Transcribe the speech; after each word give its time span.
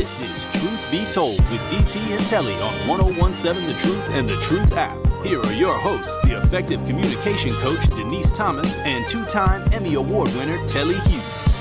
This 0.00 0.20
is 0.22 0.58
Truth 0.58 0.90
Be 0.90 1.04
Told 1.12 1.36
with 1.50 1.60
DT 1.68 2.16
and 2.16 2.26
Telly 2.26 2.54
on 2.54 2.72
1017 2.88 3.66
The 3.66 3.74
Truth 3.74 4.08
and 4.12 4.26
The 4.26 4.36
Truth 4.36 4.72
app. 4.72 4.96
Here 5.22 5.38
are 5.38 5.52
your 5.52 5.74
hosts, 5.74 6.16
the 6.24 6.38
effective 6.38 6.86
communication 6.86 7.52
coach 7.56 7.86
Denise 7.90 8.30
Thomas 8.30 8.78
and 8.78 9.06
two 9.06 9.26
time 9.26 9.70
Emmy 9.74 9.94
Award 9.96 10.34
winner 10.36 10.56
Telly 10.66 10.94
Hughes. 10.94 11.54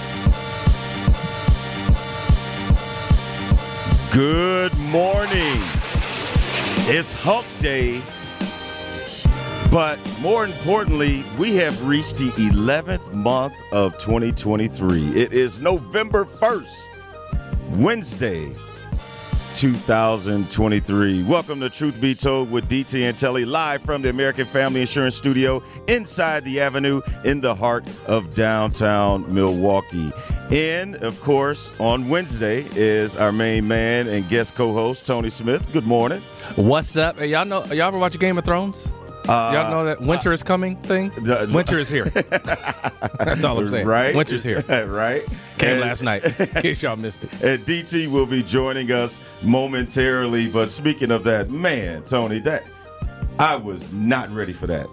Good 4.10 4.74
morning. 4.78 5.60
It's 6.88 7.14
hump 7.14 7.46
day. 7.60 8.02
But 9.70 10.00
more 10.22 10.46
importantly, 10.46 11.24
we 11.38 11.56
have 11.58 11.86
reached 11.86 12.16
the 12.16 12.32
11th 12.32 13.14
month 13.14 13.56
of 13.72 13.98
2023. 13.98 15.10
It 15.10 15.34
is 15.34 15.60
November 15.60 16.26
1st, 16.26 16.89
Wednesday, 17.78 18.52
2023. 19.54 21.24
Welcome 21.24 21.60
to 21.60 21.70
Truth 21.70 22.02
Be 22.02 22.16
Told 22.16 22.52
with 22.52 22.68
DT 22.68 23.08
and 23.08 23.18
Telly, 23.18 23.46
live 23.46 23.82
from 23.84 24.02
the 24.02 24.10
American 24.10 24.46
Family 24.46 24.82
Insurance 24.82 25.16
Studio 25.16 25.62
inside 25.88 26.46
the 26.46 26.60
Avenue 26.60 27.02
in 27.24 27.42
the 27.42 27.54
heart 27.54 27.88
of 28.08 28.34
downtown 28.34 29.32
Milwaukee. 29.34 30.12
And 30.52 30.96
of 30.98 31.22
course, 31.22 31.72
on 31.80 32.10
Wednesday 32.10 32.66
is 32.76 33.16
our 33.16 33.32
main 33.32 33.68
man 33.68 34.08
and 34.08 34.28
guest 34.28 34.56
co-host 34.56 35.06
Tony 35.06 35.30
Smith. 35.30 35.72
Good 35.72 35.86
morning. 35.86 36.22
What's 36.56 36.98
up? 36.98 37.20
Y'all 37.20 37.46
know? 37.46 37.64
Y'all 37.66 37.88
ever 37.88 38.00
watch 38.00 38.18
Game 38.18 38.40
of 38.40 38.46
Thrones? 38.46 38.92
Y'all 39.28 39.72
know 39.72 39.86
that 39.86 40.02
winter 40.02 40.32
is 40.32 40.44
coming 40.44 40.76
thing. 40.78 41.12
Uh, 41.28 41.48
winter 41.52 41.78
is 41.80 41.90
here. 41.90 42.06
That's 43.20 43.44
all 43.44 43.60
I'm 43.60 43.70
saying. 43.70 43.86
Right? 43.86 44.16
Winter's 44.16 44.44
here. 44.44 44.62
right? 44.88 45.24
Came 45.58 45.70
And- 45.72 45.82
last 45.82 46.02
night. 46.04 46.24
In 46.40 46.48
case 46.62 46.82
y'all 46.82 46.96
missed 46.96 47.24
it. 47.24 47.32
And 47.42 47.66
DT 47.66 48.08
will 48.08 48.26
be 48.26 48.44
joining 48.44 48.92
us 48.92 49.22
momentarily. 49.44 50.48
But 50.48 50.70
speaking 50.72 51.12
of 51.12 51.24
that, 51.26 51.50
man, 51.50 52.04
Tony, 52.04 52.40
that 52.40 52.64
I 53.38 53.56
was 53.56 53.92
not 53.92 54.30
ready 54.32 54.54
for 54.54 54.68
that. 54.68 54.88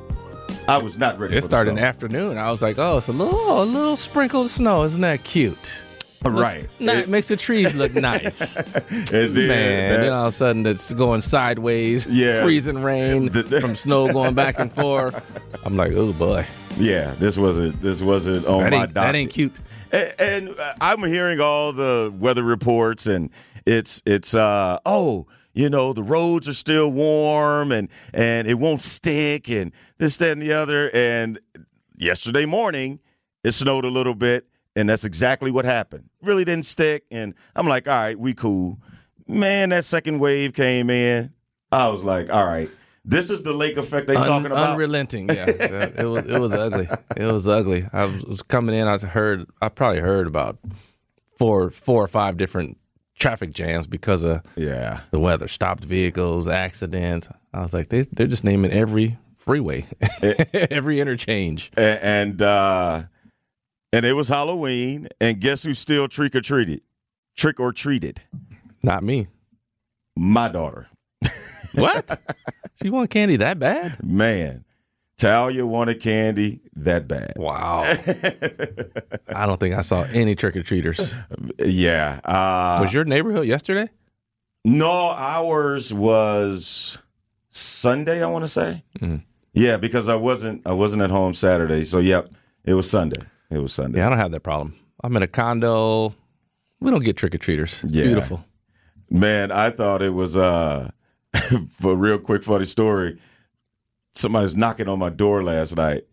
I 0.69 0.79
was 0.79 0.99
not 0.99 1.19
ready. 1.19 1.37
It 1.37 1.41
for 1.41 1.45
started 1.45 1.71
in 1.71 1.77
the 1.77 1.83
the 1.83 1.87
afternoon. 1.87 2.39
I 2.39 2.51
was 2.51 2.61
like, 2.63 2.77
oh, 2.79 2.97
it's 2.99 3.09
a 3.09 3.13
little, 3.13 3.63
a 3.63 3.65
little 3.65 3.97
sprinkle 3.97 4.43
of 4.43 4.51
snow. 4.51 4.83
Isn't 4.83 5.01
that 5.03 5.23
cute? 5.23 5.83
Right. 6.25 6.69
Nah, 6.81 6.93
It- 6.93 7.09
makes 7.09 7.29
the 7.29 7.37
trees 7.37 7.75
look 7.75 7.95
nice. 7.95 8.57
and 8.57 8.67
then 9.11 9.35
Man, 9.49 9.91
that- 9.91 10.01
then 10.01 10.13
all 10.13 10.27
of 10.27 10.33
a 10.33 10.37
sudden 10.37 10.67
it's 10.67 10.93
going 10.93 11.21
sideways. 11.21 12.07
Yeah. 12.07 12.43
freezing 12.43 12.83
rain 12.83 13.29
The- 13.31 13.43
the- 13.43 13.61
from 13.61 13.77
snow 13.77 14.13
going 14.13 14.35
back 14.35 14.59
and 14.59 14.73
forth. 14.81 15.15
I'm 15.65 15.77
like, 15.77 15.93
oh 15.93 16.13
boy, 16.13 16.47
yeah, 16.79 17.15
this 17.19 17.39
wasn't 17.39 17.81
this 17.81 18.03
wasn't 18.03 18.47
on 18.47 18.61
that 18.65 18.73
my 18.73 18.83
ain't, 18.85 18.95
that 18.95 19.15
ain't 19.15 19.31
cute. 19.33 19.53
And, 19.93 20.15
and 20.19 20.49
uh, 20.51 20.75
I'm 20.81 21.03
hearing 21.05 21.41
all 21.41 21.73
the 21.73 22.13
weather 22.19 22.43
reports, 22.43 23.07
and 23.07 23.31
it's 23.65 24.03
it's 24.05 24.35
uh 24.35 24.79
oh, 24.85 25.27
you 25.55 25.71
know 25.71 25.93
the 25.93 26.03
roads 26.03 26.49
are 26.49 26.53
still 26.55 26.91
warm, 26.91 27.73
and 27.73 27.89
and 28.13 28.47
it 28.49 28.59
won't 28.59 28.83
stick, 28.83 29.49
and 29.49 29.73
this 29.99 30.17
that 30.19 30.33
and 30.33 30.43
the 30.43 30.53
other. 30.53 30.91
And 30.93 31.39
yesterday 31.97 32.45
morning, 32.47 33.01
it 33.43 33.53
snowed 33.53 33.85
a 33.85 33.91
little 33.91 34.15
bit, 34.15 34.47
and 34.77 34.89
that's 34.89 35.05
exactly 35.05 35.51
what 35.51 35.65
happened. 35.65 36.09
Really 36.23 36.45
didn't 36.45 36.67
stick, 36.67 37.05
and 37.11 37.35
I'm 37.57 37.67
like, 37.67 37.89
all 37.89 37.95
right, 37.95 38.19
we 38.19 38.35
cool. 38.35 38.79
Man, 39.27 39.71
that 39.71 39.85
second 39.85 40.21
wave 40.21 40.53
came 40.53 40.91
in. 40.91 41.33
I 41.73 41.89
was 41.89 42.05
like, 42.05 42.33
all 42.33 42.45
right, 42.45 42.71
this 43.05 43.31
is 43.31 43.43
the 43.43 43.53
lake 43.53 43.77
effect 43.77 44.07
they 44.07 44.15
Un- 44.15 44.27
talking 44.27 44.47
about. 44.47 44.71
Unrelenting, 44.71 45.29
yeah. 45.29 45.47
It 45.97 46.07
was 46.07 46.25
it 46.27 46.39
was 46.39 46.53
ugly. 46.53 46.89
It 47.17 47.33
was 47.33 47.49
ugly. 47.49 47.87
I 47.93 48.05
was, 48.05 48.43
coming 48.43 48.75
in. 48.75 48.87
I 48.87 48.99
heard. 48.99 49.47
I 49.61 49.69
probably 49.69 50.01
heard 50.01 50.27
about 50.27 50.59
four 51.37 51.71
four 51.71 52.05
or 52.05 52.09
five 52.09 52.37
different 52.37 52.79
traffic 53.19 53.53
jams 53.53 53.87
because 53.87 54.23
of 54.23 54.43
yeah. 54.57 55.01
the 55.11 55.19
weather. 55.19 55.49
Stopped 55.49 55.85
vehicles, 55.85 56.47
accidents. 56.47 57.29
I 57.55 57.63
was 57.63 57.73
like, 57.73 57.89
they 57.89 58.03
they're 58.03 58.27
just 58.27 58.45
naming 58.45 58.71
every 58.71 59.17
freeway, 59.37 59.87
every 60.53 61.01
interchange. 61.01 61.73
A- 61.77 62.05
and 62.05 62.43
uh 62.43 63.05
and 63.97 64.05
it 64.05 64.13
was 64.13 64.29
Halloween, 64.29 65.09
and 65.21 65.41
guess 65.41 65.63
who 65.63 65.73
still 65.75 66.07
trick 66.09 66.35
or 66.35 66.41
treated? 66.43 66.83
Trick 67.37 67.59
or 67.59 67.73
treated? 67.73 68.21
Not 68.83 69.03
me. 69.03 69.29
My 70.15 70.49
daughter. 70.49 70.89
What? 71.75 72.21
she 72.83 72.89
want 72.89 73.11
candy 73.11 73.37
that 73.37 73.59
bad? 73.59 74.03
Man, 74.03 74.65
Talia 75.19 75.67
wanted 75.67 76.01
candy 76.01 76.61
that 76.75 77.07
bad. 77.07 77.35
Wow. 77.37 77.81
I 79.29 79.45
don't 79.45 79.61
think 79.61 79.75
I 79.75 79.83
saw 79.83 80.03
any 80.05 80.35
trick 80.35 80.57
or 80.57 80.63
treaters. 80.63 81.15
Yeah. 81.59 82.21
Uh, 82.25 82.79
Was 82.83 82.95
your 82.95 83.05
neighborhood 83.05 83.47
yesterday? 83.47 83.91
no, 84.65 84.91
ours 85.11 85.93
was 85.93 86.97
Sunday. 87.51 88.23
I 88.23 88.27
want 88.27 88.45
to 88.45 88.49
say. 88.49 88.83
Mhm. 89.01 89.23
Yeah, 89.53 89.77
because 89.77 90.09
I 90.09 90.15
wasn't 90.17 90.67
I 90.67 90.73
wasn't 90.73 91.03
at 91.03 91.11
home 91.11 91.35
Saturday. 91.35 91.85
So 91.85 91.99
yep, 91.99 92.31
it 92.65 92.73
was 92.75 92.89
Sunday. 92.89 93.21
It 93.51 93.59
was 93.59 93.73
Sunday. 93.73 93.99
Yeah, 93.99 94.07
I 94.07 94.09
don't 94.11 94.19
have 94.19 94.33
that 94.33 94.41
problem. 94.41 94.75
I'm 95.05 95.15
in 95.17 95.23
a 95.23 95.27
condo. 95.29 96.15
We 96.81 96.91
don't 96.91 97.05
get 97.05 97.17
trick 97.17 97.35
or 97.35 97.39
treaters. 97.39 97.85
Yeah. 97.89 98.05
beautiful. 98.05 98.45
Man, 99.11 99.53
I 99.53 99.71
thought 99.71 100.03
it 100.03 100.15
was 100.15 100.37
uh 100.37 100.91
for 101.71 101.93
a 101.93 101.97
real 101.97 102.19
quick 102.19 102.43
funny 102.43 102.65
story. 102.65 103.19
Somebody's 104.15 104.57
knocking 104.57 104.89
on 104.89 104.99
my 104.99 105.11
door 105.11 105.43
last 105.45 105.77
night, 105.77 106.05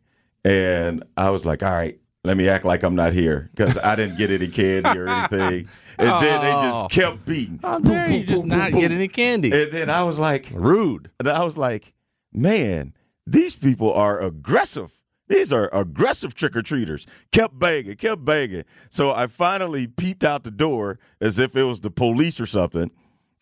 and 0.44 1.04
I 1.18 1.30
was 1.32 1.46
like, 1.46 1.64
"All 1.64 1.72
right, 1.72 1.98
let 2.24 2.36
me 2.38 2.50
act 2.50 2.66
like 2.66 2.84
I'm 2.84 2.96
not 2.96 3.14
here 3.14 3.50
because 3.56 3.78
I 3.80 3.96
didn't 3.96 4.18
get 4.18 4.30
any 4.30 4.48
candy 4.50 4.98
or 5.00 5.08
anything." 5.08 5.68
And 5.96 6.10
then 6.26 6.42
they 6.42 6.52
just 6.52 6.86
Oh. 6.86 6.88
kept 6.90 7.24
beating. 7.24 7.60
How 7.62 7.78
Boom, 7.78 7.94
dare 7.94 8.08
boom, 8.08 8.16
you 8.16 8.24
just 8.26 8.42
boom, 8.42 8.50
not 8.50 8.72
boom, 8.72 8.80
get 8.82 8.92
any 8.92 9.08
candy? 9.08 9.52
And 9.52 9.72
then 9.72 9.92
I 9.92 10.02
was 10.04 10.18
like, 10.18 10.50
Rude. 10.52 11.12
and 11.20 11.30
I 11.30 11.44
was 11.44 11.56
like, 11.56 11.94
man, 12.34 12.96
these 13.28 13.56
people 13.56 13.94
are 13.94 14.20
aggressive. 14.20 14.93
These 15.28 15.54
are 15.54 15.70
aggressive 15.74 16.36
trick 16.36 16.56
or 16.56 16.62
treaters. 16.62 17.08
Kept 17.32 17.58
begging, 17.58 17.96
kept 17.96 18.26
begging. 18.26 18.64
So 18.90 19.12
I 19.12 19.28
finally 19.28 19.88
peeped 19.88 20.24
out 20.24 20.44
the 20.44 20.52
door 20.52 21.00
as 21.22 21.40
if 21.40 21.56
it 21.56 21.64
was 21.64 21.82
the 21.82 21.92
police 21.92 22.40
or 22.40 22.46
something, 22.46 22.92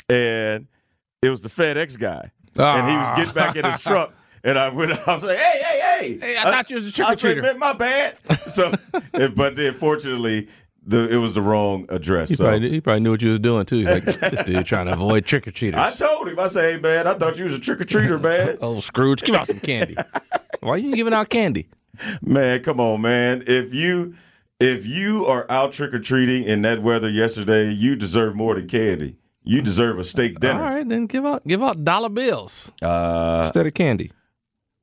and 0.07 0.67
it 1.21 1.29
was 1.29 1.41
the 1.41 1.49
FedEx 1.49 1.99
guy, 1.99 2.31
and 2.55 2.89
he 2.89 2.95
was 2.95 3.07
ah. 3.07 3.15
getting 3.15 3.33
back 3.33 3.55
in 3.55 3.65
his 3.65 3.81
truck. 3.81 4.13
And 4.43 4.57
I 4.57 4.69
went, 4.69 4.91
I 4.91 5.13
was 5.13 5.23
like, 5.23 5.37
hey, 5.37 5.61
hey, 5.61 5.79
hey. 5.79 6.17
Hey, 6.17 6.35
I 6.35 6.45
thought 6.45 6.67
you 6.71 6.77
was 6.77 6.87
a 6.87 6.91
trick 6.91 7.07
or 7.07 7.11
I 7.11 7.13
said, 7.13 7.37
treater. 7.37 7.57
my 7.59 7.73
bad. 7.73 8.17
So, 8.49 8.71
but 9.35 9.55
then 9.55 9.75
fortunately, 9.75 10.47
the, 10.83 11.07
it 11.09 11.17
was 11.17 11.35
the 11.35 11.43
wrong 11.43 11.85
address. 11.89 12.29
He, 12.29 12.35
so 12.35 12.45
probably, 12.45 12.69
he 12.71 12.81
probably 12.81 13.01
knew 13.01 13.11
what 13.11 13.21
you 13.21 13.29
was 13.29 13.39
doing 13.39 13.65
too. 13.65 13.85
He's 13.85 13.89
like, 13.89 14.03
this 14.31 14.43
dude 14.43 14.65
trying 14.65 14.87
to 14.87 14.93
avoid 14.93 15.25
trick 15.25 15.47
or 15.47 15.51
treaters. 15.51 15.79
I 15.79 15.91
told 15.91 16.27
him, 16.27 16.39
I 16.39 16.47
said, 16.47 16.73
hey, 16.73 16.79
man, 16.79 17.05
I 17.05 17.13
thought 17.13 17.37
you 17.37 17.45
was 17.45 17.53
a 17.53 17.59
trick 17.59 17.81
or 17.81 17.85
treater, 17.85 18.19
man. 18.19 18.57
Oh, 18.61 18.79
Scrooge, 18.79 19.21
give 19.21 19.35
out 19.35 19.45
some 19.47 19.59
candy. 19.59 19.95
Why 20.61 20.71
are 20.75 20.77
you 20.77 20.95
giving 20.95 21.13
out 21.13 21.29
candy? 21.29 21.67
Man, 22.21 22.61
come 22.63 22.79
on, 22.79 23.01
man. 23.01 23.43
If 23.47 23.73
you 23.73 24.13
if 24.59 24.85
you 24.85 25.25
are 25.25 25.45
out 25.49 25.73
trick 25.73 25.93
or 25.93 25.99
treating 25.99 26.43
in 26.43 26.61
that 26.61 26.81
weather 26.81 27.09
yesterday, 27.09 27.69
you 27.71 27.95
deserve 27.95 28.35
more 28.35 28.55
than 28.55 28.67
candy. 28.67 29.17
You 29.43 29.61
deserve 29.63 29.97
a 29.97 30.03
steak 30.03 30.39
dinner. 30.39 30.63
All 30.63 30.73
right, 30.75 30.87
then 30.87 31.07
give 31.07 31.25
out 31.25 31.45
give 31.47 31.63
out 31.63 31.83
dollar 31.83 32.09
bills 32.09 32.71
Uh, 32.81 33.41
instead 33.45 33.65
of 33.65 33.73
candy. 33.73 34.11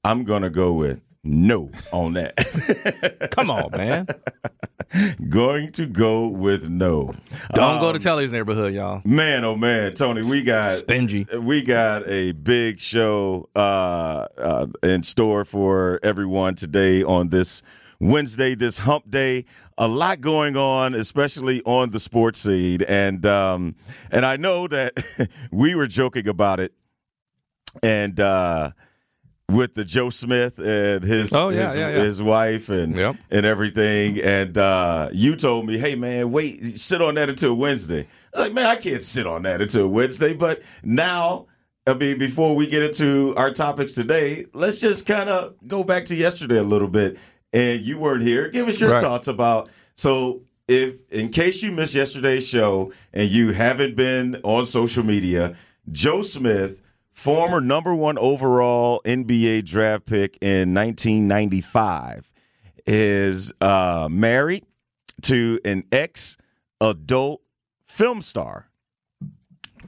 I'm 0.05 0.25
gonna 0.25 0.51
go 0.51 0.73
with 0.73 1.01
no 1.29 1.71
on 1.93 2.15
that. 2.15 3.29
Come 3.31 3.51
on, 3.51 3.71
man. 3.73 4.07
going 5.29 5.71
to 5.73 5.87
go 5.87 6.29
with 6.29 6.69
no. 6.69 7.13
Don't 7.53 7.79
go 7.81 7.89
Um, 7.89 7.95
to 7.95 8.01
Telly's 8.01 8.33
neighborhood, 8.33 8.73
y'all. 8.73 9.03
Man, 9.05 9.45
oh 9.45 9.57
man, 9.57 9.95
Tony, 9.95 10.23
we 10.23 10.43
got 10.43 10.79
Stingy. 10.79 11.27
we 11.39 11.63
got 11.63 12.09
a 12.09 12.33
big 12.33 12.81
show 12.81 13.49
uh, 13.55 14.27
uh, 14.39 14.67
in 14.83 15.03
store 15.03 15.45
for 15.45 16.01
everyone 16.03 16.55
today 16.55 17.03
on 17.03 17.29
this 17.29 17.63
Wednesday, 18.01 18.55
this 18.55 18.79
Hump 18.79 19.11
Day. 19.11 19.45
A 19.77 19.87
lot 19.89 20.21
going 20.21 20.57
on, 20.57 20.95
especially 20.95 21.63
on 21.65 21.91
the 21.91 22.01
sports 22.01 22.41
scene, 22.41 22.83
and 22.83 23.25
um, 23.27 23.77
and 24.11 24.25
I 24.25 24.37
know 24.37 24.67
that 24.69 24.95
we 25.53 25.75
were 25.75 25.87
joking 25.87 26.27
about 26.29 26.61
it, 26.61 26.73
and 27.83 28.19
uh, 28.19 28.71
with 29.51 29.75
the 29.75 29.85
Joe 29.85 30.11
Smith 30.11 30.59
and 30.59 31.03
his 31.03 31.33
Oh, 31.33 31.49
yeah, 31.49 31.69
his, 31.69 31.77
yeah, 31.77 31.89
yeah. 31.91 32.03
his 32.05 32.21
wife 32.23 32.69
and 32.69 32.95
Yep. 32.97 33.17
and 33.31 33.47
everything, 33.47 34.21
and 34.21 34.57
uh, 34.59 35.09
you 35.13 35.37
told 35.37 35.67
me, 35.67 35.79
hey 35.79 35.95
man, 35.95 36.31
wait, 36.31 36.61
sit 36.79 37.01
on 37.01 37.15
that 37.15 37.29
until 37.29 37.55
Wednesday. 37.57 38.07
I 38.35 38.39
was 38.41 38.47
like, 38.49 38.55
man, 38.55 38.67
I 38.67 38.77
can't 38.77 39.03
sit 39.03 39.27
on 39.27 39.43
that 39.43 39.61
until 39.61 39.89
Wednesday, 39.89 40.35
but 40.35 40.63
now. 40.83 41.47
I 41.87 41.95
mean, 41.95 42.19
before 42.19 42.55
we 42.55 42.67
get 42.67 42.83
into 42.83 43.33
our 43.39 43.51
topics 43.51 43.93
today, 43.95 44.45
let's 44.53 44.79
just 44.79 45.07
kind 45.07 45.31
of 45.31 45.55
go 45.67 45.83
back 45.83 46.05
to 46.07 46.15
yesterday 46.15 46.59
a 46.59 46.63
little 46.63 46.87
bit. 46.87 47.17
And 47.55 47.81
you 47.81 47.97
weren't 47.99 48.23
here. 48.25 48.51
Give 48.51 48.69
us 48.69 48.79
your 48.79 48.91
Right. 48.91 49.03
thoughts 49.03 49.27
about. 49.27 49.71
So, 49.97 50.43
if 50.69 50.97
in 51.11 51.31
case 51.31 51.63
you 51.63 51.73
missed 51.73 51.95
yesterday's 51.95 52.47
show 52.47 52.93
and 53.15 53.31
you 53.31 53.53
haven't 53.53 53.97
been 53.97 54.39
on 54.45 54.67
social 54.67 55.03
media, 55.03 55.57
Joe 55.91 56.21
Smith, 56.21 56.83
former 57.19 57.61
number 57.61 57.93
one 57.93 58.17
overall 58.17 59.03
NBA 59.05 59.65
draft 59.65 60.07
pick 60.07 60.39
in 60.41 60.73
1995, 60.73 62.33
is 62.87 63.53
uh, 63.61 64.09
married 64.09 64.65
to 65.23 65.59
an 65.65 65.83
ex 65.91 66.37
adult 66.81 67.43
film 67.87 68.23
star. 68.23 68.69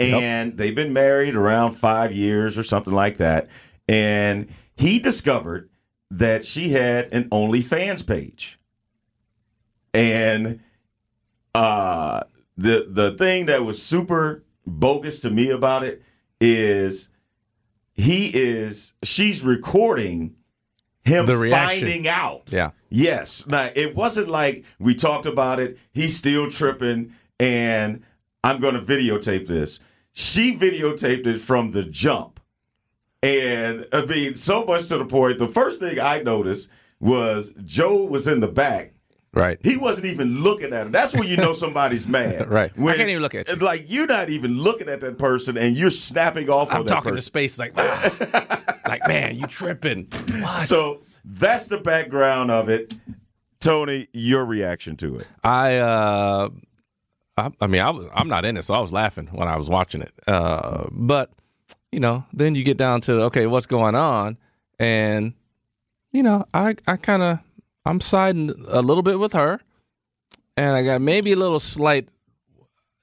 And 0.00 0.58
they've 0.58 0.74
been 0.74 0.92
married 0.92 1.36
around 1.36 1.72
five 1.72 2.12
years 2.12 2.58
or 2.58 2.64
something 2.64 2.92
like 2.92 3.18
that. 3.18 3.48
And 3.88 4.48
he 4.74 4.98
discovered 4.98 5.70
that 6.10 6.44
she 6.44 6.70
had 6.70 7.12
an 7.12 7.28
OnlyFans 7.28 8.04
page, 8.04 8.58
and 9.94 10.58
uh, 11.54 12.22
the 12.56 12.86
the 12.88 13.12
thing 13.12 13.46
that 13.46 13.64
was 13.64 13.80
super 13.80 14.42
bogus 14.66 15.20
to 15.20 15.30
me 15.30 15.50
about 15.50 15.84
it 15.84 16.02
is 16.40 17.08
he 18.00 18.30
is 18.34 18.94
she's 19.02 19.42
recording 19.42 20.34
him 21.02 21.26
The 21.26 21.36
reaction. 21.36 21.80
finding 21.86 22.08
out. 22.08 22.50
Yeah. 22.52 22.70
Yes. 22.88 23.46
Now 23.46 23.70
it 23.74 23.94
wasn't 23.94 24.28
like 24.28 24.64
we 24.78 24.94
talked 24.94 25.26
about 25.26 25.58
it. 25.58 25.78
He's 25.92 26.16
still 26.16 26.50
tripping, 26.50 27.12
and 27.38 28.02
I'm 28.44 28.60
going 28.60 28.74
to 28.74 28.80
videotape 28.82 29.46
this. 29.46 29.78
She 30.12 30.56
videotaped 30.56 31.26
it 31.26 31.38
from 31.38 31.70
the 31.70 31.84
jump, 31.84 32.40
and 33.22 33.86
I 33.92 34.04
mean, 34.04 34.34
so 34.36 34.64
much 34.64 34.88
to 34.88 34.98
the 34.98 35.04
point. 35.04 35.38
The 35.38 35.48
first 35.48 35.78
thing 35.80 36.00
I 36.00 36.22
noticed 36.22 36.68
was 36.98 37.52
Joe 37.64 38.04
was 38.04 38.26
in 38.26 38.40
the 38.40 38.48
back. 38.48 38.92
Right. 39.32 39.58
He 39.62 39.76
wasn't 39.76 40.06
even 40.06 40.40
looking 40.40 40.72
at 40.72 40.86
her. 40.86 40.90
That's 40.90 41.14
when 41.14 41.28
you 41.28 41.36
know 41.36 41.52
somebody's 41.52 42.08
mad. 42.08 42.48
Right. 42.48 42.72
I 42.76 42.96
can't 42.96 43.08
even 43.10 43.22
look 43.22 43.34
at 43.34 43.48
you. 43.48 43.56
Like 43.56 43.84
you're 43.86 44.06
not 44.06 44.28
even 44.28 44.58
looking 44.58 44.88
at 44.88 45.00
that 45.00 45.18
person, 45.18 45.56
and 45.56 45.76
you're 45.76 45.90
snapping 45.90 46.50
off 46.50 46.70
I'm 46.70 46.80
on 46.80 46.86
that 46.86 46.94
talking 46.94 47.14
to 47.14 47.22
space 47.22 47.58
like, 47.58 47.72
ah. 47.76 48.80
like, 48.86 49.06
man, 49.06 49.36
you 49.36 49.46
tripping. 49.46 50.06
What? 50.40 50.62
So 50.62 51.02
that's 51.24 51.68
the 51.68 51.78
background 51.78 52.50
of 52.50 52.68
it. 52.68 52.92
Tony, 53.60 54.08
your 54.12 54.44
reaction 54.46 54.96
to 54.96 55.18
it? 55.18 55.28
I, 55.44 55.76
uh, 55.76 56.48
I, 57.36 57.50
I 57.60 57.66
mean, 57.66 57.82
I 57.82 57.90
was, 57.90 58.08
I'm 58.14 58.28
not 58.28 58.44
in 58.44 58.56
it, 58.56 58.64
so 58.64 58.74
I 58.74 58.80
was 58.80 58.90
laughing 58.90 59.28
when 59.32 59.48
I 59.48 59.56
was 59.56 59.68
watching 59.68 60.00
it. 60.00 60.14
Uh, 60.26 60.86
but 60.90 61.30
you 61.92 62.00
know, 62.00 62.24
then 62.32 62.54
you 62.54 62.64
get 62.64 62.78
down 62.78 63.00
to 63.02 63.22
okay, 63.24 63.46
what's 63.46 63.66
going 63.66 63.94
on, 63.94 64.38
and 64.78 65.34
you 66.12 66.22
know, 66.22 66.44
I, 66.52 66.74
I 66.86 66.96
kind 66.96 67.22
of, 67.22 67.38
I'm 67.84 68.00
siding 68.00 68.52
a 68.68 68.82
little 68.82 69.02
bit 69.02 69.18
with 69.18 69.32
her, 69.32 69.60
and 70.56 70.76
I 70.76 70.82
got 70.82 71.00
maybe 71.00 71.32
a 71.32 71.36
little 71.36 71.60
slight 71.60 72.08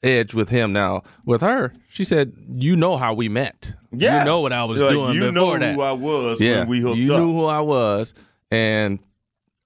edge 0.03 0.33
with 0.33 0.49
him 0.49 0.71
now. 0.73 1.03
With 1.25 1.41
her, 1.41 1.73
she 1.89 2.03
said, 2.03 2.33
"You 2.55 2.75
know 2.75 2.97
how 2.97 3.13
we 3.13 3.29
met. 3.29 3.73
you 3.91 4.07
know 4.09 4.39
what 4.41 4.53
I 4.53 4.63
was 4.65 4.79
Like, 4.79 4.91
doing 4.91 5.15
You 5.15 5.31
know 5.31 5.57
that. 5.57 5.73
who 5.75 5.81
I 5.81 5.93
was 5.93 6.39
yeah, 6.41 6.59
when 6.59 6.67
we 6.69 6.79
hooked 6.81 6.97
you 6.97 7.13
up. 7.13 7.19
You 7.19 7.25
knew 7.25 7.33
who 7.33 7.45
I 7.45 7.61
was, 7.61 8.13
and 8.51 8.99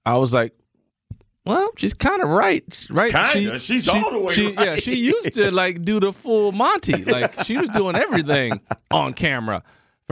I 0.06 0.16
was 0.16 0.32
like, 0.32 0.54
well, 1.44 1.70
she's 1.76 1.92
kind 1.92 2.22
of 2.22 2.28
right, 2.28 2.64
right? 2.88 3.12
Kinda. 3.12 3.58
She's 3.58 3.88
all 3.88 4.12
the 4.12 4.18
way 4.20 4.32
she, 4.32 4.52
Yeah, 4.52 4.64
right. 4.64 4.82
she 4.82 4.96
used 4.96 5.34
to 5.34 5.50
like 5.50 5.84
do 5.84 5.98
the 6.00 6.12
full 6.12 6.52
Monty, 6.52 7.04
like 7.04 7.44
she 7.44 7.56
was 7.58 7.68
doing 7.70 7.96
everything 7.96 8.60
on 8.90 9.12
camera 9.12 9.62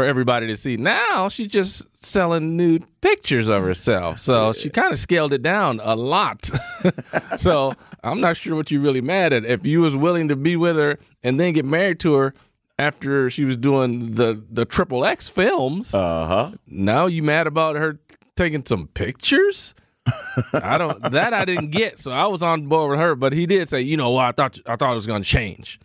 for 0.00 0.06
everybody 0.06 0.46
to 0.46 0.56
see. 0.56 0.78
Now 0.78 1.28
she's 1.28 1.48
just 1.52 1.82
selling 2.04 2.56
nude 2.56 2.84
pictures 3.02 3.48
of 3.48 3.62
herself, 3.62 4.18
so 4.18 4.54
she 4.54 4.70
kind 4.70 4.94
of 4.94 4.98
scaled 4.98 5.32
it 5.34 5.42
down 5.42 5.78
a 5.82 5.94
lot. 5.94 6.50
so 7.38 7.72
I'm 8.02 8.18
not 8.20 8.38
sure 8.38 8.56
what 8.56 8.70
you're 8.70 8.80
really 8.80 9.02
mad 9.02 9.34
at. 9.34 9.44
If 9.44 9.66
you 9.66 9.82
was 9.82 9.94
willing 9.94 10.28
to 10.28 10.36
be 10.36 10.56
with 10.56 10.76
her 10.76 10.98
and 11.22 11.38
then 11.38 11.52
get 11.52 11.66
married 11.66 12.00
to 12.00 12.14
her 12.14 12.34
after 12.78 13.28
she 13.28 13.44
was 13.44 13.56
doing 13.58 14.14
the 14.14 14.42
the 14.50 14.64
triple 14.64 15.04
X 15.04 15.28
films, 15.28 15.92
Uh 15.92 16.26
huh. 16.26 16.50
now 16.66 17.04
you 17.06 17.22
mad 17.22 17.46
about 17.46 17.76
her 17.76 17.98
taking 18.36 18.64
some 18.64 18.86
pictures? 18.88 19.74
I 20.54 20.78
don't 20.78 21.12
that 21.12 21.34
I 21.34 21.44
didn't 21.44 21.72
get, 21.72 22.00
so 22.00 22.10
I 22.10 22.26
was 22.26 22.42
on 22.42 22.68
board 22.68 22.92
with 22.92 23.00
her. 23.00 23.14
But 23.14 23.34
he 23.34 23.44
did 23.44 23.68
say, 23.68 23.82
you 23.82 23.98
know 23.98 24.12
what, 24.12 24.24
I 24.24 24.32
thought 24.32 24.58
I 24.66 24.76
thought 24.76 24.92
it 24.92 24.94
was 24.94 25.06
going 25.06 25.22
to 25.22 25.28
change. 25.28 25.78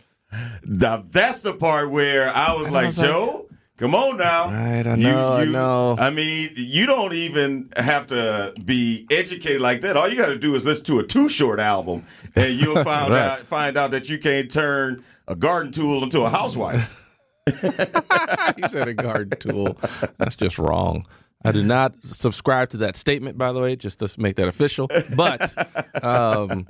Now 0.64 1.04
that's 1.06 1.42
the 1.42 1.52
part 1.52 1.90
where 1.90 2.34
I 2.34 2.54
was 2.54 2.70
like, 2.70 2.86
was 2.86 2.98
like- 2.98 3.08
Joe, 3.08 3.42
come 3.76 3.94
on 3.94 4.16
now. 4.16 4.50
Right, 4.50 4.86
I 4.86 4.94
know, 4.96 5.32
I 5.34 5.44
know. 5.44 5.96
I 5.98 6.10
mean, 6.10 6.50
you 6.56 6.86
don't 6.86 7.12
even 7.14 7.70
have 7.76 8.06
to 8.08 8.54
be 8.64 9.06
educated 9.10 9.60
like 9.60 9.80
that. 9.82 9.96
All 9.96 10.08
you 10.08 10.16
got 10.16 10.28
to 10.28 10.38
do 10.38 10.54
is 10.54 10.64
listen 10.64 10.84
to 10.86 10.98
a 11.00 11.04
Too 11.06 11.28
Short 11.28 11.60
album, 11.60 12.04
and 12.34 12.54
you'll 12.60 12.74
find 12.84 13.12
Right. 13.12 13.20
out 13.22 13.40
find 13.46 13.76
out 13.76 13.90
that 13.92 14.08
you 14.08 14.18
can't 14.18 14.50
turn 14.50 15.04
a 15.28 15.34
garden 15.36 15.72
tool 15.72 16.02
into 16.02 16.22
a 16.22 16.30
housewife. 16.30 17.02
you 17.62 18.68
said 18.68 18.88
a 18.88 18.94
garden 18.94 19.38
tool. 19.38 19.76
That's 20.18 20.36
just 20.36 20.58
wrong. 20.58 21.06
I 21.44 21.52
do 21.52 21.62
not 21.62 21.94
subscribe 22.02 22.70
to 22.70 22.76
that 22.78 22.96
statement, 22.96 23.38
by 23.38 23.52
the 23.52 23.60
way, 23.60 23.76
just 23.76 24.00
to 24.00 24.20
make 24.20 24.34
that 24.36 24.48
official. 24.48 24.88
But 25.14 25.54
um, 26.02 26.66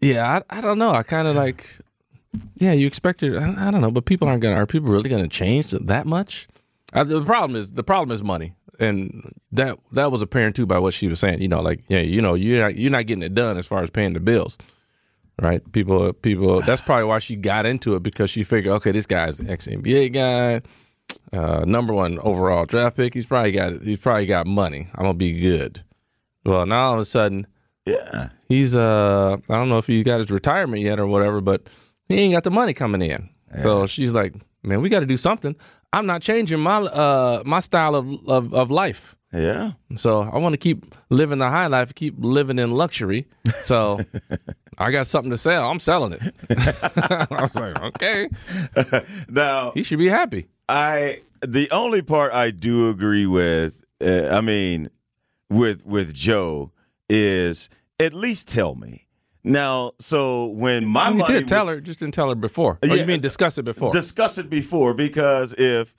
yeah, 0.00 0.40
I, 0.50 0.58
I 0.58 0.60
don't 0.60 0.78
know. 0.78 0.90
I 0.90 1.04
kind 1.04 1.28
of 1.28 1.36
like, 1.36 1.68
yeah, 2.56 2.72
you 2.72 2.86
expected. 2.86 3.36
I, 3.36 3.68
I 3.68 3.70
don't 3.70 3.80
know, 3.80 3.90
but 3.90 4.04
people 4.04 4.28
aren't 4.28 4.42
gonna. 4.42 4.56
Are 4.56 4.66
people 4.66 4.90
really 4.90 5.10
gonna 5.10 5.28
change 5.28 5.70
that 5.70 6.06
much? 6.06 6.48
Uh, 6.92 7.04
the 7.04 7.22
problem 7.22 7.56
is 7.60 7.72
the 7.72 7.82
problem 7.82 8.14
is 8.14 8.22
money, 8.22 8.54
and 8.78 9.32
that 9.52 9.78
that 9.92 10.10
was 10.12 10.22
apparent 10.22 10.56
too 10.56 10.66
by 10.66 10.78
what 10.78 10.94
she 10.94 11.08
was 11.08 11.20
saying. 11.20 11.40
You 11.42 11.48
know, 11.48 11.60
like 11.60 11.82
yeah, 11.88 12.00
you 12.00 12.20
know, 12.22 12.34
you're 12.34 12.62
not, 12.62 12.76
you're 12.76 12.90
not 12.90 13.06
getting 13.06 13.22
it 13.22 13.34
done 13.34 13.56
as 13.58 13.66
far 13.66 13.82
as 13.82 13.90
paying 13.90 14.12
the 14.12 14.20
bills. 14.20 14.58
Right, 15.40 15.60
people, 15.72 16.12
people. 16.12 16.60
That's 16.60 16.82
probably 16.82 17.04
why 17.04 17.18
she 17.18 17.36
got 17.36 17.64
into 17.66 17.96
it 17.96 18.02
because 18.02 18.28
she 18.30 18.44
figured, 18.44 18.74
okay, 18.76 18.92
this 18.92 19.06
guy's 19.06 19.40
an 19.40 19.48
ex 19.50 19.66
NBA 19.66 20.12
guy 20.12 20.60
uh, 21.32 21.64
number 21.66 21.92
one 21.92 22.18
overall 22.20 22.66
draft 22.66 22.96
pick. 22.96 23.14
He's 23.14 23.26
probably 23.26 23.52
got 23.52 23.80
he's 23.82 23.98
probably 23.98 24.26
got 24.26 24.46
money. 24.46 24.88
I'm 24.94 25.04
gonna 25.04 25.14
be 25.14 25.32
good. 25.32 25.82
Well, 26.44 26.66
now 26.66 26.88
all 26.88 26.94
of 26.94 27.00
a 27.00 27.04
sudden 27.04 27.46
Yeah. 27.86 28.28
he's 28.48 28.76
uh 28.76 29.38
I 29.48 29.54
don't 29.54 29.68
know 29.70 29.78
if 29.78 29.86
he 29.86 30.02
got 30.02 30.18
his 30.20 30.30
retirement 30.30 30.82
yet 30.82 31.00
or 31.00 31.06
whatever, 31.06 31.40
but 31.40 31.66
he 32.08 32.16
ain't 32.16 32.34
got 32.34 32.44
the 32.44 32.50
money 32.50 32.72
coming 32.74 33.02
in. 33.02 33.28
So 33.62 33.86
she's 33.86 34.12
like, 34.12 34.34
man, 34.62 34.80
we 34.80 34.88
got 34.88 35.00
to 35.00 35.06
do 35.06 35.16
something. 35.16 35.54
I'm 35.92 36.06
not 36.06 36.22
changing 36.22 36.60
my 36.60 36.78
uh 36.78 37.42
my 37.44 37.60
style 37.60 37.94
of 37.94 38.28
of, 38.28 38.54
of 38.54 38.70
life. 38.70 39.14
Yeah. 39.32 39.72
So 39.96 40.22
I 40.22 40.38
want 40.38 40.52
to 40.54 40.58
keep 40.58 40.84
living 41.10 41.38
the 41.38 41.48
high 41.48 41.66
life, 41.66 41.94
keep 41.94 42.14
living 42.18 42.58
in 42.58 42.72
luxury. 42.72 43.26
So 43.64 44.00
I 44.78 44.90
got 44.90 45.06
something 45.06 45.30
to 45.30 45.38
sell. 45.38 45.68
I'm 45.68 45.80
selling 45.80 46.12
it. 46.12 46.22
I 46.50 47.26
was 47.42 47.54
like, 47.54 47.80
okay, 47.82 48.28
Now, 49.28 49.72
he 49.74 49.82
should 49.82 49.98
be 49.98 50.08
happy. 50.08 50.48
I 50.68 51.20
the 51.40 51.70
only 51.70 52.02
part 52.02 52.32
I 52.32 52.50
do 52.50 52.88
agree 52.88 53.26
with, 53.26 53.84
uh, 54.00 54.28
I 54.30 54.40
mean, 54.40 54.90
with 55.50 55.84
with 55.86 56.14
Joe 56.14 56.72
is 57.08 57.68
at 58.00 58.12
least 58.12 58.48
tell 58.48 58.74
me. 58.74 59.06
Now, 59.44 59.92
so 59.98 60.46
when 60.46 60.86
my 60.86 61.08
You 61.10 61.16
money 61.16 61.34
did 61.40 61.48
tell 61.48 61.66
was- 61.66 61.70
her, 61.74 61.80
just 61.80 61.98
didn't 61.98 62.14
tell 62.14 62.28
her 62.28 62.34
before. 62.36 62.78
Oh, 62.82 62.86
or 62.88 62.94
Yeah. 62.94 63.00
you 63.02 63.06
mean 63.06 63.20
discuss 63.20 63.58
it 63.58 63.64
before? 63.64 63.92
discuss 63.92 64.38
it 64.38 64.48
before 64.48 64.94
because 64.94 65.52
if 65.54 65.94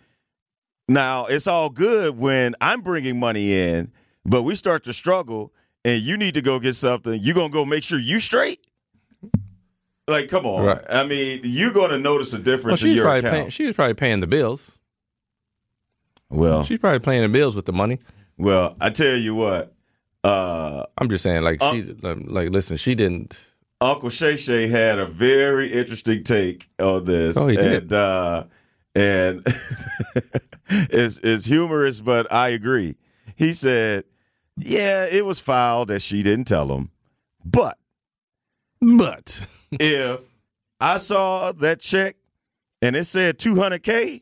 now 0.88 1.26
it's 1.26 1.46
all 1.48 1.70
good 1.70 2.18
when 2.18 2.56
I'm 2.62 2.82
bringing 2.82 3.20
money 3.20 3.54
in, 3.54 3.92
but 4.26 4.44
we 4.44 4.56
start 4.56 4.84
to 4.86 4.94
struggle 4.94 5.52
and 5.84 6.02
you 6.02 6.16
need 6.16 6.34
to 6.36 6.42
go 6.42 6.60
get 6.60 6.76
something, 6.78 7.20
you 7.22 7.34
gonna 7.34 7.50
go 7.50 7.66
make 7.66 7.84
sure 7.84 8.00
you 8.00 8.20
straight. 8.22 8.66
Like, 10.08 10.30
come 10.30 10.46
on! 10.46 10.66
Right. 10.66 10.82
I 10.90 11.06
mean, 11.06 11.42
you're 11.44 11.72
gonna 11.74 11.98
notice 11.98 12.34
a 12.34 12.40
difference 12.40 12.80
she 12.82 12.90
in 12.92 12.96
your 12.96 13.06
probably 13.06 13.20
account. 13.20 13.34
paying. 13.34 13.50
She 13.50 13.66
was 13.66 13.76
probably 13.76 13.94
paying 13.94 14.20
the 14.22 14.28
bills. 14.28 14.78
well, 16.30 16.64
She's 16.64 16.80
probably 16.80 17.00
paying 17.00 17.22
the 17.22 17.30
bills 17.30 17.56
with 17.56 17.66
the 17.66 17.74
money. 17.74 18.00
Well, 18.38 18.76
I 18.82 18.90
tell 18.90 19.16
you 19.16 19.36
what, 19.36 19.73
uh, 20.24 20.84
I'm 20.98 21.10
just 21.10 21.24
saying, 21.24 21.44
like 21.44 21.62
Uh, 21.62 21.72
she, 21.74 21.84
like, 22.04 22.50
listen, 22.50 22.78
she 22.78 22.96
didn't. 22.96 23.46
Uncle 23.82 24.10
Shay 24.10 24.38
Shay 24.38 24.68
had 24.68 24.98
a 25.00 25.06
very 25.06 25.72
interesting 25.72 26.24
take 26.24 26.70
on 26.80 27.04
this. 27.04 27.36
Oh, 27.36 27.48
he 27.48 27.58
did. 27.58 27.84
And, 27.84 27.94
uh, 27.94 28.44
and 28.96 29.44
it's, 30.70 31.20
it's 31.22 31.46
humorous, 31.46 32.00
but 32.00 32.32
I 32.32 32.50
agree. 32.50 32.96
He 33.36 33.54
said, 33.54 34.06
yeah, 34.58 35.06
it 35.06 35.26
was 35.26 35.40
foul 35.40 35.86
that 35.88 36.02
she 36.02 36.24
didn't 36.24 36.46
tell 36.46 36.70
him. 36.74 36.92
But 37.44 37.78
But 38.80 39.46
if 39.72 40.22
I 40.80 40.98
saw 40.98 41.52
that 41.54 41.80
check 41.82 42.16
and 42.82 42.96
it 42.96 43.06
said 43.06 43.38
200K, 43.40 44.22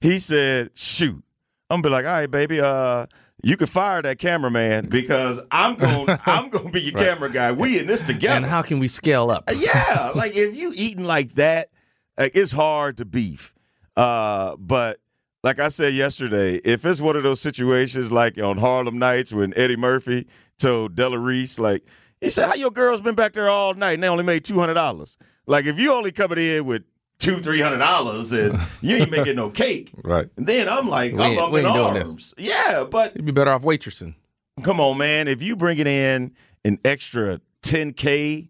he 0.00 0.18
said, 0.18 0.70
shoot. 0.74 1.22
I'm 1.70 1.80
gonna 1.80 1.82
be 1.82 1.90
like, 1.90 2.04
all 2.06 2.12
right, 2.12 2.30
baby, 2.30 2.60
uh, 2.60 3.06
you 3.42 3.56
can 3.56 3.66
fire 3.66 4.02
that 4.02 4.18
cameraman 4.18 4.88
because 4.88 5.40
I'm 5.50 5.76
going 5.76 6.18
I'm 6.26 6.48
gonna 6.50 6.70
be 6.70 6.80
your 6.80 6.94
Right. 6.94 7.04
camera 7.04 7.30
guy. 7.30 7.52
We 7.52 7.78
in 7.78 7.86
this 7.86 8.04
together. 8.04 8.36
and 8.36 8.46
how 8.46 8.62
can 8.62 8.78
we 8.78 8.88
scale 8.88 9.30
up? 9.30 9.44
yeah, 9.56 10.10
like 10.16 10.32
if 10.36 10.56
you 10.56 10.72
eating 10.74 11.04
like 11.04 11.32
that, 11.34 11.70
like, 12.18 12.32
it's 12.34 12.52
hard 12.52 12.96
to 12.98 13.04
beef. 13.04 13.54
Uh, 13.96 14.56
but 14.56 15.00
like 15.44 15.58
I 15.60 15.68
said 15.68 15.94
yesterday, 15.94 16.56
if 16.56 16.84
it's 16.84 17.00
one 17.00 17.16
of 17.16 17.22
those 17.22 17.40
situations 17.40 18.10
like 18.12 18.38
on 18.40 18.58
Harlem 18.58 18.98
Nights 18.98 19.32
when 19.32 19.52
Eddie 19.56 19.76
Murphy 19.76 20.26
told 20.58 20.94
Della 20.96 21.18
Reese, 21.18 21.58
like 21.58 21.84
he 22.20 22.30
said, 22.30 22.48
"How 22.48 22.54
your 22.54 22.70
girls 22.72 23.00
been 23.00 23.14
back 23.14 23.32
there 23.34 23.48
all 23.48 23.74
night 23.74 23.92
and 23.94 24.02
they 24.02 24.08
only 24.08 24.24
made 24.24 24.44
two 24.44 24.58
hundred 24.58 24.74
dollars? 24.74 25.16
Like 25.46 25.64
if 25.64 25.78
you 25.78 25.92
only 25.92 26.10
coming 26.12 26.38
in 26.38 26.64
with 26.64 26.82
two 27.18 27.40
three 27.40 27.60
hundred 27.60 27.78
dollars 27.78 28.32
and 28.32 28.58
you 28.80 28.96
ain't 28.96 29.10
making 29.10 29.36
no 29.36 29.50
cake." 29.50 29.90
Right. 30.04 30.28
Then 30.36 30.68
I'm 30.68 30.88
like, 30.88 31.12
We 31.12 31.22
I'm 31.22 31.38
up 31.38 31.52
in 31.54 31.66
ain't 31.66 31.74
doing 31.74 31.94
this. 31.94 32.08
arms. 32.08 32.34
Yeah, 32.38 32.84
but 32.90 33.16
You'd 33.16 33.24
be 33.26 33.32
better 33.32 33.52
off 33.52 33.62
waitressing. 33.62 34.14
come 34.62 34.80
on, 34.80 34.98
man. 34.98 35.28
If 35.28 35.42
you 35.42 35.56
bring 35.56 35.78
it 35.78 35.86
in 35.86 36.32
an 36.64 36.78
extra 36.84 37.40
10K 37.62 38.48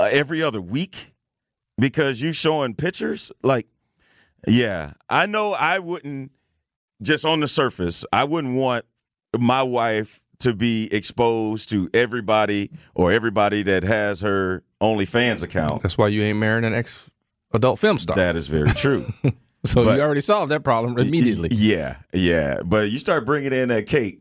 uh, 0.00 0.08
every 0.10 0.42
other 0.42 0.60
week 0.60 1.14
because 1.78 2.20
you 2.20 2.32
showing 2.32 2.74
pictures, 2.74 3.30
like, 3.42 3.66
yeah, 4.46 4.92
I 5.08 5.26
know 5.26 5.52
I 5.54 5.78
wouldn't, 5.78 6.30
just 7.02 7.24
on 7.24 7.40
the 7.40 7.48
surface, 7.48 8.04
I 8.12 8.24
wouldn't 8.24 8.54
want 8.54 8.84
my 9.38 9.62
wife 9.62 10.20
to 10.40 10.54
be 10.54 10.88
exposed 10.92 11.68
to 11.70 11.90
everybody 11.92 12.70
or 12.94 13.10
everybody 13.12 13.62
that 13.64 13.82
has 13.82 14.20
her 14.20 14.62
OnlyFans 14.80 15.42
account. 15.42 15.82
That's 15.82 15.98
why 15.98 16.08
you 16.08 16.22
ain't 16.22 16.38
marrying 16.38 16.64
an 16.64 16.74
ex 16.74 17.10
adult 17.52 17.78
film 17.78 17.98
star. 17.98 18.16
That 18.16 18.36
is 18.36 18.48
very 18.48 18.70
true. 18.72 19.12
so 19.64 19.84
but- 19.84 19.96
you 19.96 20.02
already 20.02 20.20
solved 20.20 20.50
that 20.52 20.64
problem 20.64 20.98
immediately. 20.98 21.48
Yeah, 21.52 21.96
yeah. 22.12 22.60
But 22.64 22.90
you 22.90 22.98
start 22.98 23.24
bringing 23.24 23.52
in 23.52 23.68
that 23.68 23.86
cake, 23.86 24.20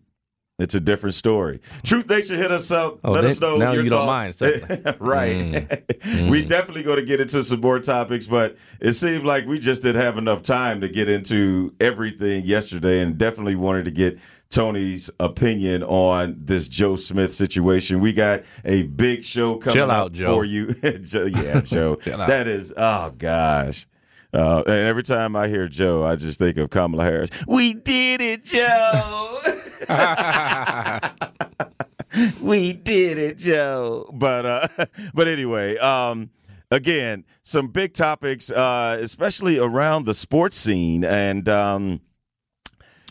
it's 0.59 0.73
a 0.75 0.79
different 0.79 1.13
story. 1.15 1.61
Truth 1.83 2.09
Nation, 2.09 2.37
hit 2.37 2.51
us 2.51 2.71
up. 2.71 2.99
Oh, 3.03 3.11
Let 3.11 3.21
then- 3.21 3.31
us 3.31 3.39
know 3.41 3.57
now 3.57 3.71
your 3.73 3.83
you 3.83 3.89
don't 3.89 4.05
thoughts. 4.07 4.41
mind, 4.41 4.59
suddenly. 4.61 4.95
right. 4.99 5.83
we 6.31 6.43
definitely 6.43 6.83
going 6.83 6.99
to 6.99 7.05
get 7.05 7.21
into 7.21 7.43
some 7.43 7.61
more 7.61 7.79
topics, 7.79 8.25
but 8.27 8.57
it 8.79 8.93
seemed 8.93 9.23
like 9.25 9.45
we 9.45 9.59
just 9.59 9.83
didn't 9.83 10.01
have 10.01 10.17
enough 10.17 10.41
time 10.41 10.81
to 10.81 10.89
get 10.89 11.09
into 11.09 11.73
everything 11.79 12.43
yesterday, 12.43 13.01
and 13.01 13.17
definitely 13.17 13.55
wanted 13.55 13.85
to 13.85 13.91
get. 13.91 14.19
Tony's 14.49 15.09
opinion 15.19 15.83
on 15.83 16.37
this 16.39 16.69
Joe 16.69 16.95
Smith 16.95 17.33
situation. 17.33 17.99
We 17.99 18.13
got 18.13 18.43
a 18.63 18.83
big 18.83 19.25
show 19.25 19.57
coming 19.57 19.75
Chill 19.75 19.91
out, 19.91 20.05
up 20.05 20.11
Joe. 20.13 20.35
for 20.35 20.45
you. 20.45 20.73
Yeah, 20.81 21.59
Joe. 21.59 21.97
That 22.05 22.47
is, 22.47 22.73
oh 22.77 23.09
gosh. 23.17 23.85
Uh, 24.33 24.63
and 24.65 24.87
every 24.87 25.03
time 25.03 25.35
I 25.35 25.49
hear 25.49 25.67
Joe, 25.67 26.01
I 26.05 26.15
just 26.15 26.39
think 26.39 26.55
of 26.55 26.69
Kamala 26.69 27.03
Harris. 27.03 27.29
We 27.45 27.73
did 27.73 28.21
it, 28.21 28.45
Joe. 28.45 29.37
we 32.41 32.73
did 32.73 33.17
it, 33.17 33.37
Joe. 33.37 34.09
But 34.13 34.45
uh, 34.45 34.67
but 35.13 35.27
anyway, 35.27 35.77
um, 35.77 36.29
again, 36.71 37.25
some 37.43 37.67
big 37.67 37.93
topics, 37.93 38.49
uh, 38.49 38.97
especially 39.01 39.59
around 39.59 40.05
the 40.05 40.13
sports 40.13 40.57
scene, 40.57 41.03
and 41.03 41.47
um, 41.47 42.01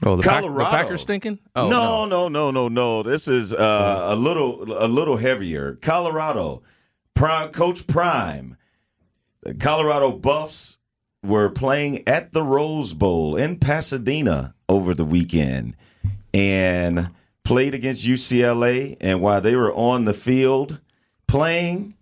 oh, 0.05 0.17
the, 0.17 0.23
Pack- 0.23 0.43
the 0.43 0.49
Colorado. 0.49 0.71
Packers 0.71 1.01
stinking? 1.03 1.39
Oh, 1.55 1.69
no, 1.69 2.07
no, 2.07 2.29
no, 2.29 2.51
no, 2.51 2.69
no. 2.69 3.03
This 3.03 3.29
is 3.29 3.53
uh, 3.53 4.09
a 4.11 4.17
little 4.17 4.65
a 4.73 4.89
little 4.89 5.19
heavier. 5.19 5.77
Colorado, 5.77 6.63
Prime 7.15 7.51
Coach 7.51 7.87
Prime, 7.87 8.57
the 9.43 9.55
Colorado 9.55 10.13
Buffs 10.13 10.79
were 11.23 11.51
playing 11.51 12.07
at 12.07 12.33
the 12.33 12.43
Rose 12.43 12.95
Bowl 12.95 13.37
in 13.37 13.59
Pasadena 13.59 14.55
over 14.69 14.95
the 14.95 15.05
weekend 15.05 15.77
and 16.37 17.09
played 17.45 17.75
against 17.75 18.05
UCLA. 18.05 18.97
And 19.01 19.21
while 19.21 19.41
they 19.41 19.57
were 19.57 19.73
on 19.73 20.05
the 20.05 20.15
field 20.15 20.81
playing, 21.27 21.95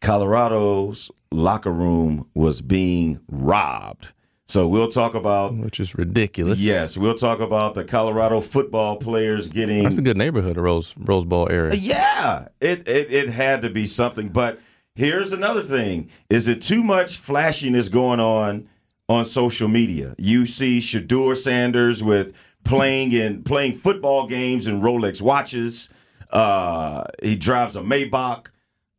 Colorado's 0.00 1.10
locker 1.30 1.72
room 1.72 2.26
was 2.34 2.62
being 2.62 3.20
robbed. 3.28 4.08
So 4.46 4.66
we'll 4.66 4.88
talk 4.88 5.14
about 5.14 5.54
Which 5.54 5.78
is 5.78 5.94
ridiculous. 5.94 6.58
Yes, 6.58 6.96
we'll 6.96 7.16
talk 7.16 7.40
about 7.40 7.74
the 7.74 7.84
Colorado 7.84 8.40
football 8.40 8.96
players 8.96 9.48
getting. 9.48 9.82
That's 9.82 9.98
a 9.98 10.02
good 10.02 10.16
neighborhood, 10.16 10.56
the 10.56 10.62
Rose 10.62 10.94
Rose 10.96 11.26
Bowl 11.26 11.50
area. 11.50 11.72
Uh, 11.72 11.76
yeah, 11.78 12.48
it, 12.58 12.88
it 12.88 13.12
it 13.12 13.28
had 13.28 13.60
to 13.60 13.68
be 13.68 13.86
something. 13.86 14.30
But 14.30 14.58
here's 14.94 15.34
another 15.34 15.62
thing: 15.62 16.08
is 16.30 16.48
it 16.48 16.62
too 16.62 16.82
much 16.82 17.18
flashiness 17.18 17.90
going 17.90 18.20
on 18.20 18.70
on 19.06 19.26
social 19.26 19.68
media? 19.68 20.14
You 20.16 20.46
see 20.46 20.78
Shedeur 20.78 21.36
Sanders 21.36 22.02
with 22.02 22.32
playing 22.64 23.12
in 23.12 23.42
playing 23.42 23.74
football 23.74 24.26
games 24.26 24.66
and 24.66 24.82
Rolex 24.82 25.22
watches. 25.22 25.88
Uh, 26.30 27.04
he 27.22 27.36
drives 27.36 27.76
a 27.76 27.80
Maybach. 27.80 28.46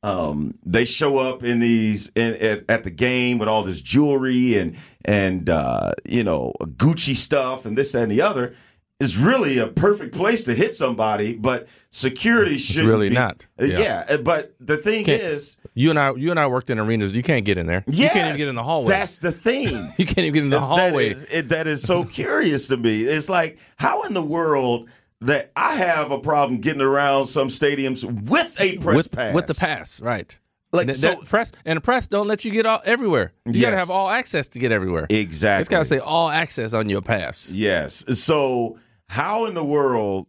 Um, 0.01 0.57
they 0.65 0.85
show 0.85 1.17
up 1.17 1.43
in 1.43 1.59
these 1.59 2.09
in, 2.15 2.35
at, 2.35 2.63
at 2.69 2.83
the 2.83 2.91
game 2.91 3.37
with 3.37 3.49
all 3.49 3.63
this 3.63 3.81
jewelry 3.81 4.57
and 4.57 4.77
and 5.03 5.49
uh, 5.49 5.91
you 6.05 6.23
know 6.23 6.53
Gucci 6.61 7.15
stuff 7.15 7.65
and 7.65 7.77
this 7.77 7.91
that, 7.91 8.03
and 8.03 8.11
the 8.11 8.21
other. 8.21 8.55
Is 8.99 9.17
really 9.17 9.59
a 9.59 9.67
perfect 9.67 10.13
place 10.13 10.43
to 10.43 10.53
hit 10.53 10.75
somebody, 10.75 11.33
but 11.33 11.69
security 11.89 12.57
should 12.57 12.83
really 12.83 13.07
be, 13.07 13.15
not. 13.15 13.45
Uh, 13.59 13.63
Yeah. 13.63 13.79
Yeah. 13.79 14.05
uh, 14.09 14.17
but 14.17 14.53
the 14.59 14.75
thing 14.75 15.05
Can't- 15.05 15.21
is, 15.21 15.55
You 15.73 15.89
and 15.89 15.97
I, 15.97 16.13
you 16.15 16.31
and 16.31 16.39
I 16.39 16.47
worked 16.47 16.69
in 16.69 16.77
arenas. 16.79 17.15
You 17.15 17.23
can't 17.23 17.45
get 17.45 17.57
in 17.57 17.65
there. 17.65 17.85
you 17.87 18.09
can't 18.09 18.25
even 18.27 18.35
get 18.37 18.49
in 18.49 18.55
the 18.55 18.63
hallway. 18.63 18.89
That's 18.89 19.19
the 19.19 19.31
thing. 19.31 19.93
you 19.97 20.05
can't 20.05 20.19
even 20.19 20.33
get 20.33 20.43
in 20.43 20.49
the 20.49 20.59
hallway. 20.59 21.11
is, 21.11 21.23
it, 21.31 21.47
that 21.47 21.65
is 21.65 21.81
so 21.81 22.03
curious 22.03 22.67
to 22.67 22.75
me. 22.75 23.03
It's 23.03 23.29
like, 23.29 23.57
how 23.77 24.01
in 24.03 24.13
the 24.13 24.21
world 24.21 24.89
that 25.21 25.51
I 25.55 25.75
have 25.75 26.11
a 26.11 26.19
problem 26.19 26.59
getting 26.59 26.81
around 26.81 27.27
some 27.27 27.47
stadiums 27.47 28.03
with 28.29 28.53
a 28.59 28.77
press 28.79 28.95
with, 28.97 29.11
pass? 29.11 29.33
with 29.33 29.47
the 29.47 29.55
pass, 29.55 30.01
right? 30.01 30.37
Like, 30.73 30.87
Th- 30.87 30.97
so- 30.97 31.11
that 31.11 31.25
press 31.25 31.53
and 31.63 31.77
the 31.77 31.81
press 31.81 32.05
don't 32.07 32.27
let 32.27 32.43
you 32.43 32.51
get 32.51 32.65
all 32.65 32.81
everywhere. 32.83 33.31
You 33.45 33.61
gotta 33.61 33.77
have 33.77 33.89
all 33.89 34.09
access 34.09 34.49
to 34.49 34.59
get 34.59 34.73
everywhere. 34.73 35.07
Exactly. 35.09 35.61
It's 35.61 35.69
gotta 35.69 35.85
say 35.85 35.99
all 35.99 36.27
access 36.29 36.73
on 36.73 36.89
your 36.89 37.01
pass. 37.01 37.49
Yes. 37.51 38.03
So, 38.19 38.77
how 39.09 39.45
in 39.45 39.53
the 39.53 39.63
world 39.63 40.25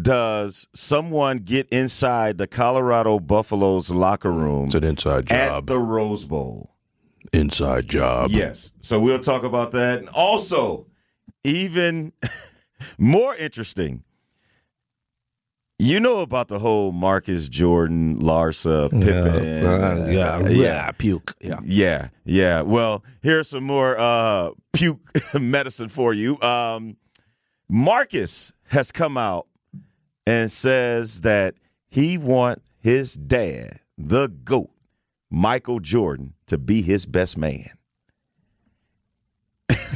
does 0.00 0.68
someone 0.74 1.38
get 1.38 1.68
inside 1.70 2.38
the 2.38 2.46
Colorado 2.46 3.18
Buffaloes 3.18 3.90
locker 3.90 4.30
room 4.32 4.66
It's 4.66 4.74
an 4.76 4.84
inside 4.84 5.26
job. 5.26 5.64
at 5.64 5.66
the 5.66 5.78
Rose 5.78 6.24
Bowl? 6.24 6.70
inside 7.32 7.86
job. 7.88 8.30
Yes. 8.30 8.72
So 8.80 8.98
we'll 8.98 9.20
talk 9.20 9.42
about 9.44 9.72
that. 9.72 9.98
And 10.00 10.08
also, 10.10 10.86
even 11.44 12.12
more 12.98 13.36
interesting, 13.36 14.02
you 15.78 15.98
know 16.00 16.18
about 16.20 16.48
the 16.48 16.58
whole 16.58 16.92
Marcus 16.92 17.48
Jordan, 17.48 18.18
Larsa, 18.20 18.90
Pippen. 18.90 19.64
Uh, 19.64 20.08
yeah, 20.10 20.36
uh, 20.36 20.48
yeah, 20.48 20.90
puke. 20.92 21.34
Yeah. 21.40 21.58
Yeah, 21.62 22.08
yeah. 22.24 22.62
Well, 22.62 23.02
here's 23.22 23.48
some 23.48 23.64
more 23.64 23.98
uh, 23.98 24.50
puke 24.72 25.00
medicine 25.40 25.88
for 25.88 26.12
you. 26.12 26.40
Um, 26.42 26.96
Marcus 27.70 28.52
has 28.64 28.90
come 28.90 29.16
out 29.16 29.46
and 30.26 30.50
says 30.50 31.20
that 31.20 31.54
he 31.88 32.18
want 32.18 32.62
his 32.78 33.14
dad, 33.14 33.78
the 33.96 34.26
goat, 34.26 34.70
Michael 35.30 35.78
Jordan, 35.78 36.34
to 36.46 36.58
be 36.58 36.82
his 36.82 37.06
best 37.06 37.38
man. 37.38 37.70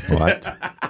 What? 0.08 0.56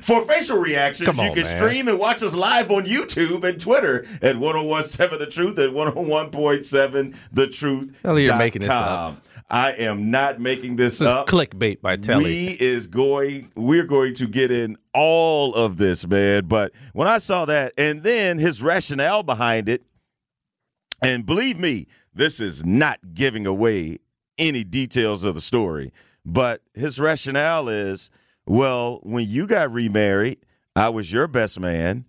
For 0.00 0.22
facial 0.22 0.56
reactions, 0.56 1.06
Come 1.06 1.18
you 1.18 1.32
can 1.32 1.42
man. 1.42 1.56
stream 1.56 1.86
and 1.86 1.98
watch 1.98 2.22
us 2.22 2.34
live 2.34 2.70
on 2.70 2.86
YouTube 2.86 3.44
and 3.44 3.60
Twitter 3.60 4.06
at 4.22 4.36
1017 4.38 5.18
The 5.18 5.26
Truth 5.26 5.58
at 5.58 5.70
101.7 5.70 7.14
The 7.30 7.46
Truth. 7.46 7.98
Hell, 8.02 8.18
you're 8.18 8.36
making 8.36 8.62
this 8.62 8.70
up. 8.70 9.22
I 9.48 9.72
am 9.72 10.10
not 10.10 10.40
making 10.40 10.76
this 10.76 10.98
This 10.98 11.02
is 11.02 11.06
up. 11.06 11.26
clickbait 11.28 11.80
by 11.80 11.96
Telly. 11.96 12.24
We 12.24 12.56
is 12.58 12.86
going. 12.86 13.52
We're 13.54 13.84
going 13.84 14.14
to 14.14 14.26
get 14.26 14.50
in 14.50 14.76
all 14.92 15.54
of 15.54 15.76
this, 15.76 16.06
man. 16.06 16.46
But 16.46 16.72
when 16.94 17.06
I 17.06 17.18
saw 17.18 17.44
that, 17.44 17.72
and 17.78 18.02
then 18.02 18.38
his 18.38 18.60
rationale 18.60 19.22
behind 19.22 19.68
it, 19.68 19.84
and 21.02 21.24
believe 21.24 21.60
me, 21.60 21.86
this 22.12 22.40
is 22.40 22.64
not 22.64 22.98
giving 23.14 23.46
away 23.46 23.98
any 24.38 24.64
details 24.64 25.22
of 25.22 25.34
the 25.34 25.40
story. 25.40 25.92
But 26.24 26.62
his 26.74 26.98
rationale 26.98 27.68
is, 27.68 28.10
well, 28.46 29.00
when 29.02 29.28
you 29.28 29.46
got 29.46 29.72
remarried, 29.72 30.38
I 30.74 30.88
was 30.88 31.12
your 31.12 31.28
best 31.28 31.60
man. 31.60 32.04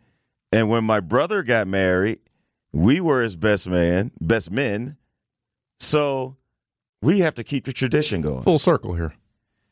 And 0.51 0.69
when 0.69 0.85
my 0.85 1.01
brother 1.01 1.43
got 1.43 1.67
married, 1.67 2.19
we 2.71 2.99
were 3.01 3.21
his 3.21 3.35
best 3.35 3.67
man, 3.67 4.11
best 4.21 4.49
men. 4.49 4.97
So 5.79 6.36
we 7.01 7.19
have 7.19 7.35
to 7.35 7.43
keep 7.43 7.65
the 7.65 7.73
tradition 7.73 8.21
going. 8.21 8.41
Full 8.41 8.59
circle 8.59 8.95
here. 8.95 9.13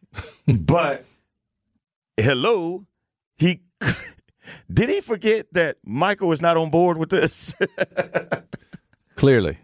but 0.47 1.05
hello, 2.17 2.85
he 3.37 3.61
did 4.71 4.89
he 4.89 5.01
forget 5.01 5.47
that 5.53 5.77
Michael 5.83 6.31
is 6.31 6.41
not 6.41 6.57
on 6.57 6.69
board 6.69 6.97
with 6.97 7.09
this? 7.09 7.53
Clearly. 9.15 9.57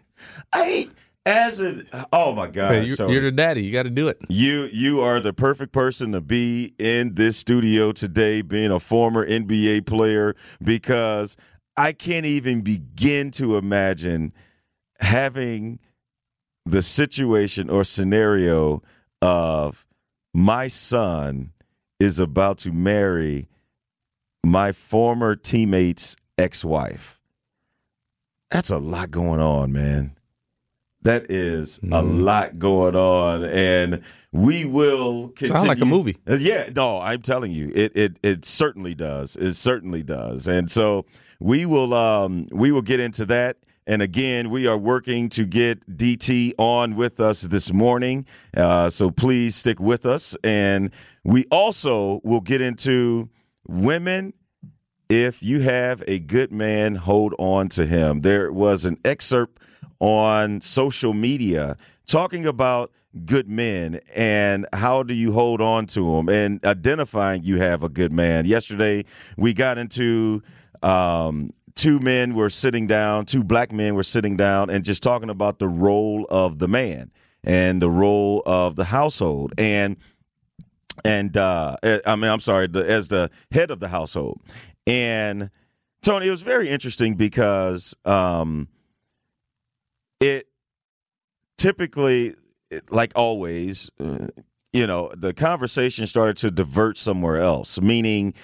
I 0.52 0.88
as 1.24 1.60
a 1.60 1.84
oh 2.12 2.34
my 2.34 2.48
god, 2.48 2.72
Hey, 2.72 2.84
you, 2.84 2.94
are 2.94 3.20
the 3.20 3.30
daddy. 3.30 3.62
You 3.62 3.72
got 3.72 3.84
to 3.84 3.90
do 3.90 4.08
it. 4.08 4.18
You 4.28 4.68
you 4.72 5.00
are 5.00 5.20
the 5.20 5.32
perfect 5.32 5.72
person 5.72 6.12
to 6.12 6.20
be 6.20 6.74
in 6.78 7.14
this 7.14 7.36
studio 7.36 7.92
today, 7.92 8.42
being 8.42 8.70
a 8.70 8.80
former 8.80 9.26
NBA 9.26 9.86
player, 9.86 10.34
because 10.62 11.36
I 11.76 11.92
can't 11.92 12.26
even 12.26 12.62
begin 12.62 13.30
to 13.32 13.56
imagine 13.56 14.32
having 15.00 15.78
the 16.64 16.82
situation 16.82 17.70
or 17.70 17.84
scenario 17.84 18.82
of 19.20 19.86
my 20.32 20.68
son 20.68 21.52
is 22.00 22.18
about 22.18 22.58
to 22.58 22.72
marry 22.72 23.48
my 24.44 24.72
former 24.72 25.36
teammate's 25.36 26.16
ex-wife. 26.38 27.20
That's 28.50 28.70
a 28.70 28.78
lot 28.78 29.10
going 29.10 29.40
on, 29.40 29.72
man. 29.72 30.16
That 31.02 31.30
is 31.30 31.80
mm. 31.80 31.96
a 31.96 32.02
lot 32.02 32.58
going 32.58 32.94
on, 32.94 33.44
and 33.44 34.02
we 34.30 34.64
will 34.64 35.28
continue. 35.30 35.56
Sound 35.56 35.68
like 35.68 35.80
a 35.80 35.84
movie. 35.84 36.16
Uh, 36.28 36.34
yeah, 36.34 36.70
no, 36.74 37.00
I'm 37.00 37.22
telling 37.22 37.50
you, 37.50 37.72
it 37.74 37.96
it 37.96 38.18
it 38.22 38.44
certainly 38.44 38.94
does. 38.94 39.34
It 39.36 39.54
certainly 39.54 40.04
does, 40.04 40.46
and 40.46 40.70
so 40.70 41.06
we 41.40 41.66
will 41.66 41.92
um 41.92 42.46
we 42.52 42.70
will 42.70 42.82
get 42.82 43.00
into 43.00 43.24
that. 43.26 43.56
And 43.86 44.00
again, 44.00 44.50
we 44.50 44.66
are 44.66 44.78
working 44.78 45.28
to 45.30 45.44
get 45.44 45.84
DT 45.88 46.52
on 46.58 46.94
with 46.94 47.18
us 47.18 47.42
this 47.42 47.72
morning. 47.72 48.26
Uh, 48.56 48.88
so 48.90 49.10
please 49.10 49.56
stick 49.56 49.80
with 49.80 50.06
us. 50.06 50.36
And 50.44 50.90
we 51.24 51.46
also 51.50 52.20
will 52.22 52.40
get 52.40 52.60
into 52.60 53.28
women. 53.66 54.34
If 55.08 55.42
you 55.42 55.60
have 55.60 56.02
a 56.06 56.20
good 56.20 56.52
man, 56.52 56.94
hold 56.94 57.34
on 57.38 57.68
to 57.70 57.84
him. 57.84 58.20
There 58.20 58.52
was 58.52 58.84
an 58.84 58.98
excerpt 59.04 59.60
on 59.98 60.60
social 60.60 61.12
media 61.12 61.76
talking 62.06 62.46
about 62.46 62.92
good 63.26 63.48
men 63.48 64.00
and 64.14 64.66
how 64.72 65.02
do 65.02 65.12
you 65.12 65.32
hold 65.32 65.60
on 65.60 65.86
to 65.86 66.16
them 66.16 66.28
and 66.28 66.64
identifying 66.64 67.42
you 67.42 67.58
have 67.58 67.82
a 67.82 67.88
good 67.88 68.12
man. 68.12 68.46
Yesterday, 68.46 69.04
we 69.36 69.52
got 69.52 69.76
into 69.76 70.42
um, 70.82 71.50
two 71.74 71.98
men 72.00 72.34
were 72.34 72.50
sitting 72.50 72.86
down, 72.86 73.26
two 73.26 73.42
black 73.44 73.72
men 73.72 73.94
were 73.94 74.02
sitting 74.02 74.36
down 74.36 74.70
and 74.70 74.84
just 74.84 75.02
talking 75.02 75.30
about 75.30 75.58
the 75.58 75.68
role 75.68 76.26
of 76.30 76.58
the 76.58 76.68
man 76.68 77.10
and 77.44 77.82
the 77.82 77.90
role 77.90 78.42
of 78.46 78.76
the 78.76 78.84
household 78.84 79.52
and 79.58 79.96
and 81.04 81.36
uh, 81.36 81.76
eh, 81.82 82.00
I 82.06 82.16
mean 82.16 82.30
I'm 82.30 82.40
sorry, 82.40 82.66
the, 82.66 82.88
as 82.88 83.08
the 83.08 83.30
head 83.50 83.70
of 83.70 83.80
the 83.80 83.88
household. 83.88 84.40
And 84.86 85.50
Tony, 86.02 86.26
it 86.26 86.30
was 86.30 86.42
very 86.42 86.68
interesting 86.68 87.14
because 87.14 87.94
um, 88.04 88.68
it 90.20 90.48
typically, 91.56 92.34
like 92.90 93.12
always, 93.14 93.90
uh, 94.00 94.26
you 94.72 94.86
know, 94.86 95.12
the 95.16 95.32
conversation 95.32 96.06
started 96.06 96.36
to 96.38 96.50
divert 96.50 96.98
somewhere 96.98 97.38
else, 97.40 97.80
meaning 97.80 98.34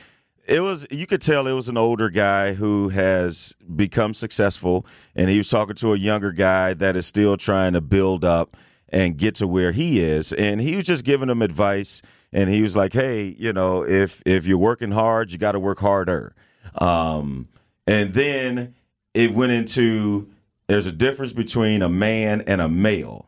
it 0.48 0.60
was 0.60 0.86
you 0.90 1.06
could 1.06 1.22
tell 1.22 1.46
it 1.46 1.52
was 1.52 1.68
an 1.68 1.76
older 1.76 2.10
guy 2.10 2.54
who 2.54 2.88
has 2.88 3.54
become 3.76 4.14
successful 4.14 4.86
and 5.14 5.28
he 5.30 5.38
was 5.38 5.48
talking 5.48 5.74
to 5.76 5.92
a 5.92 5.96
younger 5.96 6.32
guy 6.32 6.74
that 6.74 6.96
is 6.96 7.06
still 7.06 7.36
trying 7.36 7.72
to 7.74 7.80
build 7.80 8.24
up 8.24 8.56
and 8.88 9.16
get 9.16 9.34
to 9.36 9.46
where 9.46 9.72
he 9.72 10.00
is 10.00 10.32
and 10.32 10.60
he 10.60 10.76
was 10.76 10.84
just 10.84 11.04
giving 11.04 11.28
him 11.28 11.42
advice 11.42 12.00
and 12.32 12.50
he 12.50 12.62
was 12.62 12.74
like 12.74 12.92
hey 12.92 13.34
you 13.38 13.52
know 13.52 13.84
if 13.84 14.22
if 14.24 14.46
you're 14.46 14.58
working 14.58 14.90
hard 14.90 15.30
you 15.30 15.38
got 15.38 15.52
to 15.52 15.60
work 15.60 15.78
harder 15.78 16.34
um, 16.76 17.48
and 17.86 18.14
then 18.14 18.74
it 19.14 19.34
went 19.34 19.52
into 19.52 20.28
there's 20.68 20.86
a 20.86 20.92
difference 20.92 21.32
between 21.32 21.82
a 21.82 21.88
man 21.88 22.42
and 22.42 22.60
a 22.60 22.68
male. 22.68 23.27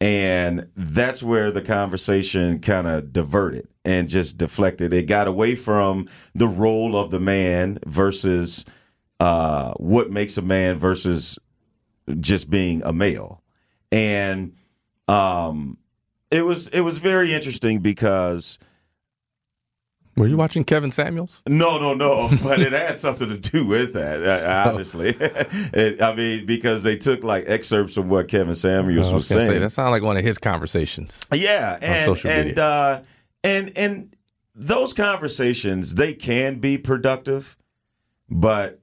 And 0.00 0.68
that's 0.76 1.22
where 1.22 1.50
the 1.50 1.62
conversation 1.62 2.60
kind 2.60 2.86
of 2.86 3.12
diverted 3.12 3.66
and 3.84 4.08
just 4.08 4.38
deflected. 4.38 4.94
It 4.94 5.06
got 5.06 5.26
away 5.26 5.56
from 5.56 6.08
the 6.34 6.46
role 6.46 6.96
of 6.96 7.10
the 7.10 7.18
man 7.18 7.78
versus 7.84 8.64
uh, 9.18 9.72
what 9.74 10.10
makes 10.10 10.36
a 10.36 10.42
man 10.42 10.78
versus 10.78 11.38
just 12.20 12.48
being 12.48 12.82
a 12.84 12.92
male. 12.92 13.42
And 13.90 14.54
um, 15.08 15.78
it 16.30 16.44
was 16.44 16.68
it 16.68 16.80
was 16.82 16.98
very 16.98 17.32
interesting 17.34 17.80
because 17.80 18.58
were 20.18 20.26
you 20.26 20.36
watching 20.36 20.64
Kevin 20.64 20.90
Samuels? 20.90 21.42
No, 21.46 21.78
no, 21.78 21.94
no. 21.94 22.28
But 22.42 22.60
it 22.60 22.72
had 22.72 22.98
something 22.98 23.28
to 23.28 23.36
do 23.36 23.64
with 23.66 23.92
that, 23.94 24.22
uh, 24.22 24.68
honestly. 24.68 25.14
it, 25.20 26.02
I 26.02 26.14
mean, 26.14 26.46
because 26.46 26.82
they 26.82 26.96
took 26.96 27.22
like 27.22 27.44
excerpts 27.46 27.96
of 27.96 28.08
what 28.08 28.28
Kevin 28.28 28.54
Samuels 28.54 29.06
was, 29.06 29.12
was 29.12 29.26
saying. 29.28 29.50
Say, 29.50 29.58
that 29.58 29.70
sounded 29.70 29.90
like 29.92 30.02
one 30.02 30.16
of 30.16 30.24
his 30.24 30.38
conversations. 30.38 31.20
Yeah, 31.32 31.78
and 31.80 32.24
and 32.24 32.58
uh, 32.58 33.02
and 33.44 33.72
and 33.76 34.16
those 34.54 34.92
conversations 34.92 35.94
they 35.94 36.14
can 36.14 36.58
be 36.58 36.78
productive, 36.78 37.56
but 38.28 38.80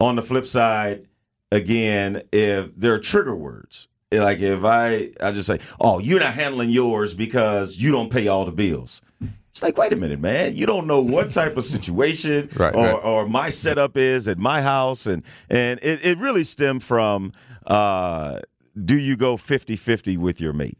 on 0.00 0.16
the 0.16 0.22
flip 0.22 0.46
side, 0.46 1.06
again, 1.52 2.22
if 2.32 2.74
there 2.76 2.94
are 2.94 2.98
trigger 2.98 3.36
words, 3.36 3.88
like 4.12 4.40
if 4.40 4.64
I 4.64 5.10
I 5.20 5.32
just 5.32 5.46
say, 5.46 5.60
"Oh, 5.80 5.98
you're 5.98 6.20
not 6.20 6.34
handling 6.34 6.70
yours 6.70 7.14
because 7.14 7.76
you 7.76 7.92
don't 7.92 8.10
pay 8.10 8.26
all 8.28 8.44
the 8.44 8.52
bills." 8.52 9.02
It's 9.50 9.62
like, 9.62 9.76
wait 9.76 9.92
a 9.92 9.96
minute, 9.96 10.20
man. 10.20 10.54
You 10.54 10.66
don't 10.66 10.86
know 10.86 11.00
what 11.00 11.30
type 11.32 11.56
of 11.56 11.64
situation 11.64 12.48
right, 12.56 12.74
or, 12.74 12.86
right. 12.86 13.04
or 13.04 13.28
my 13.28 13.50
setup 13.50 13.96
is 13.96 14.28
at 14.28 14.38
my 14.38 14.62
house. 14.62 15.06
And, 15.06 15.22
and 15.48 15.80
it, 15.82 16.04
it 16.04 16.18
really 16.18 16.44
stemmed 16.44 16.82
from 16.82 17.32
uh, 17.66 18.40
do 18.82 18.96
you 18.96 19.16
go 19.16 19.36
50 19.36 19.76
50 19.76 20.16
with 20.16 20.40
your 20.40 20.52
mate, 20.52 20.78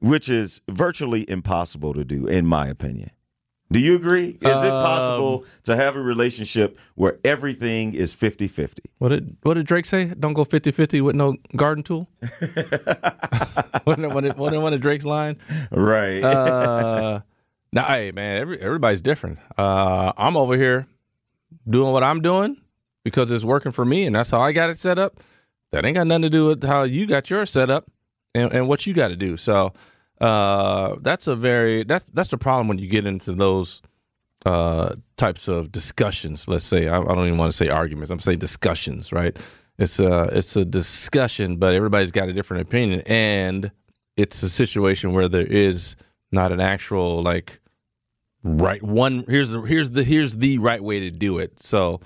which 0.00 0.28
is 0.28 0.60
virtually 0.68 1.28
impossible 1.28 1.94
to 1.94 2.04
do, 2.04 2.26
in 2.26 2.46
my 2.46 2.68
opinion. 2.68 3.10
Do 3.72 3.80
you 3.80 3.96
agree? 3.96 4.38
Is 4.40 4.52
um, 4.52 4.64
it 4.64 4.70
possible 4.70 5.44
to 5.64 5.74
have 5.74 5.96
a 5.96 6.00
relationship 6.00 6.78
where 6.94 7.18
everything 7.24 7.94
is 7.94 8.14
50 8.14 8.46
50? 8.46 8.82
What 8.98 9.08
did, 9.08 9.36
what 9.42 9.54
did 9.54 9.66
Drake 9.66 9.86
say? 9.86 10.04
Don't 10.04 10.34
go 10.34 10.44
50 10.44 10.70
50 10.70 11.00
with 11.00 11.16
no 11.16 11.36
garden 11.56 11.82
tool? 11.82 12.08
wasn't, 13.84 14.36
one 14.38 14.72
of 14.72 14.80
Drake's 14.80 15.04
line? 15.04 15.38
Right. 15.72 16.22
Uh, 16.22 17.22
now, 17.72 17.84
hey 17.84 18.12
man, 18.12 18.40
every, 18.40 18.60
everybody's 18.60 19.00
different. 19.00 19.38
Uh, 19.56 20.12
I'm 20.16 20.36
over 20.36 20.56
here 20.56 20.86
doing 21.68 21.92
what 21.92 22.02
I'm 22.02 22.20
doing 22.22 22.56
because 23.04 23.30
it's 23.30 23.44
working 23.44 23.72
for 23.72 23.84
me, 23.84 24.06
and 24.06 24.14
that's 24.14 24.30
how 24.30 24.40
I 24.40 24.52
got 24.52 24.70
it 24.70 24.78
set 24.78 24.98
up. 24.98 25.20
That 25.72 25.84
ain't 25.84 25.96
got 25.96 26.06
nothing 26.06 26.22
to 26.22 26.30
do 26.30 26.46
with 26.46 26.64
how 26.64 26.84
you 26.84 27.06
got 27.06 27.28
yours 27.28 27.50
set 27.50 27.70
up 27.70 27.90
and, 28.34 28.52
and 28.52 28.68
what 28.68 28.86
you 28.86 28.94
got 28.94 29.08
to 29.08 29.16
do. 29.16 29.36
So 29.36 29.72
uh, 30.20 30.96
that's 31.00 31.26
a 31.26 31.36
very 31.36 31.84
that's 31.84 32.04
that's 32.12 32.30
the 32.30 32.38
problem 32.38 32.68
when 32.68 32.78
you 32.78 32.88
get 32.88 33.06
into 33.06 33.32
those 33.32 33.82
uh, 34.44 34.94
types 35.16 35.48
of 35.48 35.72
discussions. 35.72 36.48
Let's 36.48 36.64
say 36.64 36.88
I, 36.88 37.00
I 37.00 37.04
don't 37.04 37.26
even 37.26 37.38
want 37.38 37.50
to 37.50 37.56
say 37.56 37.68
arguments. 37.68 38.10
I'm 38.10 38.20
saying 38.20 38.38
discussions, 38.38 39.12
right? 39.12 39.36
It's 39.78 39.98
a 39.98 40.24
it's 40.32 40.56
a 40.56 40.64
discussion, 40.64 41.56
but 41.56 41.74
everybody's 41.74 42.10
got 42.10 42.28
a 42.28 42.32
different 42.32 42.62
opinion, 42.62 43.02
and 43.06 43.70
it's 44.16 44.42
a 44.42 44.48
situation 44.48 45.12
where 45.12 45.28
there 45.28 45.46
is 45.46 45.96
not 46.36 46.52
an 46.52 46.60
actual 46.60 47.22
like 47.22 47.60
right 48.44 48.82
one 48.82 49.24
here's 49.26 49.50
the 49.50 49.60
here's 49.62 49.90
the 49.90 50.04
here's 50.04 50.36
the 50.36 50.58
right 50.58 50.82
way 50.82 51.00
to 51.00 51.10
do 51.10 51.38
it. 51.38 51.58
So 51.58 52.00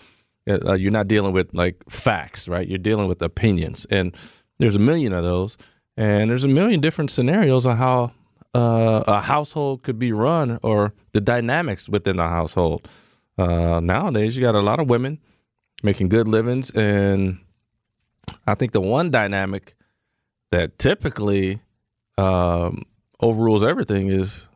uh, 0.49 0.73
you're 0.73 0.91
not 0.91 1.07
dealing 1.07 1.33
with 1.33 1.53
like 1.53 1.77
facts 1.91 2.49
right? 2.49 2.67
You're 2.67 2.79
dealing 2.79 3.09
with 3.09 3.21
opinions. 3.21 3.87
And 3.91 4.17
there's 4.59 4.77
a 4.77 4.81
million 4.81 5.13
of 5.13 5.25
those. 5.25 5.59
And 5.97 6.31
there's 6.31 6.45
a 6.45 6.49
million 6.49 6.81
different 6.81 7.11
scenarios 7.11 7.67
on 7.67 7.77
how 7.77 8.13
uh, 8.55 9.05
a 9.07 9.21
household 9.21 9.83
could 9.83 9.99
be 9.99 10.13
run 10.13 10.59
or 10.63 10.95
the 11.13 11.21
dynamics 11.21 11.89
within 11.89 12.17
the 12.17 12.29
household. 12.29 12.89
Uh, 13.37 13.81
nowadays 13.81 14.37
you 14.37 14.43
got 14.43 14.55
a 14.55 14.61
lot 14.61 14.81
of 14.81 14.89
women 14.89 15.19
making 15.83 16.09
good 16.09 16.29
livings. 16.29 16.71
And 16.71 17.41
i 18.47 18.55
think 18.55 18.73
the 18.73 18.81
one 18.81 19.11
dynamic 19.11 19.75
that 20.51 20.79
typically 20.79 21.61
um, 22.19 22.85
overrules 23.23 23.63
everything 23.63 24.09
is 24.09 24.47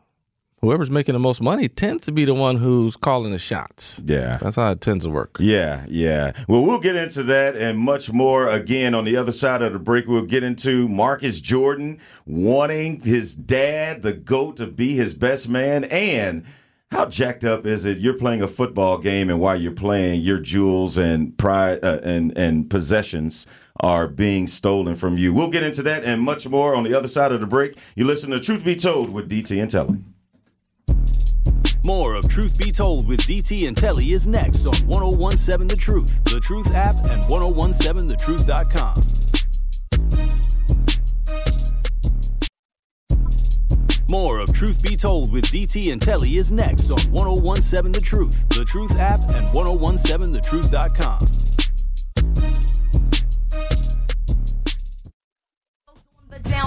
whoever's 0.60 0.90
making 0.90 1.12
the 1.12 1.18
most 1.18 1.40
money 1.40 1.68
tends 1.68 2.04
to 2.04 2.12
be 2.12 2.24
the 2.24 2.34
one 2.34 2.56
who's 2.56 2.96
calling 2.96 3.32
the 3.32 3.38
shots. 3.38 4.02
Yeah. 4.04 4.38
That's 4.38 4.56
how 4.56 4.70
it 4.70 4.80
tends 4.80 5.04
to 5.04 5.10
work. 5.10 5.36
Yeah, 5.38 5.84
yeah. 5.88 6.32
Well, 6.48 6.64
we'll 6.64 6.80
get 6.80 6.96
into 6.96 7.22
that 7.24 7.56
and 7.56 7.78
much 7.78 8.12
more 8.12 8.48
again 8.48 8.94
on 8.94 9.04
the 9.04 9.16
other 9.16 9.32
side 9.32 9.62
of 9.62 9.72
the 9.72 9.78
break. 9.78 10.06
We'll 10.06 10.22
get 10.22 10.42
into 10.42 10.88
Marcus 10.88 11.40
Jordan 11.40 12.00
wanting 12.24 13.00
his 13.02 13.34
dad, 13.34 14.02
the 14.02 14.14
GOAT, 14.14 14.56
to 14.56 14.66
be 14.66 14.94
his 14.96 15.14
best 15.14 15.48
man 15.48 15.84
and 15.84 16.44
how 16.90 17.06
jacked 17.06 17.42
up 17.42 17.66
is 17.66 17.84
it? 17.84 17.98
You're 17.98 18.14
playing 18.14 18.40
a 18.40 18.46
football 18.46 18.98
game, 18.98 19.28
and 19.28 19.40
while 19.40 19.60
you're 19.60 19.72
playing, 19.72 20.20
your 20.20 20.38
jewels 20.38 20.96
and 20.96 21.36
pride 21.36 21.84
uh, 21.84 21.98
and 22.04 22.36
and 22.38 22.70
possessions 22.70 23.48
are 23.80 24.06
being 24.06 24.46
stolen 24.46 24.96
from 24.96 25.18
you. 25.18 25.32
We'll 25.32 25.50
get 25.50 25.62
into 25.62 25.82
that 25.82 26.04
and 26.04 26.22
much 26.22 26.48
more 26.48 26.74
on 26.74 26.84
the 26.84 26.94
other 26.94 27.08
side 27.08 27.32
of 27.32 27.40
the 27.40 27.46
break. 27.46 27.76
You 27.96 28.04
listen 28.04 28.30
to 28.30 28.40
Truth 28.40 28.64
Be 28.64 28.76
Told 28.76 29.10
with 29.10 29.28
DT 29.28 29.60
and 29.60 29.70
Telly. 29.70 29.98
More 31.84 32.14
of 32.14 32.26
Truth 32.28 32.58
Be 32.58 32.70
Told 32.70 33.06
with 33.08 33.20
DT 33.20 33.68
and 33.68 33.76
Telly 33.76 34.12
is 34.12 34.26
next 34.26 34.66
on 34.66 34.74
1017 34.86 35.66
The 35.66 35.76
Truth, 35.76 36.24
The 36.24 36.40
Truth 36.40 36.74
app, 36.74 36.94
and 37.10 37.22
1017thetruth.com. 37.24 38.94
More 44.08 44.38
of 44.38 44.52
Truth 44.54 44.82
Be 44.82 44.96
Told 44.96 45.32
with 45.32 45.44
DT 45.46 45.92
and 45.92 46.00
Telly 46.00 46.36
is 46.36 46.52
next 46.52 46.90
on 46.90 47.00
1017 47.12 47.92
The 47.92 48.00
Truth, 48.00 48.48
The 48.50 48.64
Truth 48.64 48.98
app, 49.00 49.18
and 49.34 49.46
1017thetruth.com. 49.48 51.43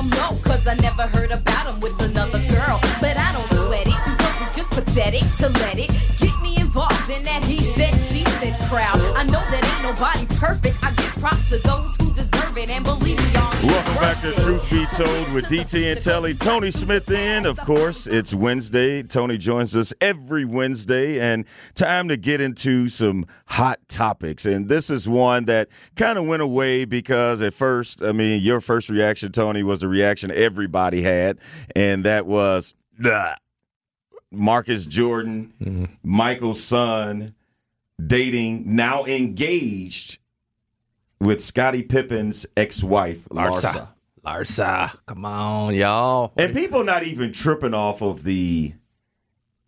down 0.09 0.31
low, 0.31 0.39
cause 0.41 0.67
I 0.67 0.75
never 0.75 1.03
heard 1.07 1.31
about 1.31 1.67
him 1.67 1.79
with 1.79 1.99
another 2.01 2.39
girl. 2.49 2.79
But 3.01 3.17
I 3.17 3.31
don't 3.33 3.47
sweat 3.65 3.87
it, 3.87 3.99
because 4.05 4.41
it's 4.41 4.55
just 4.55 4.69
pathetic 4.71 5.23
to 5.37 5.49
let 5.63 5.79
it 5.79 5.89
get 6.19 6.33
me 6.41 6.57
involved 6.57 7.09
in 7.09 7.23
that 7.23 7.43
he 7.43 7.59
said, 7.59 7.93
she 7.93 8.23
said 8.39 8.57
crowd. 8.69 8.99
I 9.15 9.23
know 9.23 9.43
that 9.51 9.63
ain't 9.63 9.83
nobody 9.83 10.25
perfect. 10.35 10.83
I 10.83 10.91
give 10.91 11.15
props 11.21 11.49
to 11.49 11.57
those 11.59 11.95
who 11.97 12.06
deserve 12.57 12.69
it 12.69 12.75
and 12.75 12.83
believe 12.83 13.17
me 13.17 13.35
on 13.35 13.47
Welcome 13.63 13.95
back 13.95 14.21
to 14.21 14.31
Truth 14.41 14.69
Be 14.69 14.85
Told 14.95 15.31
with 15.33 15.45
DT 15.45 15.91
and 15.91 16.01
Telly. 16.01 16.33
Tony 16.33 16.71
Smith 16.71 17.09
in, 17.09 17.45
of 17.45 17.57
course. 17.59 18.05
It's 18.05 18.33
Wednesday. 18.33 19.01
Tony 19.01 19.37
joins 19.37 19.75
us 19.75 19.93
every 19.99 20.45
Wednesday, 20.45 21.19
and 21.19 21.45
time 21.75 22.07
to 22.09 22.17
get 22.17 22.39
into 22.39 22.87
some 22.87 23.25
hot 23.47 23.79
topics. 23.87 24.45
And 24.45 24.69
this 24.69 24.89
is 24.89 25.09
one 25.09 25.45
that 25.45 25.69
kind 25.95 26.17
of 26.17 26.27
went 26.27 26.43
away 26.43 26.85
because 26.85 27.41
at 27.41 27.53
first, 27.53 28.01
I 28.03 28.11
mean, 28.11 28.41
your 28.41 28.61
first 28.61 28.89
reaction, 28.89 29.31
Tony, 29.31 29.63
was 29.63 29.79
the 29.79 29.87
reaction 29.87 30.31
everybody 30.31 31.01
had, 31.01 31.39
and 31.75 32.05
that 32.05 32.25
was 32.25 32.75
"Ugh." 33.03 33.37
Marcus 34.31 34.85
Jordan, 34.85 35.53
mm-hmm. 35.59 35.85
Michael's 36.03 36.63
son, 36.63 37.33
dating, 38.05 38.75
now 38.75 39.03
engaged 39.05 40.19
with 41.19 41.43
Scottie 41.43 41.83
Pippen's 41.83 42.45
ex-wife, 42.55 43.27
Larsa. 43.29 43.89
Larsa. 44.25 44.95
Come 45.05 45.25
on, 45.25 45.73
y'all. 45.75 46.33
And 46.37 46.53
people 46.53 46.83
not 46.83 47.03
even 47.03 47.31
tripping 47.31 47.73
off 47.73 48.01
of 48.01 48.23
the 48.23 48.73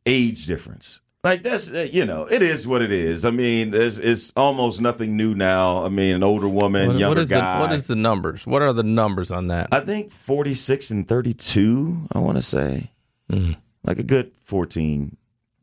age 0.05 0.45
difference. 0.45 1.01
Like 1.23 1.43
that's 1.43 1.69
uh, 1.69 1.85
you 1.91 2.05
know 2.05 2.23
it 2.25 2.41
is 2.41 2.65
what 2.65 2.81
it 2.81 2.93
is. 2.93 3.25
I 3.25 3.31
mean, 3.31 3.73
it's, 3.73 3.97
it's 3.97 4.31
almost 4.37 4.79
nothing 4.79 5.17
new 5.17 5.35
now. 5.35 5.83
I 5.83 5.89
mean, 5.89 6.15
an 6.15 6.23
older 6.23 6.47
woman, 6.47 6.87
What- 6.87 6.97
younger 6.97 7.19
what 7.19 7.23
is 7.23 7.29
guy. 7.29 7.57
the 7.57 7.65
what 7.65 7.73
is 7.73 7.87
the 7.87 7.95
numbers? 7.97 8.47
What 8.47 8.61
are 8.61 8.71
the 8.71 8.83
numbers 8.83 9.29
on 9.29 9.47
that? 9.47 9.67
I 9.73 9.81
think 9.81 10.11
forty 10.11 10.53
six 10.53 10.91
and 10.91 11.05
thirty 11.05 11.33
two. 11.33 12.07
I 12.13 12.19
want 12.19 12.37
to 12.37 12.41
say 12.41 12.91
Mm. 13.29 13.57
like 13.83 13.99
a 13.99 14.03
good 14.03 14.33
14, 14.37 15.15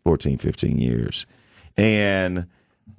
14, 0.05 0.39
15 0.39 0.79
years, 0.79 1.27
and 1.77 2.47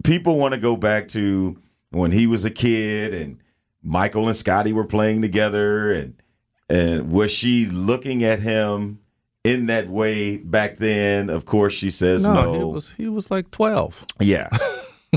people 0.03 0.37
want 0.39 0.53
to 0.55 0.59
go 0.59 0.75
back 0.75 1.07
to 1.09 1.57
when 1.89 2.11
he 2.11 2.27
was 2.27 2.45
a 2.45 2.49
kid 2.49 3.13
and 3.13 3.39
Michael 3.83 4.27
and 4.27 4.35
Scottie 4.35 4.73
were 4.73 4.85
playing 4.85 5.21
together, 5.21 5.91
and 5.91 6.21
and 6.69 7.11
was 7.11 7.31
she 7.31 7.65
looking 7.65 8.23
at 8.23 8.39
him 8.39 8.99
in 9.43 9.67
that 9.67 9.87
way 9.87 10.37
back 10.37 10.77
then? 10.77 11.29
Of 11.29 11.45
course, 11.45 11.73
she 11.73 11.91
says 11.91 12.25
no. 12.25 12.33
no, 12.33 12.53
he 12.53 12.63
was 12.63 12.91
he 12.91 13.07
was 13.07 13.31
like 13.31 13.51
twelve. 13.51 14.05
Yeah. 14.19 14.49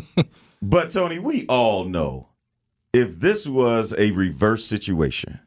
but 0.63 0.91
Tony, 0.91 1.19
we 1.19 1.47
all 1.47 1.85
know 1.85 2.29
if 2.93 3.19
this 3.21 3.47
was 3.47 3.95
a 3.97 4.11
reverse 4.13 4.65
situation 4.65 5.41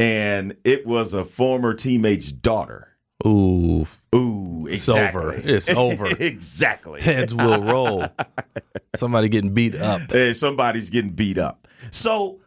and 0.00 0.56
it 0.64 0.86
was 0.86 1.12
a 1.12 1.24
former 1.26 1.74
teammate's 1.74 2.32
daughter. 2.32 2.89
Ooh, 3.26 3.86
Ooh, 4.14 4.66
It's 4.70 4.88
over. 4.88 5.32
It's 5.34 5.68
over. 5.76 6.06
exactly. 6.18 7.00
heads 7.02 7.34
will 7.34 7.62
roll. 7.62 8.06
Somebody 8.96 9.28
getting 9.28 9.52
beat 9.54 9.74
up. 9.74 10.10
Hey, 10.10 10.32
somebody's 10.32 10.90
getting 10.90 11.10
beat 11.12 11.36
up. 11.38 11.68
So 11.90 12.40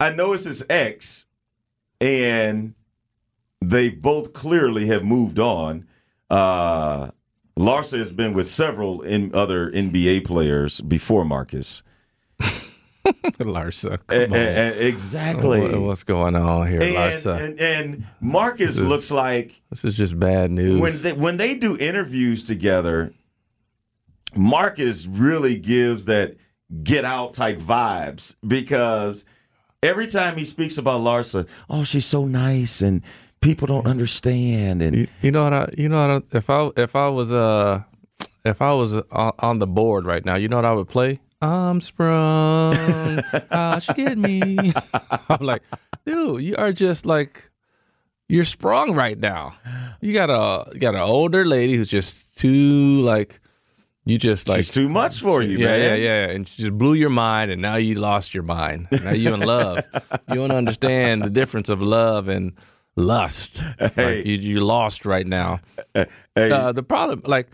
I 0.00 0.12
know 0.12 0.32
it's 0.32 0.44
his 0.44 0.64
ex, 0.68 1.26
and 2.00 2.74
they 3.60 3.90
both 3.90 4.32
clearly 4.32 4.86
have 4.88 5.04
moved 5.04 5.38
on. 5.38 5.86
Uh, 6.28 7.10
Larsa 7.58 7.98
has 7.98 8.12
been 8.12 8.32
with 8.32 8.48
several 8.48 9.02
in 9.02 9.34
other 9.34 9.70
NBA 9.70 10.24
players 10.24 10.80
before 10.80 11.24
Marcus. 11.24 11.82
Larsa, 13.40 13.94
A- 13.94 13.98
come 13.98 14.32
on. 14.32 14.38
a- 14.38 14.70
a- 14.70 14.88
exactly. 14.88 15.60
What- 15.60 15.80
what's 15.80 16.02
going 16.04 16.36
on 16.36 16.68
here, 16.68 16.80
and, 16.82 16.94
Larsa? 16.96 17.40
and, 17.40 17.60
and 17.60 18.06
Marcus 18.20 18.76
is- 18.76 18.82
looks 18.82 19.10
like 19.10 19.60
this 19.70 19.84
is 19.84 19.96
just 19.96 20.18
bad 20.20 20.50
news. 20.50 20.80
when 20.80 20.92
they, 21.02 21.12
when 21.20 21.36
they 21.36 21.56
do 21.56 21.76
interviews 21.76 22.42
together, 22.44 23.12
Marcus 24.34 25.06
really 25.06 25.56
gives 25.58 26.06
that 26.06 26.36
get 26.82 27.04
out 27.04 27.34
type 27.34 27.58
vibes 27.58 28.34
because 28.46 29.24
every 29.82 30.06
time 30.06 30.36
he 30.36 30.44
speaks 30.44 30.78
about 30.78 31.00
Larsa, 31.00 31.46
oh, 31.68 31.84
she's 31.84 32.06
so 32.06 32.24
nice 32.24 32.80
and 32.80 33.02
people 33.42 33.66
don't 33.66 33.86
understand 33.86 34.80
and 34.80 34.96
you, 34.96 35.06
you 35.20 35.30
know 35.30 35.44
what? 35.44 35.52
I, 35.52 35.68
you 35.76 35.88
know 35.88 36.06
what? 36.08 36.24
I, 36.32 36.36
if 36.36 36.48
I 36.48 36.70
if 36.76 36.96
I 36.96 37.08
was 37.08 37.30
uh 37.32 37.82
if 38.44 38.62
I 38.62 38.72
was 38.72 38.94
on, 38.94 39.32
on 39.40 39.58
the 39.58 39.66
board 39.66 40.04
right 40.06 40.24
now, 40.24 40.36
you 40.36 40.48
know 40.48 40.56
what 40.56 40.64
I 40.64 40.72
would 40.72 40.88
play? 40.88 41.20
I'm 41.42 41.80
sprung. 41.80 42.74
How 43.50 43.78
she 43.80 43.92
get 43.94 44.16
me? 44.16 44.72
I'm 45.28 45.44
like, 45.44 45.62
dude, 46.06 46.42
you 46.42 46.54
are 46.56 46.72
just 46.72 47.04
like 47.04 47.50
you're 48.28 48.44
sprung 48.44 48.94
right 48.94 49.18
now. 49.18 49.54
You 50.00 50.12
got 50.12 50.30
a 50.30 50.72
you 50.72 50.78
got 50.80 50.94
an 50.94 51.00
older 51.00 51.44
lady 51.44 51.74
who's 51.74 51.88
just 51.88 52.38
too 52.38 53.00
like 53.02 53.40
you 54.04 54.18
just 54.18 54.48
like 54.48 54.58
she's 54.58 54.70
too 54.70 54.88
much 54.88 55.20
for 55.20 55.42
you, 55.42 55.58
yeah, 55.58 55.66
man. 55.66 55.80
yeah, 55.80 55.94
yeah, 55.94 56.30
and 56.30 56.48
she 56.48 56.62
just 56.62 56.78
blew 56.78 56.94
your 56.94 57.10
mind, 57.10 57.50
and 57.50 57.60
now 57.60 57.76
you 57.76 57.94
lost 57.96 58.34
your 58.34 58.42
mind. 58.42 58.88
Now 58.90 59.10
you 59.12 59.34
in 59.34 59.40
love. 59.40 59.84
you 60.28 60.34
don't 60.36 60.50
understand 60.52 61.22
the 61.22 61.30
difference 61.30 61.68
of 61.68 61.80
love 61.82 62.28
and 62.28 62.52
lust. 62.96 63.62
Hey. 63.78 64.16
Like, 64.16 64.26
you 64.26 64.36
you 64.36 64.60
lost 64.60 65.04
right 65.06 65.26
now. 65.26 65.60
Hey, 65.94 66.06
Uh, 66.36 66.72
the 66.72 66.82
problem, 66.82 67.22
like, 67.26 67.48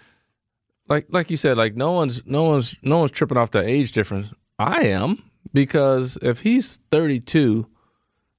like, 0.88 1.06
like 1.10 1.30
you 1.30 1.36
said, 1.36 1.56
like 1.56 1.76
no 1.76 1.92
one's 1.92 2.24
no 2.26 2.44
one's 2.44 2.74
no 2.82 2.98
one's 2.98 3.10
tripping 3.10 3.36
off 3.38 3.50
the 3.50 3.62
age 3.66 3.92
difference. 3.92 4.28
I 4.58 4.84
am 4.88 5.22
because 5.52 6.18
if 6.22 6.40
he's 6.40 6.78
thirty 6.90 7.20
two 7.20 7.66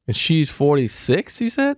and 0.08 0.16
she's 0.16 0.50
forty 0.50 0.88
six, 0.88 1.40
you 1.42 1.50
said. 1.50 1.78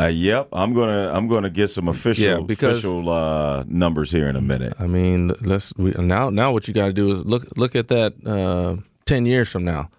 uh, 0.00 0.06
yep, 0.06 0.48
I'm 0.52 0.72
gonna 0.74 1.10
I'm 1.12 1.28
gonna 1.28 1.50
get 1.50 1.68
some 1.68 1.88
official 1.88 2.24
Yeah, 2.24 2.40
because- 2.40 2.78
official 2.84 3.08
uh, 3.08 3.64
numbers 3.66 4.10
here 4.12 4.28
in 4.28 4.36
a 4.36 4.40
minute. 4.40 4.74
I 4.78 4.86
mean, 4.86 5.32
let's 5.42 5.72
we, 5.76 5.90
now 5.92 6.30
now 6.30 6.52
what 6.52 6.66
you 6.68 6.74
got 6.74 6.86
to 6.86 6.92
do 6.92 7.12
is 7.12 7.24
look 7.24 7.46
look 7.56 7.74
at 7.76 7.88
that 7.88 8.14
uh, 8.26 8.76
ten 9.06 9.26
years 9.26 9.48
from 9.48 9.64
now. 9.64 9.90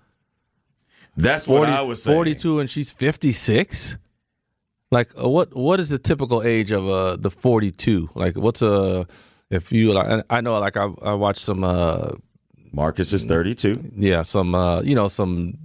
That's 1.18 1.48
what 1.48 1.68
I 1.70 1.82
was 1.82 2.02
saying. 2.04 2.16
42 2.16 2.60
and 2.60 2.70
she's 2.70 2.94
56 2.94 3.98
like 4.92 5.12
uh, 5.22 5.28
what 5.30 5.54
what 5.56 5.80
is 5.80 5.90
the 5.90 5.98
typical 6.00 6.42
age 6.42 6.72
of 6.72 6.88
uh 6.88 7.18
the 7.18 7.30
42 7.30 8.10
like 8.16 8.38
what's 8.38 8.62
a 8.62 9.06
if 9.52 9.72
you 9.72 9.94
like 9.94 10.24
i 10.30 10.42
know 10.42 10.58
like 10.60 10.78
i, 10.78 10.88
I 11.04 11.14
watched 11.14 11.42
some 11.42 11.64
uh 11.64 12.10
Marcus 12.74 13.12
is 13.14 13.26
32. 13.26 13.92
yeah 13.98 14.22
some 14.24 14.56
uh 14.56 14.82
you 14.82 14.96
know 14.96 15.08
some 15.10 15.58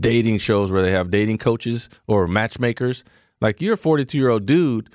dating 0.00 0.38
shows 0.38 0.72
where 0.72 0.82
they 0.82 0.90
have 0.92 1.10
dating 1.10 1.38
coaches 1.38 1.88
or 2.06 2.26
matchmakers 2.26 3.04
like 3.40 3.60
you're 3.60 3.74
a 3.74 3.76
42 3.76 4.16
year 4.18 4.30
old 4.30 4.46
dude 4.46 4.88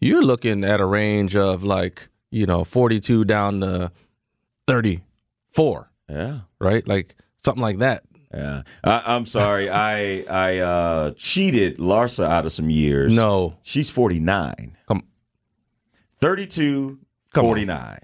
you're 0.00 0.22
looking 0.22 0.64
at 0.64 0.80
a 0.80 0.86
range 0.86 1.36
of 1.36 1.64
like 1.64 2.08
you 2.30 2.46
know 2.46 2.64
42 2.64 3.24
down 3.24 3.60
to 3.60 3.92
34 4.66 5.90
Yeah. 6.08 6.40
right 6.58 6.86
like 6.88 7.14
something 7.44 7.62
like 7.62 7.78
that 7.78 8.02
Yeah, 8.34 8.62
I, 8.84 9.02
I'm 9.16 9.24
sorry. 9.26 9.68
I 9.92 10.24
I 10.28 10.58
uh, 10.58 11.10
cheated 11.16 11.78
Larsa 11.78 12.24
out 12.28 12.44
of 12.46 12.52
some 12.52 12.68
years. 12.70 13.14
no 13.14 13.56
she's 13.62 13.90
49. 13.90 14.76
Come- 14.86 15.04
32, 16.20 16.98
Come 17.32 17.44
on. 17.44 17.50
49. 17.50 17.98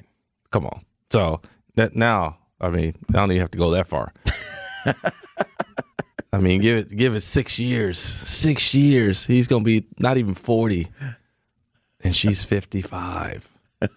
Come 0.51 0.67
on. 0.67 0.85
So 1.11 1.41
that 1.77 1.97
now, 1.97 2.39
I 2.61 2.71
mean, 2.71 2.95
I 3.11 3.13
don't 3.13 3.31
even 3.31 3.41
have 3.41 3.51
to 3.53 3.59
go 3.59 3.71
that 3.71 3.87
far. 3.87 4.13
I 6.33 6.39
mean, 6.39 6.61
give 6.61 6.77
it 6.79 6.97
give 6.97 7.15
it 7.15 7.21
six 7.21 7.59
years. 7.59 7.99
Six 7.99 8.75
years. 8.75 9.25
He's 9.25 9.47
gonna 9.47 9.63
be 9.65 9.87
not 10.01 10.17
even 10.17 10.35
forty, 10.35 10.89
and 12.03 12.15
she's 12.15 12.45
fifty 12.45 12.83
five. 12.83 13.49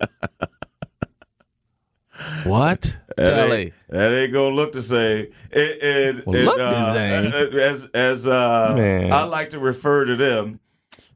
what? 2.44 2.98
That 3.16 3.26
Telly. 3.32 3.58
ain't, 3.58 3.74
that 3.90 4.14
ain't 4.14 4.34
gonna 4.34 4.54
look 4.54 4.72
the 4.72 4.84
same. 4.84 5.28
And, 5.52 5.82
and, 5.82 6.24
Well, 6.26 6.36
and, 6.36 6.46
look 6.46 6.58
the 6.58 6.64
uh, 6.64 6.94
same. 6.94 7.60
As 7.60 7.86
as 7.94 8.28
uh, 8.28 9.10
I 9.12 9.24
like 9.24 9.50
to 9.52 9.60
refer 9.60 10.06
to 10.06 10.16
them, 10.16 10.60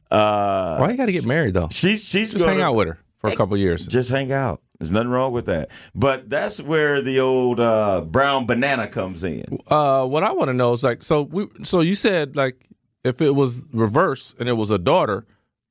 Uh, 0.09 0.77
Why 0.77 0.89
you 0.91 0.97
got 0.97 1.05
to 1.05 1.11
get 1.11 1.25
married 1.27 1.53
though? 1.53 1.67
she's 1.71 2.03
she's 2.03 2.31
Just 2.31 2.43
gonna, 2.43 2.53
hang 2.53 2.61
out 2.63 2.73
with 2.73 2.87
her 2.87 2.97
for 3.21 3.29
a 3.29 3.35
couple 3.35 3.55
years. 3.55 3.85
Just 3.85 4.09
hang 4.09 4.31
out. 4.31 4.61
There's 4.79 4.91
nothing 4.91 5.09
wrong 5.09 5.31
with 5.31 5.45
that. 5.45 5.69
But 5.93 6.29
that's 6.29 6.59
where 6.59 7.01
the 7.01 7.19
old 7.19 7.59
uh, 7.59 8.01
brown 8.01 8.47
banana 8.47 8.87
comes 8.87 9.23
in. 9.23 9.59
Uh, 9.67 10.05
what 10.07 10.23
I 10.23 10.31
want 10.31 10.49
to 10.49 10.53
know 10.53 10.73
is 10.73 10.83
like, 10.83 11.03
so 11.03 11.21
we, 11.21 11.47
so 11.63 11.81
you 11.81 11.93
said 11.95 12.35
like, 12.35 12.67
if 13.03 13.21
it 13.21 13.31
was 13.35 13.63
reverse 13.73 14.35
and 14.39 14.49
it 14.49 14.53
was 14.53 14.71
a 14.71 14.77
daughter, 14.79 15.25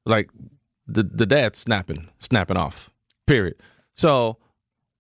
like 0.07 0.31
the 0.87 1.03
the 1.03 1.27
dad 1.27 1.57
snapping 1.57 2.09
snapping 2.19 2.57
off. 2.57 2.91
Period. 3.27 3.57
So 3.93 4.39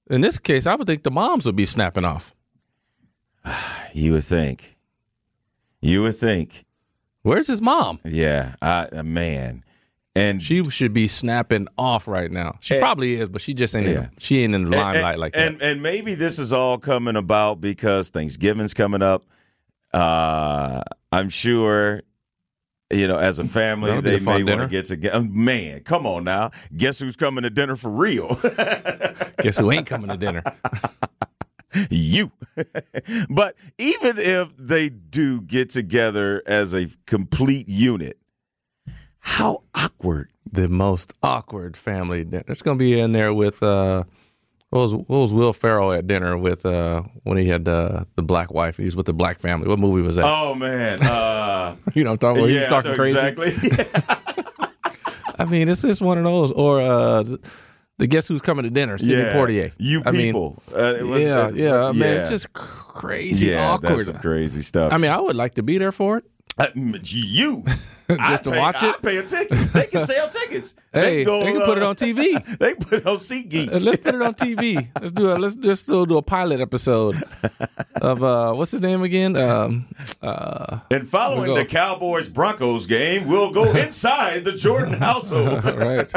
in 0.08 0.20
this 0.20 0.38
case, 0.38 0.66
I 0.66 0.74
would 0.74 0.86
think 0.86 1.04
the 1.04 1.10
moms 1.10 1.46
would 1.46 1.56
be 1.56 1.66
snapping 1.66 2.04
off. 2.04 2.34
You 3.92 4.12
would 4.12 4.22
think. 4.22 4.76
You 5.80 6.02
would 6.02 6.16
think. 6.16 6.64
Where's 7.22 7.48
his 7.48 7.60
mom? 7.60 7.98
Yeah, 8.04 8.54
I, 8.62 9.02
man. 9.02 9.64
And 10.16 10.42
She 10.42 10.68
should 10.70 10.92
be 10.92 11.06
snapping 11.06 11.68
off 11.78 12.08
right 12.08 12.30
now. 12.30 12.56
She 12.60 12.74
And- 12.74 12.82
probably 12.82 13.14
is, 13.14 13.28
but 13.28 13.40
she 13.40 13.54
just 13.54 13.74
ain't. 13.76 13.86
Yeah. 13.86 13.92
In, 14.04 14.10
she 14.18 14.42
ain't 14.42 14.54
in 14.54 14.64
the 14.64 14.76
limelight 14.76 15.12
and, 15.12 15.20
like 15.20 15.32
that. 15.34 15.46
and, 15.46 15.62
and 15.62 15.82
maybe 15.82 16.14
this 16.14 16.38
is 16.38 16.52
all 16.52 16.78
coming 16.78 17.14
about 17.16 17.60
because 17.60 18.08
Thanksgiving's 18.10 18.74
coming 18.74 19.02
up. 19.02 19.24
Uh, 19.94 20.82
I'm 21.12 21.28
sure, 21.28 22.02
you 22.92 23.06
know, 23.06 23.18
as 23.18 23.38
a 23.38 23.44
family, 23.44 23.90
That'll 23.90 24.02
they 24.02 24.16
a 24.16 24.20
may 24.20 24.42
want 24.42 24.62
to 24.62 24.66
get 24.68 24.86
together. 24.86 25.22
Man, 25.22 25.80
come 25.84 26.06
on 26.06 26.24
now. 26.24 26.50
Guess 26.76 26.98
who's 26.98 27.16
coming 27.16 27.42
to 27.42 27.50
dinner 27.50 27.76
for 27.76 27.90
real? 27.90 28.34
Guess 29.42 29.58
who 29.58 29.70
ain't 29.70 29.86
coming 29.86 30.08
to 30.10 30.16
dinner? 30.16 30.42
you. 31.90 32.32
but 33.30 33.54
even 33.78 34.18
if 34.18 34.48
they 34.58 34.88
do 34.88 35.40
get 35.42 35.70
together 35.70 36.42
as 36.46 36.74
a 36.74 36.88
complete 37.06 37.68
unit, 37.68 38.18
how 39.20 39.62
awkward. 39.74 40.30
the 40.50 40.68
most 40.68 41.12
awkward 41.22 41.76
family 41.76 42.24
dinner. 42.24 42.44
It's 42.48 42.62
gonna 42.62 42.78
be 42.78 42.98
in 42.98 43.12
there 43.12 43.32
with 43.32 43.62
uh, 43.62 44.04
what 44.70 44.80
was 44.80 44.94
what 44.94 45.08
was 45.08 45.32
Will 45.32 45.52
Ferrell 45.52 45.92
at 45.92 46.06
dinner 46.06 46.36
with 46.36 46.64
uh 46.64 47.02
when 47.24 47.38
he 47.38 47.48
had 47.48 47.68
uh, 47.68 48.04
the 48.16 48.22
black 48.22 48.52
wife? 48.52 48.76
He 48.76 48.84
was 48.84 48.96
with 48.96 49.06
the 49.06 49.12
black 49.12 49.38
family. 49.38 49.68
What 49.68 49.78
movie 49.78 50.02
was 50.02 50.16
that? 50.16 50.24
Oh 50.26 50.54
man. 50.54 51.02
Uh, 51.02 51.76
you 51.94 52.04
know, 52.04 52.10
what 52.10 52.24
I'm 52.24 52.34
talking 52.36 52.42
about. 52.44 52.52
yeah, 52.52 52.68
talking 52.68 52.94
crazy. 52.94 53.18
Exactly. 53.18 53.52
I 55.38 55.44
mean, 55.46 55.68
it's 55.68 55.82
just 55.82 56.00
one 56.02 56.18
of 56.18 56.24
those. 56.24 56.50
Or 56.52 56.80
uh, 56.80 57.22
the 57.98 58.06
guess 58.06 58.28
who's 58.28 58.42
coming 58.42 58.64
to 58.64 58.70
dinner? 58.70 58.98
Sidney 58.98 59.14
yeah. 59.14 59.34
Poitier. 59.34 59.72
You 59.78 60.02
I 60.04 60.10
mean, 60.12 60.20
people. 60.22 60.62
Uh, 60.74 60.94
it 60.98 61.06
was- 61.06 61.22
yeah, 61.22 61.38
uh, 61.38 61.50
yeah, 61.50 61.92
man. 61.92 61.94
yeah. 61.96 62.20
It's 62.20 62.30
just 62.30 62.52
crazy 62.52 63.46
yeah, 63.46 63.70
awkward. 63.70 63.90
that's 63.90 64.04
some 64.06 64.18
crazy 64.18 64.62
stuff. 64.62 64.92
I 64.92 64.98
mean, 64.98 65.10
I 65.10 65.18
would 65.20 65.36
like 65.36 65.54
to 65.54 65.62
be 65.62 65.78
there 65.78 65.92
for 65.92 66.18
it. 66.18 66.24
Uh, 66.60 66.68
you 66.74 67.64
Just 68.18 68.44
to 68.44 68.50
pay, 68.50 68.58
watch 68.58 68.76
I 68.80 68.90
it? 68.90 69.02
pay 69.02 69.16
a 69.18 69.22
ticket. 69.22 69.72
They 69.72 69.86
can 69.86 70.00
sell 70.00 70.28
tickets. 70.28 70.74
Hey, 70.92 71.22
go, 71.22 71.44
they 71.44 71.52
can 71.52 71.60
put 71.60 71.78
it 71.78 71.84
uh, 71.84 71.90
on 71.90 71.94
TV. 71.94 72.34
They 72.58 72.74
can 72.74 72.84
put 72.84 72.98
it 72.98 73.06
on 73.06 73.14
SeatGeek. 73.14 73.72
Uh, 73.72 73.78
let's 73.78 74.02
put 74.02 74.12
it 74.12 74.22
on 74.22 74.34
TV. 74.34 74.88
Let's 75.00 75.12
do 75.12 75.30
a 75.32 75.34
let's 75.34 75.54
just 75.54 75.86
do, 75.86 76.04
do 76.04 76.16
a 76.18 76.22
pilot 76.22 76.60
episode 76.60 77.22
of 78.02 78.24
uh 78.24 78.54
what's 78.54 78.72
his 78.72 78.80
name 78.80 79.02
again? 79.04 79.36
Um 79.36 79.86
uh 80.20 80.80
And 80.90 81.08
following 81.08 81.54
the 81.54 81.64
Cowboys 81.64 82.28
Broncos 82.28 82.86
game, 82.86 83.28
we'll 83.28 83.52
go 83.52 83.70
inside 83.70 84.44
the 84.44 84.54
Jordan 84.54 84.94
household 84.94 85.64
right. 85.64 86.10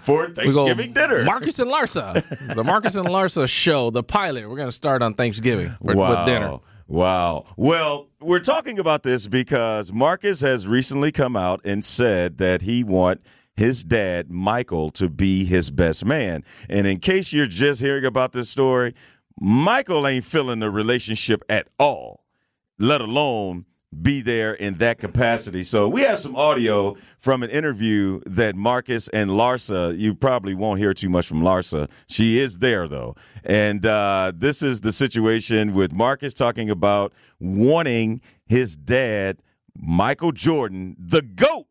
for 0.00 0.30
Thanksgiving 0.30 0.94
dinner. 0.94 1.24
Marcus 1.24 1.58
and 1.58 1.70
Larsa. 1.70 2.54
The 2.54 2.64
Marcus 2.64 2.94
and 2.94 3.08
Larsa 3.08 3.46
show, 3.46 3.90
the 3.90 4.02
pilot. 4.02 4.48
We're 4.48 4.56
gonna 4.56 4.72
start 4.72 5.02
on 5.02 5.12
Thanksgiving 5.12 5.68
for, 5.84 5.94
wow. 5.94 6.10
with 6.10 6.26
dinner. 6.26 6.60
Wow. 6.88 7.44
Well, 7.58 8.08
we're 8.18 8.38
talking 8.40 8.78
about 8.78 9.02
this 9.02 9.26
because 9.26 9.92
Marcus 9.92 10.40
has 10.40 10.66
recently 10.66 11.12
come 11.12 11.36
out 11.36 11.60
and 11.62 11.84
said 11.84 12.38
that 12.38 12.62
he 12.62 12.82
want 12.82 13.20
his 13.56 13.84
dad 13.84 14.30
Michael 14.30 14.90
to 14.92 15.10
be 15.10 15.44
his 15.44 15.70
best 15.70 16.06
man. 16.06 16.44
And 16.66 16.86
in 16.86 16.98
case 16.98 17.30
you're 17.30 17.44
just 17.44 17.82
hearing 17.82 18.06
about 18.06 18.32
this 18.32 18.48
story, 18.48 18.94
Michael 19.38 20.06
ain't 20.06 20.24
feeling 20.24 20.60
the 20.60 20.70
relationship 20.70 21.42
at 21.50 21.68
all, 21.78 22.24
let 22.78 23.02
alone 23.02 23.66
be 24.02 24.20
there 24.20 24.52
in 24.52 24.74
that 24.74 24.98
capacity. 24.98 25.64
So 25.64 25.88
we 25.88 26.02
have 26.02 26.18
some 26.18 26.36
audio 26.36 26.96
from 27.18 27.42
an 27.42 27.50
interview 27.50 28.20
that 28.26 28.54
Marcus 28.54 29.08
and 29.08 29.30
Larsa, 29.30 29.96
you 29.96 30.14
probably 30.14 30.54
won't 30.54 30.78
hear 30.78 30.92
too 30.92 31.08
much 31.08 31.26
from 31.26 31.40
Larsa. 31.40 31.90
She 32.06 32.38
is 32.38 32.58
there 32.58 32.86
though. 32.86 33.14
And 33.44 33.86
uh, 33.86 34.32
this 34.36 34.62
is 34.62 34.82
the 34.82 34.92
situation 34.92 35.72
with 35.72 35.92
Marcus 35.92 36.34
talking 36.34 36.68
about 36.68 37.12
wanting 37.40 38.20
his 38.46 38.76
dad, 38.76 39.38
Michael 39.74 40.32
Jordan, 40.32 40.96
the 40.98 41.22
GOAT, 41.22 41.66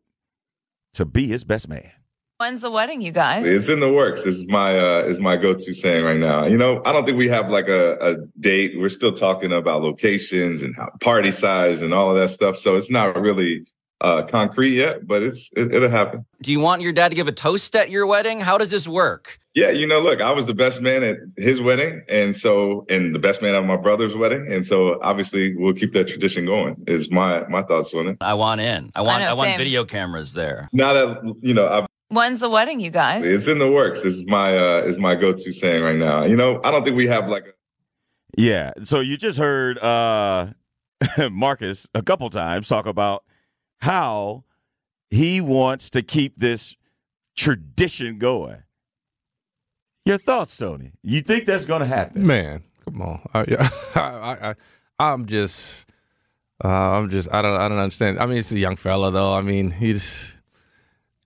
to 0.94 1.04
be 1.04 1.28
his 1.28 1.44
best 1.44 1.68
man. 1.68 1.92
When's 2.38 2.60
the 2.60 2.70
wedding, 2.70 3.00
you 3.00 3.10
guys? 3.10 3.44
It's 3.44 3.68
in 3.68 3.80
the 3.80 3.92
works. 3.92 4.22
This 4.22 4.36
is 4.36 4.46
my 4.46 4.78
uh 4.78 5.02
is 5.02 5.18
my 5.18 5.36
go-to 5.36 5.74
saying 5.74 6.04
right 6.04 6.16
now. 6.16 6.46
You 6.46 6.56
know, 6.56 6.80
I 6.84 6.92
don't 6.92 7.04
think 7.04 7.18
we 7.18 7.26
have 7.26 7.50
like 7.50 7.66
a, 7.66 7.98
a 8.00 8.14
date. 8.38 8.78
We're 8.78 8.90
still 8.90 9.12
talking 9.12 9.52
about 9.52 9.82
locations 9.82 10.62
and 10.62 10.76
how 10.76 10.88
party 11.00 11.32
size 11.32 11.82
and 11.82 11.92
all 11.92 12.12
of 12.12 12.16
that 12.16 12.28
stuff. 12.28 12.56
So 12.56 12.76
it's 12.76 12.92
not 12.92 13.20
really 13.20 13.66
uh 14.02 14.22
concrete 14.22 14.76
yet, 14.76 15.04
but 15.04 15.24
it's 15.24 15.50
it, 15.56 15.74
it'll 15.74 15.88
happen. 15.88 16.24
Do 16.40 16.52
you 16.52 16.60
want 16.60 16.80
your 16.80 16.92
dad 16.92 17.08
to 17.08 17.16
give 17.16 17.26
a 17.26 17.32
toast 17.32 17.74
at 17.74 17.90
your 17.90 18.06
wedding? 18.06 18.38
How 18.38 18.56
does 18.56 18.70
this 18.70 18.86
work? 18.86 19.40
Yeah, 19.54 19.70
you 19.70 19.88
know, 19.88 19.98
look, 19.98 20.20
I 20.20 20.30
was 20.30 20.46
the 20.46 20.54
best 20.54 20.80
man 20.80 21.02
at 21.02 21.16
his 21.36 21.60
wedding, 21.60 22.04
and 22.08 22.36
so 22.36 22.86
and 22.88 23.12
the 23.12 23.18
best 23.18 23.42
man 23.42 23.56
at 23.56 23.64
my 23.64 23.76
brother's 23.76 24.14
wedding, 24.14 24.46
and 24.48 24.64
so 24.64 25.00
obviously 25.02 25.56
we'll 25.56 25.74
keep 25.74 25.92
that 25.94 26.06
tradition 26.06 26.46
going. 26.46 26.76
Is 26.86 27.10
my 27.10 27.48
my 27.48 27.62
thoughts 27.62 27.92
on 27.94 28.06
it. 28.06 28.18
I 28.20 28.34
want 28.34 28.60
in. 28.60 28.92
I 28.94 29.02
want. 29.02 29.24
know, 29.24 29.28
I, 29.28 29.34
want 29.34 29.58
video 29.58 29.84
cameras 29.84 30.34
there. 30.34 30.68
Now 30.72 30.92
that 30.92 31.36
you 31.42 31.52
know, 31.52 31.66
I've 31.66 31.88
When's 32.10 32.40
the 32.40 32.48
wedding, 32.48 32.80
you 32.80 32.90
guys? 32.90 33.24
it's 33.26 33.46
in 33.48 33.58
the 33.58 33.70
works. 33.70 34.02
This 34.02 34.14
is 34.14 34.26
my 34.26 34.56
uh 34.56 34.82
is 34.82 34.98
my 34.98 35.14
go-to 35.14 35.52
saying 35.52 35.82
right 35.82 35.96
now. 35.96 36.24
You 36.24 36.36
know, 36.36 36.60
I 36.64 36.70
don't 36.70 36.84
think 36.84 36.96
we 36.96 37.06
have 37.06 37.28
like 37.28 37.46
a 37.46 37.52
Yeah. 38.36 38.72
So 38.82 39.00
you 39.00 39.16
just 39.16 39.38
heard 39.38 39.78
uh, 39.78 40.48
Marcus 41.30 41.86
a 41.94 42.02
couple 42.02 42.30
times 42.30 42.68
talk 42.68 42.86
about 42.86 43.24
how 43.80 44.44
he 45.10 45.40
wants 45.40 45.90
to 45.90 46.02
keep 46.02 46.38
this 46.38 46.76
tradition 47.36 48.18
going. 48.18 48.62
Your 50.04 50.18
thoughts, 50.18 50.56
Tony? 50.56 50.92
You 51.02 51.20
think 51.20 51.44
that's 51.44 51.66
going 51.66 51.80
to 51.80 51.86
happen? 51.86 52.26
Man, 52.26 52.64
come 52.84 53.02
on. 53.02 53.28
I, 53.34 53.44
yeah, 53.46 53.68
I, 53.94 54.00
I, 54.00 54.50
I, 54.50 54.54
I'm 54.98 55.26
just, 55.26 55.86
uh, 56.64 56.68
I'm 56.68 57.10
just, 57.10 57.28
I 57.30 57.42
don't, 57.42 57.60
I 57.60 57.68
don't 57.68 57.78
understand. 57.78 58.18
I 58.18 58.24
mean, 58.26 58.38
it's 58.38 58.50
a 58.50 58.58
young 58.58 58.76
fella 58.76 59.10
though. 59.10 59.34
I 59.34 59.42
mean, 59.42 59.70
he's, 59.70 60.37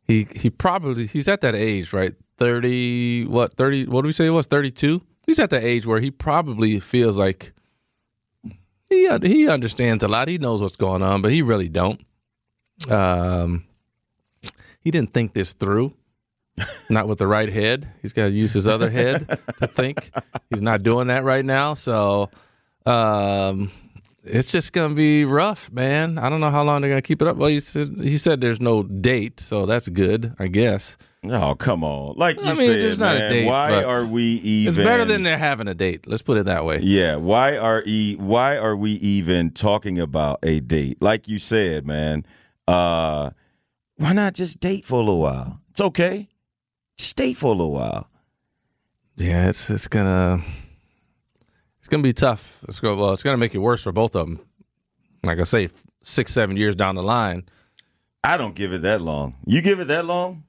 he, 0.07 0.27
he 0.35 0.51
probably, 0.51 1.07
he's 1.07 1.29
at 1.29 1.41
that 1.43 1.55
age, 1.55 1.93
right? 1.93 2.15
Thirty, 2.39 3.25
what? 3.27 3.57
Thirty? 3.57 3.87
What 3.87 4.03
do 4.03 4.07
we 4.07 4.13
say 4.13 4.27
it 4.27 4.31
was? 4.31 4.47
Thirty-two. 4.47 5.03
He's 5.27 5.39
at 5.39 5.51
that 5.51 5.63
age 5.63 5.87
where 5.87 6.01
he 6.01 6.11
probably 6.11 6.81
feels 6.81 7.17
like 7.17 7.53
he 8.89 9.09
he 9.23 9.49
understands 9.49 10.03
a 10.03 10.09
lot. 10.09 10.27
He 10.29 10.39
knows 10.39 10.61
what's 10.61 10.77
going 10.77 11.03
on, 11.03 11.23
but 11.23 11.31
he 11.31 11.43
really 11.43 11.69
don't. 11.69 12.05
Um, 12.91 13.65
he 14.81 14.91
didn't 14.91 15.13
think 15.13 15.35
this 15.35 15.53
through. 15.53 15.95
Not 16.91 17.09
with 17.09 17.19
the 17.19 17.27
right 17.27 17.49
head. 17.49 17.89
He's 18.03 18.13
got 18.13 18.25
to 18.25 18.31
use 18.31 18.53
his 18.53 18.69
other 18.69 18.91
head 18.91 19.27
to 19.59 19.67
think. 19.67 20.11
He's 20.51 20.61
not 20.61 20.83
doing 20.83 21.07
that 21.07 21.25
right 21.25 21.45
now. 21.45 21.75
So 21.75 22.29
um, 22.85 23.71
it's 24.25 24.51
just 24.51 24.73
to 24.73 24.89
be 24.95 25.25
rough, 25.25 25.71
man. 25.73 26.19
I 26.19 26.29
don't 26.29 26.41
know 26.41 26.51
how 26.51 26.63
long 26.63 26.83
they're 26.83 26.95
to 26.95 27.03
keep 27.03 27.23
it 27.23 27.29
up. 27.29 27.37
Well, 27.37 27.49
he 27.49 27.61
said, 27.61 27.97
he 28.01 28.19
said 28.19 28.41
there's 28.41 28.61
no 28.61 28.83
date, 28.83 29.41
so 29.41 29.67
that's 29.67 29.89
good, 29.89 30.35
I 30.39 30.47
guess. 30.49 30.97
Oh 31.25 31.55
come 31.55 31.85
on. 31.85 32.17
Like 32.17 32.41
you 32.41 32.47
I 32.47 32.55
mean, 32.55 32.69
said, 32.69 32.81
there's 32.81 32.99
not 32.99 33.15
a 33.15 33.19
man, 33.21 33.33
date, 33.33 33.47
why 33.47 33.85
are 33.85 34.05
we 34.05 34.23
even? 34.23 34.81
It's 34.81 34.85
better 34.85 35.05
than 35.05 35.23
they're 35.23 35.39
having 35.39 35.69
a 35.69 35.75
date. 35.75 36.09
Let's 36.09 36.23
put 36.23 36.37
it 36.37 36.47
that 36.47 36.65
way. 36.65 36.81
Yeah, 36.83 37.15
why 37.15 37.57
are 37.57 37.83
e 37.87 38.17
why 38.17 38.57
are 38.57 38.75
we 38.75 38.93
even 38.95 39.51
talking 39.51 40.01
about 40.01 40.41
a 40.43 40.59
date? 40.59 41.01
Like 41.01 41.29
you 41.29 41.39
said, 41.39 41.87
man, 41.87 42.27
uh 42.67 43.31
why 43.99 44.13
not 44.13 44.35
just 44.35 44.59
date 44.59 44.85
for 44.85 44.97
a 44.97 44.99
little 44.99 45.21
while? 45.21 45.61
It's 45.71 45.81
okay. 45.81 46.29
Just 46.99 47.17
date 47.17 47.37
for 47.37 47.49
a 47.49 47.51
little 47.57 47.73
while. 47.73 48.11
Yeah, 49.15 49.49
it's 49.49 49.71
it's 49.71 49.87
gonna 49.87 50.43
gonna 51.93 52.03
be 52.03 52.13
tough. 52.13 52.65
It's 52.67 52.81
go 52.81 52.97
well. 52.97 53.13
It's 53.13 53.23
gonna 53.23 53.37
make 53.37 53.55
it 53.55 53.59
worse 53.59 53.83
for 53.85 53.93
both 53.93 54.17
of 54.17 54.27
them. 54.27 54.41
Like 55.23 55.39
I 55.39 55.45
say, 55.45 55.69
six 56.03 56.33
seven 56.33 56.57
years 56.57 56.75
down 56.75 56.97
the 56.97 57.03
line. 57.05 57.45
I 58.25 58.37
don't 58.37 58.55
give 58.57 58.73
it 58.73 58.83
that 58.83 59.01
long. 59.01 59.37
You 59.47 59.63
give 59.63 59.79
it 59.79 59.87
that 59.89 60.05
long? 60.05 60.43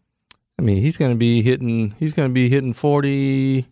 I 0.57 0.61
mean, 0.63 0.77
he's 0.77 0.97
gonna 0.97 1.15
be 1.15 1.41
hitting. 1.43 1.93
He's 1.99 2.13
gonna 2.13 2.29
be 2.29 2.49
hitting 2.49 2.73
40, 2.73 3.67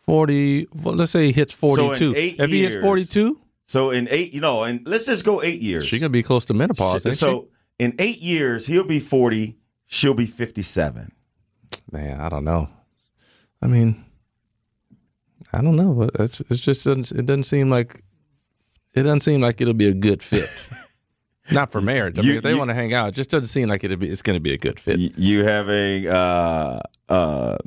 40 0.00 0.68
Well, 0.74 0.94
let's 0.94 1.12
say 1.12 1.26
he 1.26 1.32
hits 1.32 1.54
forty 1.54 1.96
two. 1.98 2.14
eight 2.16 2.38
If 2.38 2.50
he 2.50 2.62
hits 2.62 2.76
forty 2.82 3.04
two, 3.04 3.38
So 3.64 3.90
in 3.90 4.08
eight, 4.10 4.34
you 4.34 4.40
know, 4.40 4.64
and 4.64 4.86
let's 4.86 5.06
just 5.06 5.24
go 5.24 5.42
eight 5.42 5.60
years. 5.60 5.86
she's 5.86 6.00
gonna 6.00 6.10
be 6.10 6.22
close 6.22 6.44
to 6.46 6.54
menopause. 6.54 7.06
ain't 7.06 7.16
so 7.16 7.48
in 7.78 7.94
eight 7.98 8.20
years, 8.20 8.66
he'll 8.66 8.84
be 8.86 9.00
forty. 9.00 9.56
She'll 9.86 10.14
be 10.14 10.26
fifty-seven. 10.26 11.12
man, 11.90 12.20
I 12.20 12.28
don't 12.28 12.44
know. 12.44 12.68
I 13.62 13.66
mean, 13.66 14.04
I 15.52 15.60
don't 15.62 15.76
know, 15.76 15.92
but 15.92 16.10
it's 16.20 16.40
it's 16.50 16.60
just 16.60 16.84
doesn't 16.84 17.10
it 17.12 17.26
doesn't 17.26 17.44
seem 17.44 17.70
like 17.70 18.02
it 18.94 19.02
doesn't 19.02 19.20
seem 19.20 19.40
like 19.40 19.60
it'll 19.60 19.74
be 19.74 19.88
a 19.88 19.94
good 19.94 20.22
fit. 20.22 20.48
Not 21.52 21.72
for 21.72 21.80
marriage. 21.80 22.18
I 22.18 22.22
mean, 22.22 22.36
if 22.36 22.42
they 22.42 22.52
you- 22.52 22.58
want 22.58 22.68
to 22.70 22.74
hang 22.74 22.94
out, 22.94 23.08
it 23.08 23.14
just 23.14 23.30
doesn't 23.30 23.48
seem 23.48 23.68
like 23.68 23.82
it'd 23.82 23.98
be, 23.98 24.08
it's 24.08 24.22
going 24.22 24.36
to 24.36 24.40
be 24.40 24.52
a 24.52 24.58
good 24.58 24.78
fit. 24.78 24.98
You 25.18 25.44
have 25.44 25.68
a 25.68 26.06
uh, 26.08 26.80
uh, 27.08 27.58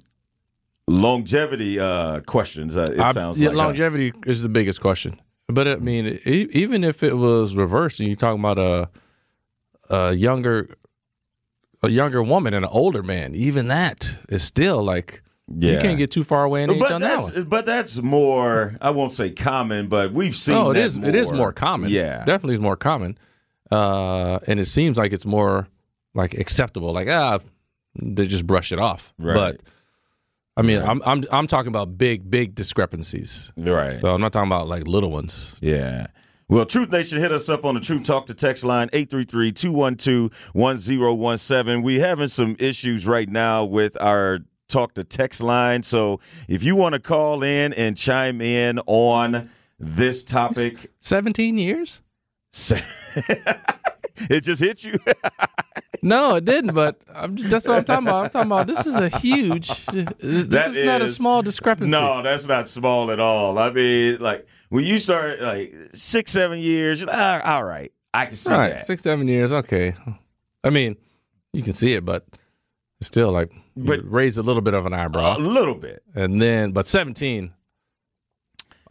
longevity 0.87 1.79
uh, 1.79 2.21
questions. 2.21 2.75
Uh, 2.77 2.91
it 2.93 2.99
I- 2.99 3.11
sounds 3.11 3.39
yeah, 3.39 3.49
like 3.49 3.57
huh? 3.57 3.63
longevity 3.65 4.13
is 4.25 4.41
the 4.41 4.49
biggest 4.49 4.81
question. 4.81 5.19
But 5.47 5.67
I 5.67 5.75
mean, 5.77 6.19
e- 6.25 6.47
even 6.51 6.83
if 6.83 7.03
it 7.03 7.17
was 7.17 7.55
reversed, 7.55 7.99
and 7.99 8.07
you're 8.07 8.15
talking 8.15 8.39
about 8.39 8.59
a 8.59 8.89
a 9.89 10.13
younger 10.13 10.75
a 11.81 11.89
younger 11.89 12.23
woman 12.23 12.53
and 12.53 12.63
an 12.65 12.71
older 12.71 13.03
man, 13.03 13.35
even 13.35 13.67
that 13.67 14.17
is 14.29 14.43
still 14.43 14.81
like 14.83 15.21
you 15.47 15.77
can't 15.79 15.97
get 15.97 16.11
too 16.11 16.23
far 16.23 16.43
away 16.43 16.63
in 16.63 16.69
age 16.71 16.79
But 16.79 16.91
on 16.93 17.01
that 17.01 17.19
that's, 17.21 17.35
one. 17.35 17.43
but 17.45 17.65
that's 17.65 18.01
more. 18.01 18.75
I 18.81 18.91
won't 18.91 19.13
say 19.13 19.31
common, 19.31 19.87
but 19.89 20.13
we've 20.13 20.35
seen. 20.35 20.55
No, 20.55 20.71
it 20.71 20.75
that 20.75 20.83
is. 20.83 20.97
It 20.97 21.15
is 21.15 21.31
more 21.31 21.51
common. 21.51 21.89
Yeah, 21.89 22.23
definitely 22.25 22.55
is 22.55 22.61
more 22.61 22.77
common. 22.77 23.17
Uh, 23.71 24.39
and 24.47 24.59
it 24.59 24.67
seems 24.67 24.97
like 24.97 25.13
it's 25.13 25.25
more 25.25 25.67
like 26.13 26.33
acceptable. 26.35 26.93
Like 26.93 27.07
ah, 27.09 27.39
they 28.01 28.27
just 28.27 28.47
brush 28.47 28.71
it 28.71 28.79
off. 28.79 29.13
Right. 29.19 29.35
But 29.35 29.61
I 30.55 30.61
mean, 30.61 30.81
I'm 30.81 31.01
I'm 31.05 31.23
I'm 31.31 31.47
talking 31.47 31.69
about 31.69 31.97
big 31.97 32.29
big 32.29 32.55
discrepancies. 32.55 33.51
right. 33.57 33.99
So 33.99 34.13
I'm 34.13 34.21
not 34.21 34.31
talking 34.33 34.49
about 34.49 34.67
like 34.67 34.87
little 34.87 35.11
ones. 35.11 35.57
Yeah. 35.61 36.07
Well, 36.49 36.65
Truth 36.65 36.91
Nation, 36.91 37.19
hit 37.19 37.31
us 37.31 37.49
up 37.49 37.65
on 37.65 37.73
the 37.73 37.79
Truth 37.81 38.03
Talk 38.03 38.27
to 38.27 38.33
text 38.33 38.63
line 38.63 38.89
833-212-1017. 38.89 41.83
We're 41.83 42.05
having 42.05 42.27
some 42.27 42.55
issues 42.59 43.07
right 43.07 43.29
now 43.29 43.63
with 43.65 43.99
our 44.01 44.39
talk 44.73 44.93
to 44.95 45.03
text 45.03 45.41
line. 45.41 45.83
So 45.83 46.19
if 46.47 46.63
you 46.63 46.75
want 46.75 46.93
to 46.93 46.99
call 46.99 47.43
in 47.43 47.73
and 47.73 47.95
chime 47.95 48.41
in 48.41 48.79
on 48.87 49.49
this 49.79 50.23
topic, 50.23 50.91
17 50.99 51.57
years? 51.57 52.01
it 54.29 54.41
just 54.41 54.61
hit 54.61 54.83
you. 54.83 54.97
No, 56.05 56.35
it 56.35 56.43
didn't. 56.43 56.75
But 56.75 56.99
I'm 57.15 57.37
just, 57.37 57.49
that's 57.49 57.65
what 57.65 57.77
I'm 57.77 57.85
talking 57.85 58.07
about. 58.07 58.25
I'm 58.25 58.29
talking 58.29 58.51
about 58.51 58.67
this 58.67 58.85
is 58.85 58.95
a 58.95 59.07
huge. 59.19 59.69
This 59.85 60.05
That 60.47 60.71
is, 60.71 60.85
not 60.85 61.01
a 61.01 61.07
small 61.09 61.41
discrepancy. 61.41 61.91
No, 61.91 62.21
that's 62.21 62.45
not 62.45 62.67
small 62.67 63.09
at 63.09 63.21
all. 63.21 63.57
I 63.57 63.71
mean, 63.71 64.19
like 64.19 64.45
when 64.67 64.83
you 64.83 64.99
start 64.99 65.39
like 65.39 65.73
six, 65.93 66.33
seven 66.33 66.59
years, 66.59 66.99
you're 66.99 67.07
like, 67.07 67.17
"Ah, 67.17 67.55
all 67.55 67.63
right, 67.63 67.89
I 68.13 68.25
can 68.25 68.35
see 68.35 68.51
right, 68.51 68.71
that. 68.71 68.85
six 68.85 69.01
seven 69.01 69.29
years. 69.29 69.53
Okay, 69.53 69.95
I 70.61 70.71
mean, 70.71 70.97
you 71.53 71.63
can 71.63 71.71
see 71.73 71.93
it, 71.93 72.03
but 72.03 72.25
it's 72.99 73.07
still 73.07 73.31
like 73.31 73.53
But- 73.75 74.09
raise 74.09 74.37
a 74.37 74.43
little 74.43 74.61
bit 74.61 74.73
of 74.73 74.85
an 74.85 74.93
eyebrow, 74.93 75.37
A 75.37 75.39
little 75.39 75.75
bit. 75.75 76.03
and 76.15 76.41
then 76.41 76.71
but 76.71 76.87
17. 76.87 77.53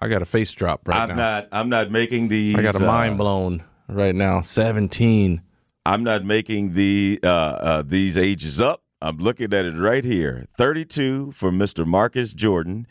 I 0.01 0.09
got 0.09 0.21
a 0.23 0.25
face 0.25 0.53
drop 0.53 0.89
right 0.89 0.97
I'm 0.99 1.11
now. 1.11 1.15
not. 1.15 1.49
I'm 1.53 1.69
not 1.69 1.91
making 1.93 2.27
these. 2.29 2.57
I 2.57 2.63
got 2.63 2.75
a 2.75 2.83
uh, 2.83 2.87
mind 2.87 3.19
blown 3.19 3.63
right 3.89 4.15
now. 4.15 4.41
17. 4.43 5.41
I'm 5.87 6.03
not 6.03 6.25
making 6.25 6.75
the 6.75 7.21
uh, 7.23 7.27
uh, 7.29 7.83
these 7.87 8.19
ages 8.19 8.61
up. 8.61 8.83
I'm 9.01 9.19
looking 9.19 9.53
at 9.55 9.65
it 9.65 9.77
right 9.77 10.05
here. 10.05 10.47
32 10.59 11.33
for 11.33 11.51
Mr. 11.53 11.87
Marcus 11.87 12.35
Jordan, 12.35 12.87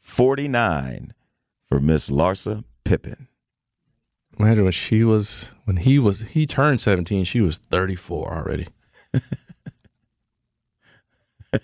49 0.00 1.12
for 1.68 1.78
Miss 1.80 2.10
Larsa 2.10 2.64
Pippen. 2.84 3.28
Imagine 4.38 4.64
when 4.64 4.72
she 4.72 5.04
was 5.04 5.52
when 5.64 5.76
he 5.78 5.98
was 5.98 6.22
he 6.22 6.46
turned 6.46 6.80
17. 6.80 7.24
She 7.24 7.40
was 7.40 7.58
34 7.58 8.34
already. 8.36 8.66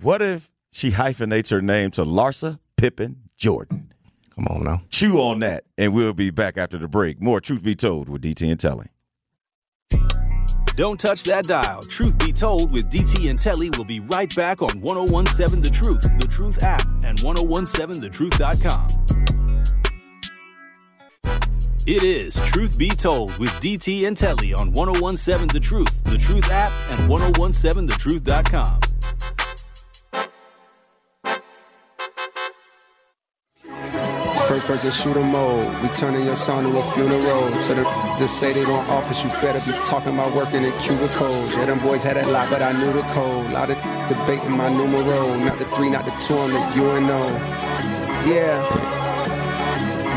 what 0.00 0.22
if 0.22 0.50
she 0.72 0.90
hyphenates 0.92 1.50
her 1.50 1.60
name 1.60 1.90
to 1.92 2.04
Larsa 2.04 2.58
Pippen 2.76 3.28
Jordan? 3.36 3.92
Come 4.34 4.46
on 4.48 4.64
now. 4.64 4.82
Chew 4.90 5.18
on 5.20 5.40
that, 5.40 5.64
and 5.78 5.92
we'll 5.94 6.12
be 6.14 6.30
back 6.30 6.56
after 6.58 6.78
the 6.78 6.88
break. 6.88 7.20
More 7.20 7.40
Truth 7.40 7.62
Be 7.62 7.76
Told 7.76 8.08
with 8.08 8.22
DT 8.22 8.50
and 8.50 8.58
Telly. 8.58 8.86
Don't 10.76 10.98
touch 10.98 11.22
that 11.24 11.44
dial. 11.44 11.82
Truth 11.82 12.18
be 12.18 12.32
told, 12.32 12.72
with 12.72 12.90
DT 12.90 13.30
and 13.30 13.38
Telly, 13.38 13.70
we'll 13.76 13.84
be 13.84 14.00
right 14.00 14.34
back 14.34 14.60
on 14.60 14.80
1017 14.80 15.62
The 15.62 15.70
Truth, 15.70 16.02
The 16.18 16.26
Truth 16.26 16.64
app, 16.64 16.84
and 17.04 17.18
1017thetruth.com. 17.18 18.88
It 21.86 22.02
is 22.02 22.34
Truth 22.36 22.78
Be 22.78 22.88
Told 22.88 23.36
with 23.36 23.50
DT 23.60 24.06
and 24.06 24.16
Telly 24.16 24.54
on 24.54 24.72
1017 24.72 25.48
The 25.48 25.60
Truth, 25.60 26.04
The 26.04 26.16
Truth 26.16 26.50
app, 26.50 26.72
and 26.90 27.10
1017thetruth.com. 27.10 28.93
First 34.54 34.66
person 34.68 34.90
shooter 34.92 35.24
mode. 35.24 35.82
We 35.82 35.88
turning 35.88 36.24
your 36.24 36.36
son 36.36 36.62
to 36.62 36.78
a 36.78 36.82
funeral. 36.92 37.50
To 37.62 37.74
the 37.74 37.82
just 38.16 38.38
say 38.38 38.52
they 38.52 38.62
don't 38.62 38.88
office, 38.88 39.24
you 39.24 39.30
better 39.42 39.58
be 39.68 39.76
talking 39.82 40.14
about 40.14 40.32
working 40.32 40.62
in 40.62 40.70
cubicles. 40.78 41.52
Yeah, 41.56 41.64
them 41.64 41.80
boys 41.80 42.04
had 42.04 42.16
that 42.16 42.28
lot, 42.28 42.48
but 42.50 42.62
I 42.62 42.70
knew 42.70 42.92
the 42.92 43.02
code. 43.14 43.50
Lot 43.50 43.70
of 43.70 43.76
debating 44.08 44.52
my 44.56 44.68
numero. 44.68 45.34
Not 45.38 45.58
the 45.58 45.64
three, 45.74 45.90
not 45.90 46.04
the 46.04 46.12
two, 46.24 46.38
I'm 46.38 46.52
the 46.52 46.84
UNO. 46.84 47.26
Yeah. 48.30 48.62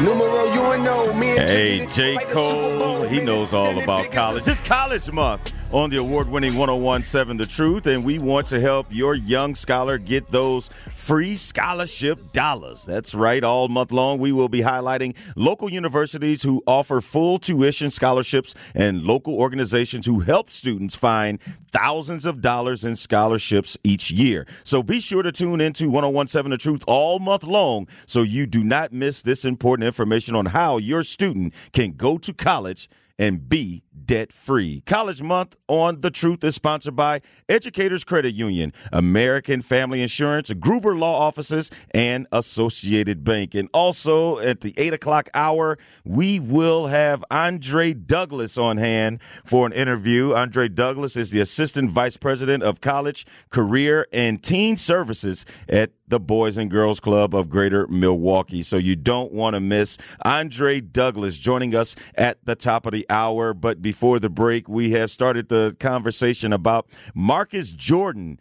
Numero 0.04 0.46
UNO. 0.54 1.14
Me 1.14 1.30
and 1.36 1.50
Hey, 1.50 1.86
J. 1.88 2.14
like 2.14 2.30
the 2.30 2.36
Super 2.36 2.78
Bowl. 2.78 2.98
Cole, 3.00 3.08
he 3.08 3.20
knows 3.22 3.54
all 3.54 3.82
about 3.82 4.12
college. 4.12 4.48
It's 4.48 4.62
College 4.62 5.12
Month 5.12 5.52
on 5.74 5.90
the 5.90 5.98
award 5.98 6.30
winning 6.30 6.56
1017 6.56 7.38
The 7.38 7.46
Truth, 7.46 7.88
and 7.88 8.06
we 8.06 8.20
want 8.20 8.48
to 8.48 8.60
help 8.60 8.88
your 8.90 9.16
young 9.16 9.54
scholar 9.54 9.98
get 9.98 10.30
those 10.32 10.70
free 10.70 11.36
scholarship 11.36 12.32
dollars. 12.32 12.86
That's 12.86 13.14
right, 13.14 13.44
all 13.44 13.68
month 13.68 13.92
long, 13.92 14.20
we 14.20 14.32
will 14.32 14.48
be 14.48 14.62
highlighting 14.62 15.16
local 15.36 15.70
universities 15.70 16.44
who 16.44 16.64
offer 16.66 17.02
full 17.02 17.38
tuition 17.38 17.92
scholarships 17.92 18.56
and 18.74 19.04
local 19.04 19.36
organizations 19.36 20.06
who 20.06 20.22
help 20.22 20.52
students 20.52 20.96
find 20.96 21.42
thousands 21.72 22.26
of 22.26 22.42
dollars 22.42 22.86
in 22.86 22.96
scholarships 22.96 23.78
each 23.84 24.10
year. 24.10 24.48
So 24.64 24.82
be 24.82 25.02
sure 25.02 25.22
to 25.22 25.34
tune 25.34 25.60
into 25.60 25.90
1017 25.90 26.50
The 26.50 26.58
Truth 26.58 26.84
all 26.88 27.20
month 27.20 27.44
long 27.44 27.88
so 28.06 28.22
you 28.22 28.48
do 28.48 28.64
not 28.64 28.94
miss 28.94 29.22
this 29.22 29.44
important 29.44 29.86
information 29.86 30.34
on 30.34 30.48
how 30.48 30.78
your 30.78 31.04
student 31.04 31.54
can 31.74 31.92
go 31.92 32.18
to 32.20 32.34
college 32.34 32.90
and 33.20 33.50
be 33.50 33.84
debt 34.08 34.34
free. 34.34 34.82
College 34.86 35.22
Month 35.22 35.56
on 35.68 36.02
The 36.02 36.10
Truth 36.10 36.44
is 36.44 36.56
sponsored 36.56 36.96
by 36.96 37.22
Educators 37.48 38.04
Credit 38.04 38.34
Union, 38.34 38.74
American 38.92 39.62
Family 39.62 40.02
Insurance, 40.02 40.52
Gruber 40.54 40.96
Law 40.96 41.20
Offices, 41.20 41.70
and 41.92 42.26
Associated 42.32 43.24
Bank. 43.24 43.54
And 43.54 43.70
also 43.74 44.40
at 44.40 44.62
the 44.62 44.74
8 44.78 44.94
o'clock 44.94 45.30
hour, 45.36 45.78
we 46.04 46.40
will 46.40 46.88
have 46.88 47.24
Andre 47.30 47.94
Douglas 47.94 48.58
on 48.58 48.78
hand 48.78 49.20
for 49.46 49.68
an 49.68 49.74
interview. 49.74 50.34
Andre 50.34 50.70
Douglas 50.70 51.16
is 51.16 51.30
the 51.30 51.42
Assistant 51.42 51.92
Vice 51.92 52.18
President 52.18 52.64
of 52.64 52.82
College, 52.82 53.28
Career, 53.50 54.08
and 54.12 54.42
Teen 54.42 54.78
Services 54.78 55.46
at 55.68 55.92
the 56.08 56.20
Boys 56.20 56.58
and 56.58 56.72
Girls 56.72 57.00
Club 57.00 57.36
of 57.36 57.50
Greater 57.50 57.88
Milwaukee. 57.88 58.64
So 58.64 58.78
you 58.78 58.96
don't 58.96 59.32
want 59.32 59.56
to 59.56 59.60
miss 59.60 59.98
Andre 60.24 60.80
Douglas 60.80 61.38
joining 61.38 61.76
us 61.76 61.96
at 62.16 62.44
the 62.46 62.56
top 62.56 62.86
of 62.86 62.94
the 62.94 63.06
hour. 63.10 63.54
But 63.54 63.82
before 63.82 64.20
the 64.20 64.30
break, 64.30 64.70
we 64.70 64.92
have 64.92 65.12
started 65.12 65.50
the 65.50 65.76
conversation 65.80 66.54
about 66.54 66.88
Marcus 67.14 67.72
Jordan, 67.72 68.40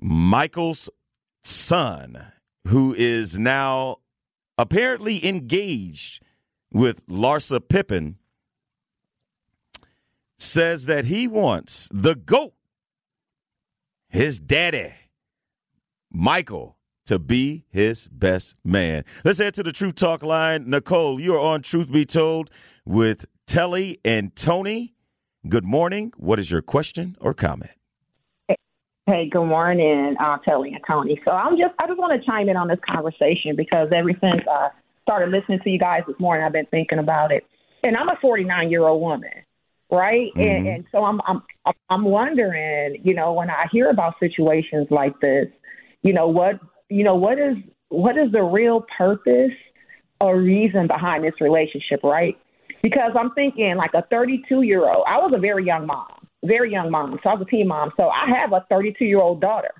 Michael's 0.00 0.90
son, 1.42 2.32
who 2.66 2.94
is 2.96 3.38
now 3.38 3.98
apparently 4.56 5.24
engaged 5.26 6.22
with 6.72 7.06
Larsa 7.06 7.66
Pippen, 7.66 8.16
says 10.36 10.86
that 10.86 11.04
he 11.04 11.26
wants 11.26 11.88
the 11.92 12.14
GOAT, 12.14 12.54
his 14.08 14.38
daddy, 14.38 14.92
Michael, 16.10 16.77
to 17.08 17.18
be 17.18 17.64
his 17.70 18.06
best 18.08 18.54
man. 18.62 19.02
Let's 19.24 19.38
head 19.38 19.54
to 19.54 19.62
the 19.62 19.72
Truth 19.72 19.94
Talk 19.94 20.22
line. 20.22 20.68
Nicole, 20.68 21.18
you're 21.18 21.40
on 21.40 21.62
Truth 21.62 21.90
Be 21.90 22.04
Told 22.04 22.50
with 22.84 23.24
Telly 23.46 23.98
and 24.04 24.36
Tony. 24.36 24.94
Good 25.48 25.64
morning. 25.64 26.12
What 26.18 26.38
is 26.38 26.50
your 26.50 26.60
question 26.60 27.16
or 27.18 27.32
comment? 27.32 27.70
Hey, 29.06 29.26
good 29.30 29.46
morning, 29.46 30.16
uh, 30.20 30.36
Telly 30.46 30.74
and 30.74 30.82
Tony. 30.86 31.18
So 31.26 31.32
I'm 31.32 31.56
just, 31.56 31.72
I 31.78 31.86
just 31.86 31.98
want 31.98 32.20
to 32.20 32.26
chime 32.26 32.50
in 32.50 32.58
on 32.58 32.68
this 32.68 32.78
conversation 32.86 33.56
because 33.56 33.88
ever 33.90 34.10
since 34.20 34.42
I 34.46 34.68
started 35.00 35.30
listening 35.30 35.60
to 35.60 35.70
you 35.70 35.78
guys 35.78 36.02
this 36.06 36.20
morning, 36.20 36.44
I've 36.44 36.52
been 36.52 36.66
thinking 36.66 36.98
about 36.98 37.32
it. 37.32 37.46
And 37.84 37.96
I'm 37.96 38.10
a 38.10 38.18
49 38.20 38.70
year 38.70 38.86
old 38.86 39.00
woman, 39.00 39.32
right? 39.90 40.30
Mm-hmm. 40.36 40.40
And, 40.40 40.66
and 40.66 40.84
so 40.92 41.04
I'm, 41.06 41.22
I'm, 41.26 41.42
I'm 41.88 42.04
wondering, 42.04 43.00
you 43.02 43.14
know, 43.14 43.32
when 43.32 43.48
I 43.48 43.64
hear 43.72 43.88
about 43.88 44.16
situations 44.20 44.88
like 44.90 45.18
this, 45.20 45.46
you 46.02 46.12
know, 46.12 46.28
what, 46.28 46.60
you 46.88 47.04
know, 47.04 47.14
what 47.14 47.38
is, 47.38 47.56
what 47.88 48.16
is 48.16 48.32
the 48.32 48.42
real 48.42 48.84
purpose 48.96 49.52
or 50.20 50.38
reason 50.38 50.86
behind 50.86 51.24
this 51.24 51.40
relationship, 51.40 52.00
right? 52.02 52.36
Because 52.82 53.12
I'm 53.18 53.32
thinking 53.32 53.76
like 53.76 53.94
a 53.94 54.02
32 54.02 54.62
year 54.62 54.88
old, 54.88 55.04
I 55.06 55.18
was 55.18 55.32
a 55.34 55.38
very 55.38 55.64
young 55.64 55.86
mom 55.86 56.18
very 56.44 56.70
young 56.70 56.90
mom. 56.90 57.18
So 57.22 57.30
I 57.30 57.34
was 57.34 57.42
a 57.42 57.50
teen 57.50 57.68
mom. 57.68 57.92
So 57.98 58.08
I 58.08 58.28
have 58.28 58.52
a 58.52 58.64
32 58.70 59.04
year 59.04 59.20
old 59.20 59.40
daughter. 59.40 59.74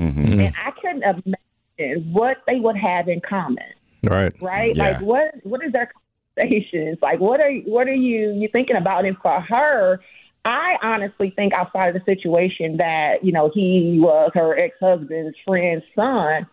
Mm-hmm. 0.00 0.40
And 0.40 0.54
I 0.56 0.70
couldn't 0.80 1.02
imagine 1.02 2.12
what 2.12 2.38
they 2.46 2.56
would 2.56 2.76
have 2.76 3.08
in 3.08 3.20
common. 3.20 3.64
Right. 4.02 4.32
Right? 4.40 4.74
Yeah. 4.74 4.90
Like 4.90 5.00
what 5.02 5.34
what 5.42 5.64
is 5.64 5.72
their 5.72 5.90
conversations? 6.36 6.98
Like 7.02 7.20
what 7.20 7.40
are 7.40 7.52
what 7.66 7.86
are 7.86 7.94
you 7.94 8.32
you 8.32 8.48
thinking 8.52 8.76
about? 8.76 9.04
And 9.04 9.16
for 9.18 9.40
her, 9.40 10.00
I 10.44 10.76
honestly 10.82 11.32
think 11.34 11.54
outside 11.54 11.94
of 11.94 12.02
the 12.02 12.10
situation 12.10 12.78
that, 12.78 13.24
you 13.24 13.32
know, 13.32 13.50
he 13.52 13.98
was 14.00 14.30
her 14.34 14.58
ex 14.58 14.76
husband's 14.80 15.36
friend's 15.46 15.84
son, 15.94 16.46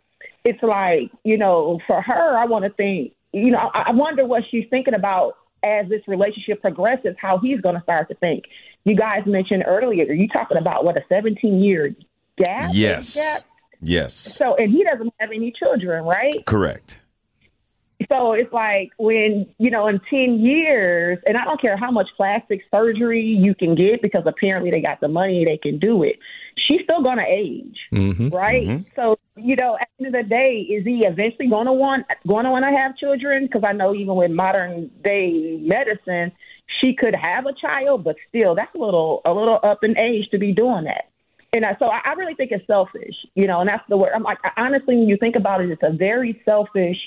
it's 0.43 0.61
like, 0.61 1.11
you 1.23 1.37
know, 1.37 1.79
for 1.87 2.01
her 2.01 2.37
I 2.37 2.45
wanna 2.45 2.69
think 2.69 3.13
you 3.33 3.51
know, 3.51 3.69
I, 3.73 3.85
I 3.87 3.91
wonder 3.91 4.25
what 4.25 4.43
she's 4.49 4.65
thinking 4.69 4.95
about 4.95 5.35
as 5.63 5.89
this 5.89 6.01
relationship 6.07 6.61
progresses, 6.61 7.15
how 7.19 7.39
he's 7.39 7.61
gonna 7.61 7.81
start 7.83 8.07
to 8.09 8.15
think 8.15 8.45
you 8.87 8.95
guys 8.95 9.23
mentioned 9.25 9.65
earlier, 9.67 10.05
are 10.05 10.13
you 10.13 10.29
talking 10.29 10.57
about 10.57 10.85
what 10.85 10.95
a 10.95 11.01
17 11.09 11.61
year 11.61 11.93
gap? 12.37 12.71
Yes. 12.73 13.15
Gap? 13.15 13.43
Yes. 13.81 14.13
So, 14.13 14.55
and 14.55 14.71
he 14.71 14.83
doesn't 14.83 15.13
have 15.19 15.29
any 15.35 15.51
children, 15.51 16.05
right? 16.05 16.45
Correct. 16.45 17.01
So 18.11 18.33
it's 18.33 18.53
like 18.53 18.91
when, 18.99 19.47
you 19.57 19.71
know, 19.71 19.87
in 19.87 19.99
10 20.09 20.39
years, 20.39 21.17
and 21.25 21.35
I 21.35 21.45
don't 21.45 21.59
care 21.59 21.75
how 21.77 21.89
much 21.89 22.07
plastic 22.15 22.61
surgery 22.71 23.23
you 23.23 23.55
can 23.55 23.73
get 23.73 24.01
because 24.03 24.23
apparently 24.27 24.69
they 24.69 24.81
got 24.81 24.99
the 25.01 25.07
money, 25.07 25.45
they 25.45 25.57
can 25.57 25.79
do 25.79 26.03
it. 26.03 26.17
She's 26.55 26.81
still 26.83 27.01
going 27.01 27.17
to 27.17 27.25
age, 27.27 27.77
Mm-hmm. 27.91 28.29
right? 28.29 28.85
So, 28.95 29.17
you 29.35 29.55
know, 29.55 29.77
at 29.79 29.87
the 29.97 30.05
end 30.05 30.15
of 30.15 30.23
the 30.23 30.29
day, 30.29 30.59
is 30.69 30.85
he 30.85 31.05
eventually 31.05 31.47
going 31.49 31.65
to 31.65 31.73
want 31.73 32.05
going 32.27 32.45
to 32.45 32.51
want 32.51 32.65
to 32.65 32.71
have 32.71 32.97
children? 32.97 33.45
Because 33.45 33.63
I 33.65 33.73
know 33.73 33.95
even 33.95 34.15
with 34.15 34.31
modern 34.31 34.91
day 35.03 35.57
medicine, 35.61 36.31
she 36.81 36.93
could 36.93 37.15
have 37.15 37.45
a 37.45 37.53
child, 37.53 38.03
but 38.03 38.15
still, 38.29 38.53
that's 38.55 38.73
a 38.75 38.77
little 38.77 39.21
a 39.25 39.33
little 39.33 39.59
up 39.63 39.83
in 39.83 39.97
age 39.97 40.29
to 40.31 40.37
be 40.37 40.53
doing 40.53 40.83
that. 40.85 41.09
And 41.53 41.65
I, 41.65 41.75
so 41.79 41.85
I, 41.87 42.01
I 42.05 42.13
really 42.13 42.35
think 42.35 42.51
it's 42.51 42.67
selfish, 42.67 43.15
you 43.33 43.47
know, 43.47 43.61
and 43.61 43.69
that's 43.69 43.83
the 43.89 43.97
word. 43.97 44.11
I'm 44.13 44.23
like, 44.23 44.39
honestly, 44.57 44.97
when 44.97 45.07
you 45.07 45.17
think 45.17 45.35
about 45.35 45.61
it, 45.61 45.71
it's 45.71 45.81
a 45.83 45.91
very 45.91 46.41
selfish. 46.45 46.97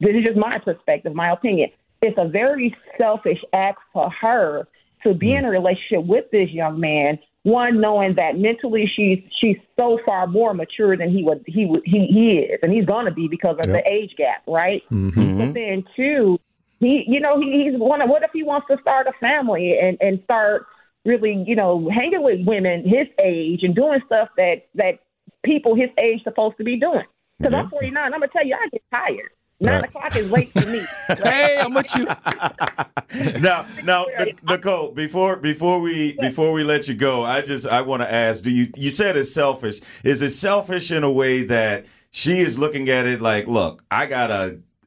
This 0.00 0.16
is 0.16 0.24
just 0.24 0.38
my 0.38 0.58
perspective, 0.58 1.14
my 1.14 1.30
opinion. 1.30 1.70
It's 2.02 2.16
a 2.18 2.26
very 2.26 2.74
selfish 2.98 3.40
act 3.52 3.80
for 3.92 4.10
her 4.20 4.66
to 5.04 5.14
be 5.14 5.32
in 5.32 5.44
a 5.44 5.48
mm. 5.48 5.52
relationship 5.52 6.06
with 6.06 6.30
this 6.30 6.50
young 6.50 6.80
man. 6.80 7.18
One, 7.42 7.80
knowing 7.80 8.16
that 8.16 8.38
mentally 8.38 8.90
she's 8.94 9.22
she's 9.40 9.56
so 9.78 9.98
far 10.04 10.26
more 10.26 10.52
mature 10.52 10.96
than 10.96 11.10
he 11.10 11.22
would 11.22 11.42
he 11.46 11.64
would 11.64 11.82
he, 11.86 12.06
he 12.06 12.38
is, 12.38 12.58
and 12.62 12.70
he's 12.70 12.84
gonna 12.84 13.12
be 13.12 13.28
because 13.28 13.56
of 13.64 13.70
Yep. 13.70 13.84
the 13.84 13.90
age 13.90 14.14
gap, 14.16 14.42
right? 14.46 14.82
Mm-hmm. 14.90 15.08
But 15.08 15.22
mm-hmm. 15.22 15.52
then 15.52 15.84
two, 15.96 16.38
he 16.80 17.04
you 17.06 17.20
know 17.20 17.40
he, 17.40 17.64
he's 17.64 17.80
one. 17.80 18.06
What 18.08 18.22
if 18.22 18.30
he 18.34 18.42
wants 18.42 18.66
to 18.70 18.76
start 18.82 19.06
a 19.06 19.12
family 19.20 19.78
and 19.78 19.96
and 20.02 20.20
start 20.24 20.66
really 21.06 21.42
you 21.46 21.56
know 21.56 21.88
hanging 21.90 22.22
with 22.22 22.46
women 22.46 22.86
his 22.86 23.06
age 23.18 23.62
and 23.62 23.74
doing 23.74 24.00
stuff 24.04 24.28
that 24.36 24.66
that 24.74 24.98
people 25.42 25.74
his 25.74 25.88
age 25.96 26.22
supposed 26.24 26.58
to 26.58 26.64
be 26.64 26.76
doing? 26.76 27.04
Because 27.38 27.54
I'm 27.54 27.64
mm-hmm. 27.64 27.70
49, 27.70 28.04
I'm 28.04 28.10
gonna 28.12 28.28
tell 28.28 28.46
you, 28.46 28.54
I 28.54 28.68
get 28.68 28.82
tired. 28.92 29.30
Nine 29.60 29.80
Right. 29.80 29.84
o'clock 29.90 30.16
is 30.16 30.30
late 30.30 30.50
for 30.52 30.66
me. 30.66 30.86
hey, 31.22 31.58
I'm 31.60 31.74
with 31.74 31.94
you. 31.94 32.06
now, 33.40 33.66
now, 33.84 34.06
Nicole, 34.42 34.92
before 34.92 35.36
before 35.36 35.80
we 35.80 36.16
before 36.18 36.52
we 36.52 36.64
let 36.64 36.88
you 36.88 36.94
go, 36.94 37.24
I 37.24 37.42
just 37.42 37.66
I 37.66 37.82
want 37.82 38.02
to 38.02 38.10
ask: 38.12 38.42
Do 38.42 38.50
you 38.50 38.68
you 38.76 38.90
said 38.90 39.16
it's 39.16 39.32
selfish? 39.32 39.80
Is 40.02 40.22
it 40.22 40.30
selfish 40.30 40.90
in 40.90 41.04
a 41.04 41.10
way 41.10 41.42
that 41.44 41.84
she 42.10 42.38
is 42.40 42.58
looking 42.58 42.88
at 42.88 43.06
it 43.06 43.20
like, 43.20 43.46
look, 43.46 43.84
I 43.90 44.06
got 44.06 44.30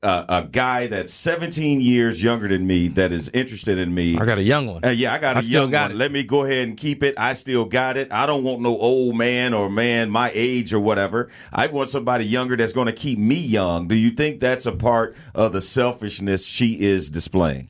a 0.03 0.07
a, 0.07 0.25
a 0.29 0.43
guy 0.51 0.87
that's 0.87 1.13
17 1.13 1.81
years 1.81 2.21
younger 2.21 2.47
than 2.47 2.67
me 2.67 2.87
that 2.89 3.11
is 3.11 3.29
interested 3.29 3.77
in 3.77 3.93
me. 3.95 4.17
I 4.17 4.25
got 4.25 4.37
a 4.37 4.43
young 4.43 4.67
one. 4.67 4.83
Uh, 4.85 4.89
yeah, 4.89 5.13
I 5.13 5.19
got 5.19 5.35
a 5.35 5.39
I 5.39 5.41
still 5.41 5.61
young 5.63 5.71
got 5.71 5.83
one. 5.85 5.91
it. 5.91 5.97
Let 5.97 6.11
me 6.11 6.23
go 6.23 6.43
ahead 6.43 6.67
and 6.67 6.77
keep 6.77 7.03
it. 7.03 7.15
I 7.17 7.33
still 7.33 7.65
got 7.65 7.97
it. 7.97 8.11
I 8.11 8.25
don't 8.25 8.43
want 8.43 8.61
no 8.61 8.77
old 8.77 9.15
man 9.17 9.53
or 9.53 9.69
man 9.69 10.09
my 10.09 10.31
age 10.33 10.73
or 10.73 10.79
whatever. 10.79 11.29
I 11.51 11.67
want 11.67 11.89
somebody 11.89 12.25
younger 12.25 12.55
that's 12.57 12.73
going 12.73 12.87
to 12.87 12.93
keep 12.93 13.17
me 13.19 13.35
young. 13.35 13.87
Do 13.87 13.95
you 13.95 14.11
think 14.11 14.39
that's 14.41 14.65
a 14.65 14.71
part 14.73 15.15
of 15.33 15.53
the 15.53 15.61
selfishness 15.61 16.45
she 16.45 16.79
is 16.81 17.09
displaying? 17.09 17.69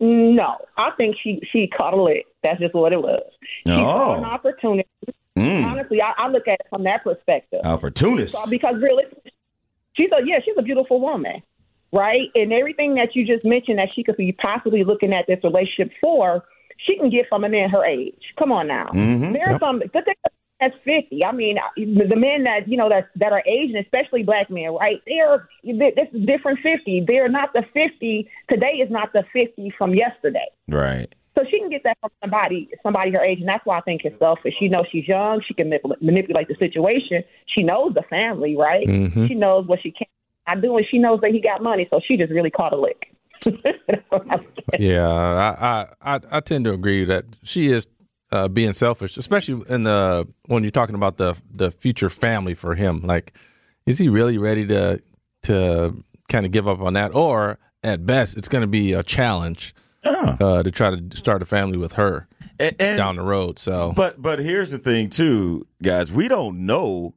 No, 0.00 0.56
I 0.76 0.90
think 0.98 1.16
she 1.22 1.40
she 1.52 1.68
caught 1.68 1.94
a 1.94 2.02
lick. 2.02 2.26
That's 2.42 2.58
just 2.58 2.74
what 2.74 2.92
it 2.92 3.00
was. 3.00 3.22
She 3.66 3.72
saw 3.72 4.14
Oh. 4.14 4.18
an 4.18 4.24
opportunity. 4.24 4.88
Mm. 5.38 5.64
Honestly, 5.64 6.02
I, 6.02 6.12
I 6.18 6.28
look 6.28 6.46
at 6.48 6.54
it 6.54 6.66
from 6.68 6.82
that 6.84 7.04
perspective. 7.04 7.60
Opportunist. 7.64 8.34
So, 8.34 8.50
because 8.50 8.74
really, 8.80 9.04
she's 9.94 10.10
a 10.16 10.20
yeah, 10.24 10.38
she's 10.44 10.54
a 10.58 10.62
beautiful 10.62 11.00
woman, 11.00 11.42
right? 11.92 12.28
And 12.34 12.52
everything 12.52 12.94
that 12.96 13.14
you 13.14 13.26
just 13.26 13.44
mentioned 13.44 13.78
that 13.78 13.92
she 13.94 14.02
could 14.02 14.16
be 14.16 14.32
possibly 14.32 14.84
looking 14.84 15.12
at 15.12 15.26
this 15.26 15.38
relationship 15.44 15.92
for, 16.02 16.44
she 16.78 16.96
can 16.96 17.10
get 17.10 17.28
from 17.28 17.44
a 17.44 17.48
man 17.48 17.70
her 17.70 17.84
age. 17.84 18.22
Come 18.38 18.52
on 18.52 18.66
now, 18.68 18.86
Mhm. 18.92 19.32
there 19.32 19.48
are 19.48 19.52
Yep. 19.52 19.60
some 19.60 19.78
good 19.80 20.04
thing 20.04 20.14
that's 20.60 20.76
fifty. 20.84 21.24
I 21.24 21.32
mean, 21.32 21.58
the 21.76 22.14
men 22.16 22.44
that 22.44 22.68
you 22.68 22.76
know 22.76 22.88
that 22.88 23.08
that 23.16 23.32
are 23.32 23.42
Asian, 23.46 23.76
especially 23.78 24.22
black 24.22 24.48
men, 24.48 24.70
right? 24.74 25.00
They're 25.06 25.48
this 25.64 26.08
is 26.12 26.24
different 26.24 26.60
fifty. 26.60 27.00
They're 27.00 27.28
not 27.28 27.52
the 27.52 27.64
fifty 27.74 28.28
today. 28.48 28.74
Is 28.80 28.90
not 28.90 29.12
the 29.12 29.24
fifty 29.32 29.70
from 29.76 29.92
yesterday. 29.94 30.46
Right. 30.68 31.12
So 31.36 31.44
she 31.50 31.58
can 31.58 31.70
get 31.70 31.82
that 31.84 31.96
from 32.00 32.10
somebody, 32.22 32.68
somebody 32.82 33.10
her 33.12 33.24
age, 33.24 33.40
and 33.40 33.48
that's 33.48 33.64
why 33.64 33.78
I 33.78 33.80
think 33.80 34.02
it's 34.04 34.18
selfish. 34.18 34.54
She 34.58 34.68
knows 34.68 34.84
she's 34.92 35.08
young. 35.08 35.40
She 35.46 35.54
can 35.54 35.70
manip- 35.70 36.02
manipulate 36.02 36.48
the 36.48 36.56
situation. 36.56 37.24
She 37.46 37.62
knows 37.62 37.94
the 37.94 38.02
family, 38.02 38.54
right? 38.56 38.86
Mhm. 38.86 39.28
She 39.28 39.34
knows 39.34 39.66
what 39.66 39.80
she 39.82 39.92
can 39.92 40.06
not 40.46 40.60
do, 40.60 40.76
and 40.76 40.86
she 40.90 40.98
knows 40.98 41.20
that 41.22 41.30
he 41.30 41.40
got 41.40 41.62
money. 41.62 41.86
So 41.90 42.00
she 42.06 42.16
just 42.16 42.30
really 42.32 42.50
caught 42.50 42.74
a 42.74 42.76
lick. 42.76 43.08
Yeah, 44.78 45.08
I, 45.08 45.66
I 45.66 46.14
I 46.16 46.20
I 46.30 46.40
tend 46.40 46.64
to 46.64 46.72
agree 46.72 47.04
that 47.04 47.24
she 47.42 47.70
is 47.70 47.86
uh, 48.30 48.48
being 48.48 48.72
selfish, 48.72 49.16
especially 49.16 49.64
in 49.68 49.82
the 49.84 50.26
when 50.46 50.62
you're 50.62 50.70
talking 50.70 50.94
about 50.94 51.16
the 51.18 51.34
the 51.54 51.70
future 51.70 52.08
family 52.08 52.54
for 52.54 52.74
him. 52.74 53.00
Like, 53.02 53.34
is 53.86 53.98
he 53.98 54.08
really 54.08 54.38
ready 54.38 54.66
to 54.68 55.02
to 55.44 56.02
kind 56.28 56.46
of 56.46 56.52
give 56.52 56.68
up 56.68 56.80
on 56.80 56.94
that, 56.94 57.14
or 57.14 57.58
at 57.82 58.06
best, 58.06 58.36
it's 58.36 58.48
going 58.48 58.62
to 58.62 58.68
be 58.68 58.92
a 58.92 59.02
challenge 59.02 59.74
uh, 60.04 60.62
to 60.62 60.70
try 60.70 60.90
to 60.90 61.16
start 61.16 61.42
a 61.42 61.46
family 61.46 61.78
with 61.78 61.92
her 61.94 62.28
down 62.78 63.16
the 63.16 63.22
road. 63.22 63.58
So, 63.58 63.92
But 63.94 64.20
but 64.20 64.38
here's 64.38 64.70
the 64.70 64.78
thing 64.78 65.10
too, 65.10 65.66
guys. 65.82 66.12
We 66.12 66.28
don't 66.28 66.66
know 66.66 67.14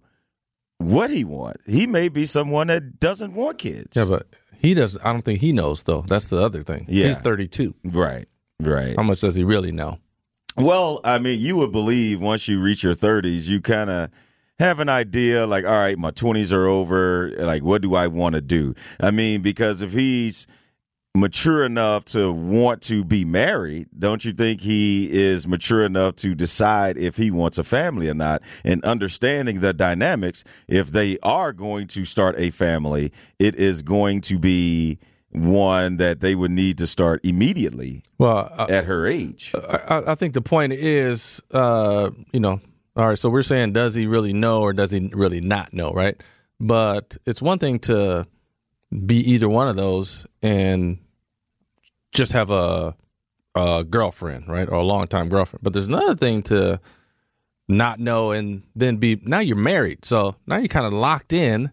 what 0.77 1.09
he 1.09 1.23
wants. 1.23 1.61
He 1.65 1.87
may 1.87 2.09
be 2.09 2.25
someone 2.25 2.67
that 2.67 2.99
doesn't 2.99 3.33
want 3.33 3.57
kids. 3.57 3.95
yeah, 3.95 4.05
but 4.05 4.27
he 4.57 4.73
does. 4.73 4.97
I 5.03 5.11
don't 5.11 5.21
think 5.23 5.39
he 5.39 5.51
knows 5.53 5.83
though. 5.83 6.01
That's 6.07 6.27
the 6.29 6.37
other 6.37 6.63
thing. 6.63 6.85
Yeah. 6.87 7.07
he's 7.07 7.19
32. 7.19 7.73
Right. 7.83 8.27
Right. 8.59 8.95
How 8.95 9.03
much 9.03 9.21
does 9.21 9.35
he 9.35 9.43
really 9.43 9.71
know? 9.71 9.99
Well, 10.57 11.01
I 11.03 11.19
mean, 11.19 11.39
you 11.39 11.57
would 11.57 11.71
believe 11.73 12.21
once 12.21 12.47
you 12.47 12.61
reach 12.61 12.81
your 12.83 12.95
30s, 12.95 13.47
you 13.47 13.59
kind 13.61 13.89
of 13.89 14.09
have 14.57 14.79
an 14.79 14.87
idea 14.87 15.45
like, 15.45 15.65
all 15.65 15.71
right, 15.77 15.97
my 15.97 16.11
20s 16.11 16.53
are 16.53 16.65
over. 16.65 17.31
Like, 17.37 17.61
what 17.61 17.81
do 17.81 17.93
I 17.95 18.07
want 18.07 18.35
to 18.35 18.41
do? 18.41 18.73
I 19.01 19.11
mean, 19.11 19.41
because 19.41 19.81
if 19.81 19.91
he's 19.91 20.47
mature 21.15 21.63
enough 21.65 22.05
to 22.05 22.31
want 22.31 22.81
to 22.83 23.03
be 23.03 23.25
married, 23.25 23.87
don't 23.97 24.23
you 24.25 24.33
think 24.33 24.61
he 24.61 25.09
is 25.11 25.47
mature 25.47 25.85
enough 25.85 26.15
to 26.17 26.35
decide 26.35 26.97
if 26.97 27.17
he 27.17 27.31
wants 27.31 27.57
a 27.57 27.63
family 27.63 28.09
or 28.09 28.13
not? 28.13 28.41
And 28.63 28.83
understanding 28.83 29.59
the 29.61 29.73
dynamics, 29.73 30.43
if 30.67 30.91
they 30.91 31.17
are 31.23 31.53
going 31.53 31.87
to 31.87 32.05
start 32.05 32.35
a 32.37 32.51
family, 32.51 33.11
it 33.39 33.55
is 33.55 33.81
going 33.81 34.21
to 34.21 34.37
be 34.37 34.99
one 35.31 35.97
that 35.97 36.21
they 36.21 36.33
would 36.35 36.51
need 36.51 36.77
to 36.77 36.87
start 36.87 37.19
immediately 37.25 38.01
Well, 38.17 38.49
uh, 38.57 38.67
at 38.69 38.85
her 38.85 39.05
age. 39.05 39.53
I, 39.55 39.77
I- 39.95 40.11
I 40.11 40.15
think 40.15 40.33
the 40.33 40.41
point 40.41 40.71
is, 40.73 41.41
uh, 41.51 42.11
you 42.31 42.39
know, 42.39 42.61
all 42.95 43.09
right. 43.09 43.19
So 43.19 43.29
we're 43.29 43.41
saying, 43.41 43.73
does 43.73 43.95
he 43.95 44.07
really 44.07 44.31
know 44.31 44.61
or 44.61 44.71
does 44.71 44.91
he 44.91 45.09
really 45.13 45.41
not 45.41 45.73
know, 45.73 45.91
right? 45.91 46.15
But 46.61 47.17
it's 47.25 47.41
one 47.41 47.59
thing 47.59 47.79
to 47.79 48.25
be 49.05 49.17
either 49.29 49.49
one 49.49 49.67
of 49.67 49.75
those 49.75 50.25
and 50.41 50.99
just 52.15 52.31
have 52.31 52.49
a 52.49 52.95
a 53.53 53.83
girlfriend, 53.83 54.47
right, 54.49 54.67
or 54.67 54.75
a 54.75 54.83
longtime 54.83 55.29
girlfriend. 55.29 55.63
But 55.63 55.73
there's 55.73 55.87
another 55.87 56.15
thing 56.15 56.43
to 56.43 56.79
not 57.67 57.99
know 57.99 58.31
and 58.31 58.63
then 58.75 58.97
be 58.97 59.19
now 59.23 59.39
you're 59.39 59.55
married, 59.55 60.05
so 60.05 60.35
now 60.47 60.57
you're 60.57 60.67
kind 60.67 60.85
of 60.85 60.93
locked 60.93 61.33
in 61.33 61.71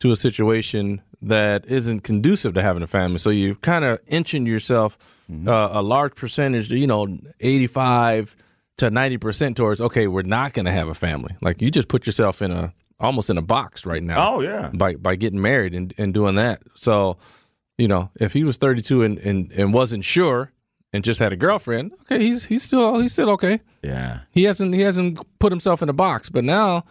to 0.00 0.12
a 0.12 0.16
situation 0.16 1.00
that 1.22 1.64
isn't 1.66 2.00
conducive 2.00 2.54
to 2.54 2.62
having 2.62 2.82
a 2.82 2.86
family. 2.86 3.18
So 3.18 3.30
you're 3.30 3.54
kind 3.54 3.84
of 3.84 4.00
inching 4.08 4.44
yourself 4.44 4.98
uh, 5.46 5.68
a 5.72 5.80
large 5.80 6.16
percentage, 6.16 6.70
you 6.70 6.86
know, 6.86 7.16
85 7.40 8.36
to 8.78 8.90
90% 8.90 9.54
towards, 9.54 9.80
okay, 9.80 10.08
we're 10.08 10.22
not 10.22 10.52
going 10.52 10.66
to 10.66 10.72
have 10.72 10.88
a 10.88 10.94
family. 10.94 11.36
Like 11.40 11.62
you 11.62 11.70
just 11.70 11.86
put 11.86 12.06
yourself 12.06 12.42
in 12.42 12.50
a, 12.50 12.72
almost 12.98 13.30
in 13.30 13.38
a 13.38 13.42
box 13.42 13.86
right 13.86 14.02
now. 14.02 14.34
Oh, 14.34 14.40
yeah. 14.40 14.70
By, 14.74 14.96
by 14.96 15.14
getting 15.14 15.40
married 15.40 15.74
and, 15.74 15.94
and 15.96 16.12
doing 16.12 16.34
that. 16.34 16.62
So, 16.74 17.18
you 17.78 17.88
know, 17.88 18.10
if 18.20 18.32
he 18.32 18.44
was 18.44 18.56
32 18.56 19.02
and, 19.02 19.18
and, 19.18 19.52
and 19.52 19.72
wasn't 19.72 20.04
sure 20.04 20.52
and 20.92 21.02
just 21.04 21.20
had 21.20 21.32
a 21.32 21.36
girlfriend, 21.36 21.92
okay, 22.02 22.18
he's, 22.18 22.46
he's 22.46 22.62
still, 22.62 23.00
he's 23.00 23.12
still 23.12 23.30
okay. 23.30 23.60
Yeah. 23.82 24.20
He 24.30 24.44
hasn't, 24.44 24.74
he 24.74 24.80
hasn't 24.82 25.18
put 25.38 25.52
himself 25.52 25.82
in 25.82 25.88
a 25.88 25.94
box, 25.94 26.28
but 26.28 26.44
now, 26.44 26.84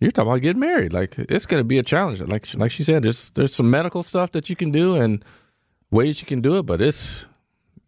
you're 0.00 0.10
talking 0.10 0.30
about 0.30 0.40
getting 0.40 0.60
married. 0.60 0.92
Like 0.92 1.18
it's 1.18 1.46
going 1.46 1.60
to 1.60 1.64
be 1.64 1.78
a 1.78 1.82
challenge. 1.82 2.20
Like 2.22 2.46
like 2.54 2.70
she 2.70 2.84
said, 2.84 3.02
there's 3.02 3.30
there's 3.34 3.54
some 3.54 3.70
medical 3.70 4.02
stuff 4.02 4.32
that 4.32 4.48
you 4.48 4.56
can 4.56 4.70
do 4.70 4.96
and 4.96 5.22
ways 5.90 6.20
you 6.20 6.26
can 6.26 6.40
do 6.40 6.58
it, 6.58 6.62
but 6.64 6.80
it's 6.80 7.26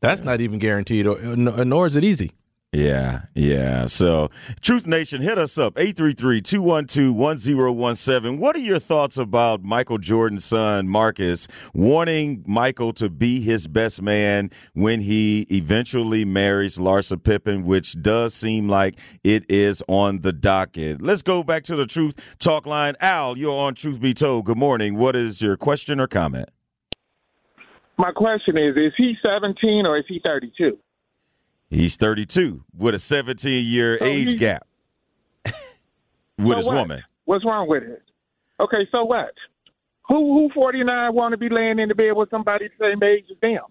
that's 0.00 0.20
not 0.20 0.40
even 0.40 0.58
guaranteed, 0.58 1.06
or, 1.06 1.18
nor 1.36 1.86
is 1.86 1.96
it 1.96 2.04
easy. 2.04 2.32
Yeah, 2.74 3.24
yeah. 3.34 3.84
So, 3.84 4.30
Truth 4.62 4.86
Nation, 4.86 5.20
hit 5.20 5.36
us 5.36 5.58
up 5.58 5.74
833-212-1017. 5.74 8.38
What 8.38 8.56
are 8.56 8.60
your 8.60 8.78
thoughts 8.78 9.18
about 9.18 9.62
Michael 9.62 9.98
Jordan's 9.98 10.46
son 10.46 10.88
Marcus 10.88 11.48
wanting 11.74 12.42
Michael 12.46 12.94
to 12.94 13.10
be 13.10 13.42
his 13.42 13.68
best 13.68 14.00
man 14.00 14.50
when 14.72 15.02
he 15.02 15.42
eventually 15.50 16.24
marries 16.24 16.78
Larsa 16.78 17.22
Pippen, 17.22 17.66
which 17.66 18.00
does 18.00 18.32
seem 18.32 18.70
like 18.70 18.98
it 19.22 19.44
is 19.50 19.82
on 19.86 20.22
the 20.22 20.32
docket. 20.32 21.02
Let's 21.02 21.20
go 21.20 21.42
back 21.42 21.64
to 21.64 21.76
the 21.76 21.84
Truth 21.84 22.38
Talk 22.38 22.64
line. 22.64 22.94
Al, 23.00 23.36
you're 23.36 23.54
on 23.54 23.74
Truth 23.74 24.00
Be 24.00 24.14
Told. 24.14 24.46
Good 24.46 24.56
morning. 24.56 24.96
What 24.96 25.14
is 25.14 25.42
your 25.42 25.58
question 25.58 26.00
or 26.00 26.06
comment? 26.06 26.48
My 27.98 28.12
question 28.12 28.56
is, 28.56 28.78
is 28.78 28.94
he 28.96 29.18
17 29.22 29.86
or 29.86 29.98
is 29.98 30.06
he 30.08 30.22
32? 30.24 30.78
He's 31.72 31.96
32 31.96 32.62
with 32.76 32.94
a 32.94 32.98
17 32.98 33.64
year 33.64 33.98
So 33.98 34.04
age 34.04 34.32
he- 34.32 34.36
gap 34.36 34.66
with 35.44 35.54
So 36.38 36.56
his 36.56 36.66
what? 36.66 36.74
woman. 36.74 37.02
What's 37.24 37.44
wrong 37.46 37.66
with 37.66 37.82
it? 37.84 38.02
Okay, 38.60 38.86
so 38.92 39.04
what? 39.04 39.32
Who 40.08 40.34
who 40.34 40.50
49 40.54 41.14
want 41.14 41.32
to 41.32 41.38
be 41.38 41.48
laying 41.48 41.78
in 41.78 41.88
the 41.88 41.94
bed 41.94 42.12
with 42.14 42.28
somebody 42.30 42.68
the 42.78 42.90
same 42.90 43.02
age 43.08 43.24
as 43.30 43.38
them? 43.40 43.62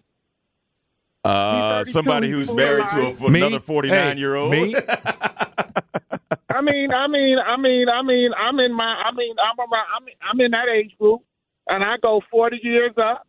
Uh, 1.24 1.84
somebody 1.84 2.30
who's 2.32 2.52
married 2.52 2.88
to 2.88 3.16
a, 3.26 3.30
Me? 3.30 3.40
another 3.40 3.60
49 3.60 4.18
year 4.18 4.36
old. 4.36 4.52
Me? 4.52 4.76
I 6.50 6.62
mean, 6.62 6.92
I 6.94 7.08
mean, 7.08 7.38
I 7.38 7.58
mean, 7.58 7.88
I 7.90 8.02
mean, 8.02 8.32
I'm 8.36 8.60
in 8.60 8.74
my, 8.74 9.04
I 9.06 9.12
mean, 9.14 9.36
I'm 9.44 9.60
around, 9.60 9.86
I'm, 9.96 10.06
I'm 10.32 10.42
in 10.42 10.52
that 10.52 10.68
age 10.70 10.96
group, 11.00 11.22
and 11.70 11.84
I 11.84 11.98
go 12.02 12.22
40 12.32 12.60
years 12.64 12.94
up, 12.98 13.28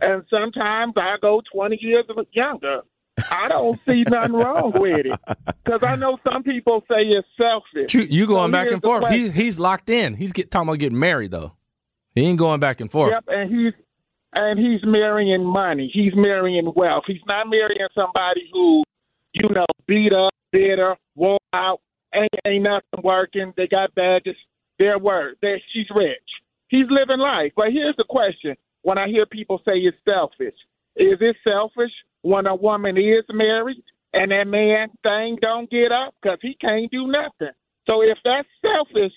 and 0.00 0.22
sometimes 0.30 0.94
I 0.96 1.16
go 1.20 1.42
20 1.52 1.78
years 1.80 2.04
younger. 2.32 2.80
I 3.30 3.48
don't 3.48 3.80
see 3.80 4.04
nothing 4.08 4.34
wrong 4.34 4.72
with 4.74 5.06
it 5.06 5.20
because 5.64 5.82
I 5.82 5.96
know 5.96 6.18
some 6.28 6.42
people 6.42 6.84
say 6.90 7.02
it's 7.02 7.28
selfish. 7.40 7.94
You, 7.94 8.02
you 8.02 8.26
going 8.26 8.48
So 8.48 8.52
back 8.52 8.70
and 8.70 8.82
forth. 8.82 9.08
He, 9.10 9.30
he's 9.30 9.58
locked 9.58 9.90
in. 9.90 10.14
He's 10.14 10.32
get, 10.32 10.50
talking 10.50 10.68
about 10.68 10.78
getting 10.78 10.98
married 10.98 11.30
though. 11.30 11.52
He 12.14 12.22
ain't 12.26 12.38
going 12.38 12.60
back 12.60 12.80
and 12.80 12.90
forth. 12.90 13.12
Yep, 13.12 13.24
and 13.28 13.50
he's 13.50 13.72
and 14.34 14.58
he's 14.58 14.80
marrying 14.84 15.44
money. 15.44 15.90
He's 15.92 16.12
marrying 16.14 16.72
wealth. 16.74 17.04
He's 17.06 17.22
not 17.26 17.48
marrying 17.48 17.88
somebody 17.94 18.48
who, 18.52 18.84
you 19.32 19.48
know, 19.48 19.66
beat 19.86 20.12
up, 20.12 20.30
bitter, 20.52 20.96
wore 21.14 21.38
out, 21.52 21.80
ain't 22.14 22.30
ain't 22.46 22.64
nothing 22.64 23.04
working. 23.04 23.52
They 23.56 23.66
got 23.66 23.94
badges. 23.94 24.36
Their 24.78 24.98
word. 24.98 25.36
That 25.42 25.60
she's 25.72 25.86
rich. 25.94 26.18
He's 26.68 26.86
living 26.88 27.18
life. 27.18 27.52
But 27.56 27.72
here's 27.72 27.96
the 27.96 28.04
question: 28.08 28.56
When 28.82 28.98
I 28.98 29.08
hear 29.08 29.26
people 29.26 29.60
say 29.68 29.76
it's 29.76 29.96
selfish, 30.08 30.54
is 30.96 31.18
it 31.20 31.36
selfish 31.46 31.92
when 32.22 32.46
a 32.46 32.54
woman 32.54 32.96
is 32.96 33.24
married 33.32 33.82
and 34.12 34.30
that 34.32 34.46
man 34.46 34.88
thing 35.02 35.38
don't 35.40 35.70
get 35.70 35.92
up 35.92 36.14
because 36.20 36.38
he 36.42 36.56
can't 36.60 36.90
do 36.90 37.06
nothing? 37.06 37.54
So 37.88 38.02
if 38.02 38.18
that's 38.24 38.48
selfish 38.62 39.12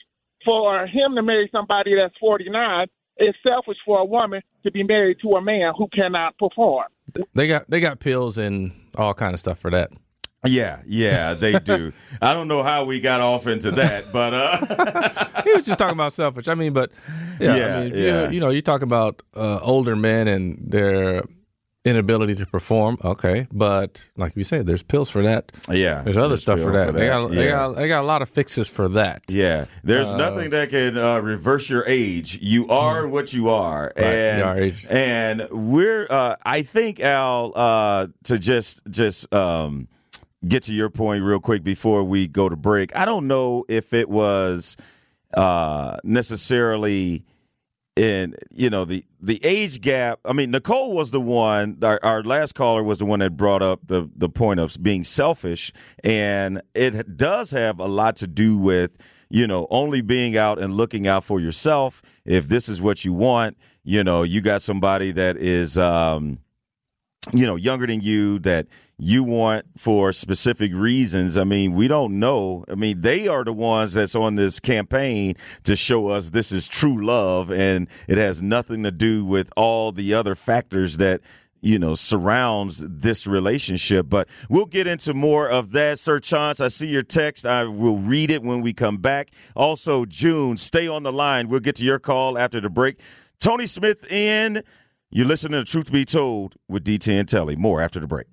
for 0.45 0.85
him 0.85 1.15
to 1.15 1.21
marry 1.23 1.49
somebody 1.51 1.95
that's 1.95 2.15
49, 2.19 2.87
it's 3.17 3.37
selfish 3.47 3.77
for 3.85 3.99
a 3.99 4.05
woman 4.05 4.41
to 4.63 4.71
be 4.71 4.83
married 4.83 5.17
to 5.21 5.29
a 5.31 5.41
man 5.41 5.73
who 5.77 5.87
cannot 5.87 6.37
perform. 6.37 6.87
They 7.35 7.47
got 7.47 7.69
they 7.69 7.79
got 7.79 7.99
pills 7.99 8.37
and 8.37 8.71
all 8.95 9.13
kind 9.13 9.33
of 9.33 9.39
stuff 9.39 9.59
for 9.59 9.69
that. 9.71 9.91
Yeah, 10.45 10.81
yeah, 10.85 11.35
they 11.35 11.57
do. 11.59 11.93
I 12.21 12.33
don't 12.33 12.49
know 12.49 12.63
how 12.63 12.83
we 12.85 12.99
got 12.99 13.21
off 13.21 13.47
into 13.47 13.71
that, 13.71 14.11
but 14.11 14.33
uh, 14.33 15.41
he 15.43 15.53
was 15.53 15.65
just 15.65 15.79
talking 15.79 15.95
about 15.95 16.11
selfish. 16.11 16.47
I 16.49 16.55
mean, 16.55 16.73
but 16.73 16.91
yeah, 17.39 17.55
Yeah, 17.55 17.77
I 17.77 17.83
mean, 17.83 17.93
yeah. 17.95 18.25
you, 18.25 18.31
you 18.33 18.39
know, 18.41 18.49
you 18.49 18.61
talk 18.61 18.81
about 18.81 19.21
uh, 19.35 19.59
older 19.61 19.95
men 19.95 20.27
and 20.27 20.59
their 20.69 21.23
inability 21.85 22.35
to 22.35 22.45
perform. 22.45 22.97
Okay, 23.03 23.47
but 23.51 24.05
like 24.15 24.35
you 24.35 24.43
said, 24.43 24.65
there's 24.67 24.83
pills 24.83 25.09
for 25.09 25.21
that. 25.23 25.51
Yeah, 25.69 26.01
there's 26.01 26.17
other 26.17 26.29
there's 26.29 26.41
stuff 26.41 26.59
for 26.61 26.71
that. 26.71 26.87
for 26.87 26.91
They 26.93 27.07
that, 27.07 27.07
got 27.09 27.31
they 27.31 27.47
got 27.49 27.75
they 27.75 27.87
got 27.87 28.01
a 28.01 28.07
lot 28.07 28.21
of 28.21 28.29
fixes 28.29 28.67
for 28.67 28.87
that. 28.89 29.23
yeah, 29.29 29.65
there's 29.83 30.07
Uh, 30.07 30.17
nothing 30.17 30.49
that 30.51 30.69
can 30.69 30.97
uh, 30.97 31.19
reverse 31.19 31.69
your 31.69 31.83
age. 31.87 32.39
You 32.41 32.67
are 32.69 33.07
what 33.07 33.33
you 33.33 33.49
are, 33.49 33.91
Right, 33.97 34.05
and 34.05 34.39
you 34.39 34.87
are 34.89 34.91
and 34.95 35.47
we're. 35.51 36.07
Uh, 36.09 36.35
I 36.45 36.61
think 36.61 36.99
Al 36.99 37.51
uh, 37.55 38.07
to 38.25 38.39
just 38.39 38.81
just 38.89 39.31
um, 39.33 39.87
get 40.47 40.63
to 40.63 40.73
your 40.73 40.89
point 40.89 41.23
real 41.23 41.39
quick 41.39 41.63
before 41.63 42.03
we 42.03 42.27
go 42.27 42.47
to 42.49 42.55
break. 42.55 42.95
I 42.95 43.05
don't 43.05 43.27
know 43.27 43.65
if 43.67 43.93
it 43.93 44.09
was 44.09 44.77
uh, 45.33 45.97
necessarily 46.03 47.23
in 47.95 48.35
you 48.49 48.69
know 48.71 48.85
the 48.85 49.05
the 49.21 49.39
age 49.45 49.79
gap 49.79 50.19
i 50.25 50.33
mean 50.33 50.49
nicole 50.49 50.93
was 50.93 51.11
the 51.11 51.21
one 51.21 51.77
our, 51.83 51.99
our 52.01 52.23
last 52.23 52.55
caller 52.55 52.81
was 52.81 52.97
the 52.97 53.05
one 53.05 53.19
that 53.19 53.37
brought 53.37 53.61
up 53.61 53.79
the 53.85 54.09
the 54.15 54.27
point 54.27 54.59
of 54.59 54.75
being 54.81 55.03
selfish 55.03 55.71
and 56.03 56.59
it 56.73 57.15
does 57.15 57.51
have 57.51 57.79
a 57.79 57.85
lot 57.85 58.15
to 58.15 58.25
do 58.25 58.57
with 58.57 58.97
you 59.33 59.47
know 59.47 59.67
only 59.69 60.01
being 60.01 60.37
out 60.37 60.59
and 60.59 60.75
looking 60.75 61.07
out 61.07 61.23
for 61.23 61.39
yourself. 61.39 62.03
If 62.23 62.47
this 62.47 62.69
is 62.69 62.81
what 62.81 63.03
you 63.03 63.13
want 63.13 63.57
you 63.83 64.03
know 64.03 64.23
you 64.23 64.41
got 64.41 64.61
somebody 64.61 65.11
that 65.11 65.37
is 65.37 65.77
um 65.77 66.39
you 67.33 67.45
know 67.45 67.55
younger 67.55 67.87
than 67.87 67.99
you 67.99 68.39
that 68.39 68.67
you 69.03 69.23
want 69.23 69.65
for 69.77 70.13
specific 70.13 70.73
reasons. 70.73 71.37
I 71.37 71.43
mean 71.43 71.73
we 71.73 71.87
don't 71.87 72.19
know. 72.19 72.63
I 72.69 72.75
mean 72.75 73.01
they 73.01 73.27
are 73.27 73.43
the 73.43 73.53
ones 73.53 73.93
that's 73.93 74.15
on 74.15 74.35
this 74.35 74.59
campaign 74.59 75.35
to 75.63 75.75
show 75.75 76.07
us 76.07 76.29
this 76.29 76.51
is 76.51 76.67
true 76.67 77.03
love 77.05 77.51
and 77.51 77.87
it 78.07 78.17
has 78.17 78.41
nothing 78.41 78.83
to 78.83 78.91
do 78.91 79.25
with 79.25 79.51
all 79.57 79.91
the 79.91 80.13
other 80.13 80.35
factors 80.35 80.97
that 80.97 81.21
you 81.61 81.77
know 81.77 81.95
surrounds 81.95 82.79
this 82.87 83.27
relationship. 83.27 84.07
But 84.09 84.29
we'll 84.49 84.65
get 84.65 84.87
into 84.87 85.13
more 85.13 85.49
of 85.49 85.71
that. 85.73 85.99
Sir 85.99 86.19
chance 86.19 86.61
i 86.61 86.69
see 86.69 86.87
your 86.87 87.03
text. 87.03 87.45
I 87.45 87.65
will 87.65 87.97
read 87.97 88.31
it 88.31 88.41
when 88.41 88.61
we 88.61 88.71
come 88.71 88.97
back. 88.97 89.31
Also 89.55 90.05
june 90.05 90.55
stay 90.57 90.87
on 90.87 91.03
the 91.03 91.13
line. 91.13 91.49
We'll 91.49 91.59
get 91.59 91.75
to 91.77 91.83
your 91.83 91.99
call 91.99 92.37
after 92.37 92.61
the 92.61 92.69
break. 92.69 92.99
Tony 93.39 93.67
smith 93.67 94.09
in. 94.09 94.63
You're 95.15 95.27
listening 95.27 95.63
to 95.63 95.71
Truth 95.71 95.91
Be 95.91 96.05
Told 96.05 96.55
with 96.67 96.83
DT 96.83 97.07
and 97.19 97.29
Telly. 97.29 97.55
More 97.55 97.81
after 97.81 97.99
the 97.99 98.07
break. 98.07 98.32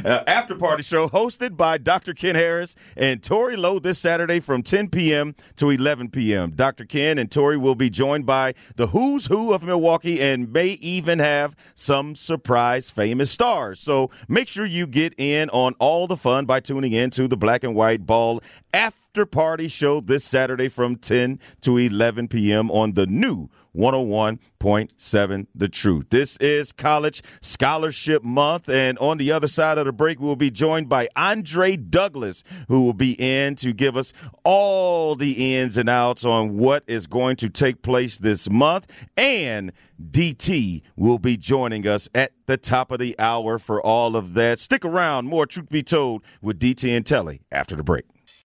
uh, 0.09 0.25
after 0.27 0.55
party 0.55 0.83
show 0.83 1.09
hosted 1.09 1.57
by 1.57 1.79
Dr. 1.79 2.15
Ken 2.15 2.35
Harris 2.35 2.77
and 2.97 3.23
Tori 3.23 3.57
Lowe 3.57 3.79
this 3.79 3.99
Saturday 3.99 4.41
from 4.41 4.63
10 4.63 4.89
p.m. 4.91 5.35
to 5.57 5.71
11 5.71 6.11
p.m. 6.11 6.53
Dr. 6.53 6.85
Ken 6.85 7.19
and 7.19 7.31
Tori 7.31 7.57
will 7.57 7.75
be 7.75 7.91
joined 7.91 8.27
by 8.27 8.55
the 8.77 8.89
who's 8.89 9.27
who 9.27 9.53
of 9.53 9.63
Milwaukee 9.63 10.21
and 10.21 10.53
may 10.53 10.79
even 10.81 11.19
have 11.19 11.57
some 11.75 12.15
surprise 12.15 12.91
famous 12.91 13.31
stars. 13.31 13.81
So 13.81 14.11
make 14.29 14.49
sure 14.49 14.67
you 14.67 14.87
get 14.87 15.15
in 15.19 15.51
on 15.51 15.75
all 15.79 16.07
the 16.07 16.17
fun 16.17 16.47
by 16.47 16.61
tuning 16.61 16.93
in 16.93 17.11
to 17.11 17.29
the 17.29 17.37
Black 17.37 17.65
and 17.65 17.75
White 17.75 18.07
Ball 18.07 18.41
after 18.73 19.27
party 19.27 19.69
show 19.69 20.01
this 20.01 20.25
Saturday 20.25 20.69
from 20.69 20.97
10 20.97 21.39
to 21.63 21.79
11 21.79 22.29
p.m. 22.29 22.71
on 22.71 22.95
the 22.95 23.07
new 23.07 23.49
101.7 23.77 25.47
The 25.55 25.69
Truth. 25.69 26.07
This 26.11 26.37
is 26.37 26.73
College 26.73 27.23
Scholarship 27.41 28.23
Month, 28.23 28.69
and 28.69 28.99
on 28.99 29.19
the 29.19 29.33
other 29.33 29.49
side 29.49 29.79
of 29.79 29.87
the 29.87 29.93
break, 29.93 30.21
we'll 30.21 30.37
be 30.37 30.51
joined 30.51 30.89
by 30.89 31.09
Andre 31.17 31.77
Douglas, 31.77 32.45
who 32.69 32.83
will 32.83 32.95
be 32.95 33.17
in 33.19 33.57
to 33.57 33.73
give 33.73 33.97
us 33.97 34.13
all 34.45 35.17
the 35.17 35.57
ins 35.57 35.77
and 35.77 35.89
outs 35.89 36.25
on 36.25 36.57
what 36.57 36.85
is 36.87 37.07
going 37.07 37.37
to 37.37 37.49
take 37.49 37.83
place 37.83 38.17
this 38.17 38.49
month. 38.49 39.09
And 39.17 39.73
DT 40.11 40.83
will 40.97 41.19
be 41.19 41.37
joining 41.37 41.87
us 41.87 42.09
at 42.15 42.33
the 42.47 42.57
top 42.57 42.91
of 42.91 42.99
the 42.99 43.19
hour 43.19 43.59
for 43.59 43.81
all 43.81 44.17
of 44.17 44.35
that. 44.35 44.59
Stick 44.59 44.85
around, 44.85 45.27
more 45.27 45.47
Truth 45.47 45.69
Be 45.69 45.83
Told 45.83 46.23
with 46.41 46.59
DT 46.59 46.97
and 46.97 47.05
Telly 47.05 47.43
after 47.51 47.75
the 47.77 47.85
break. 47.85 48.05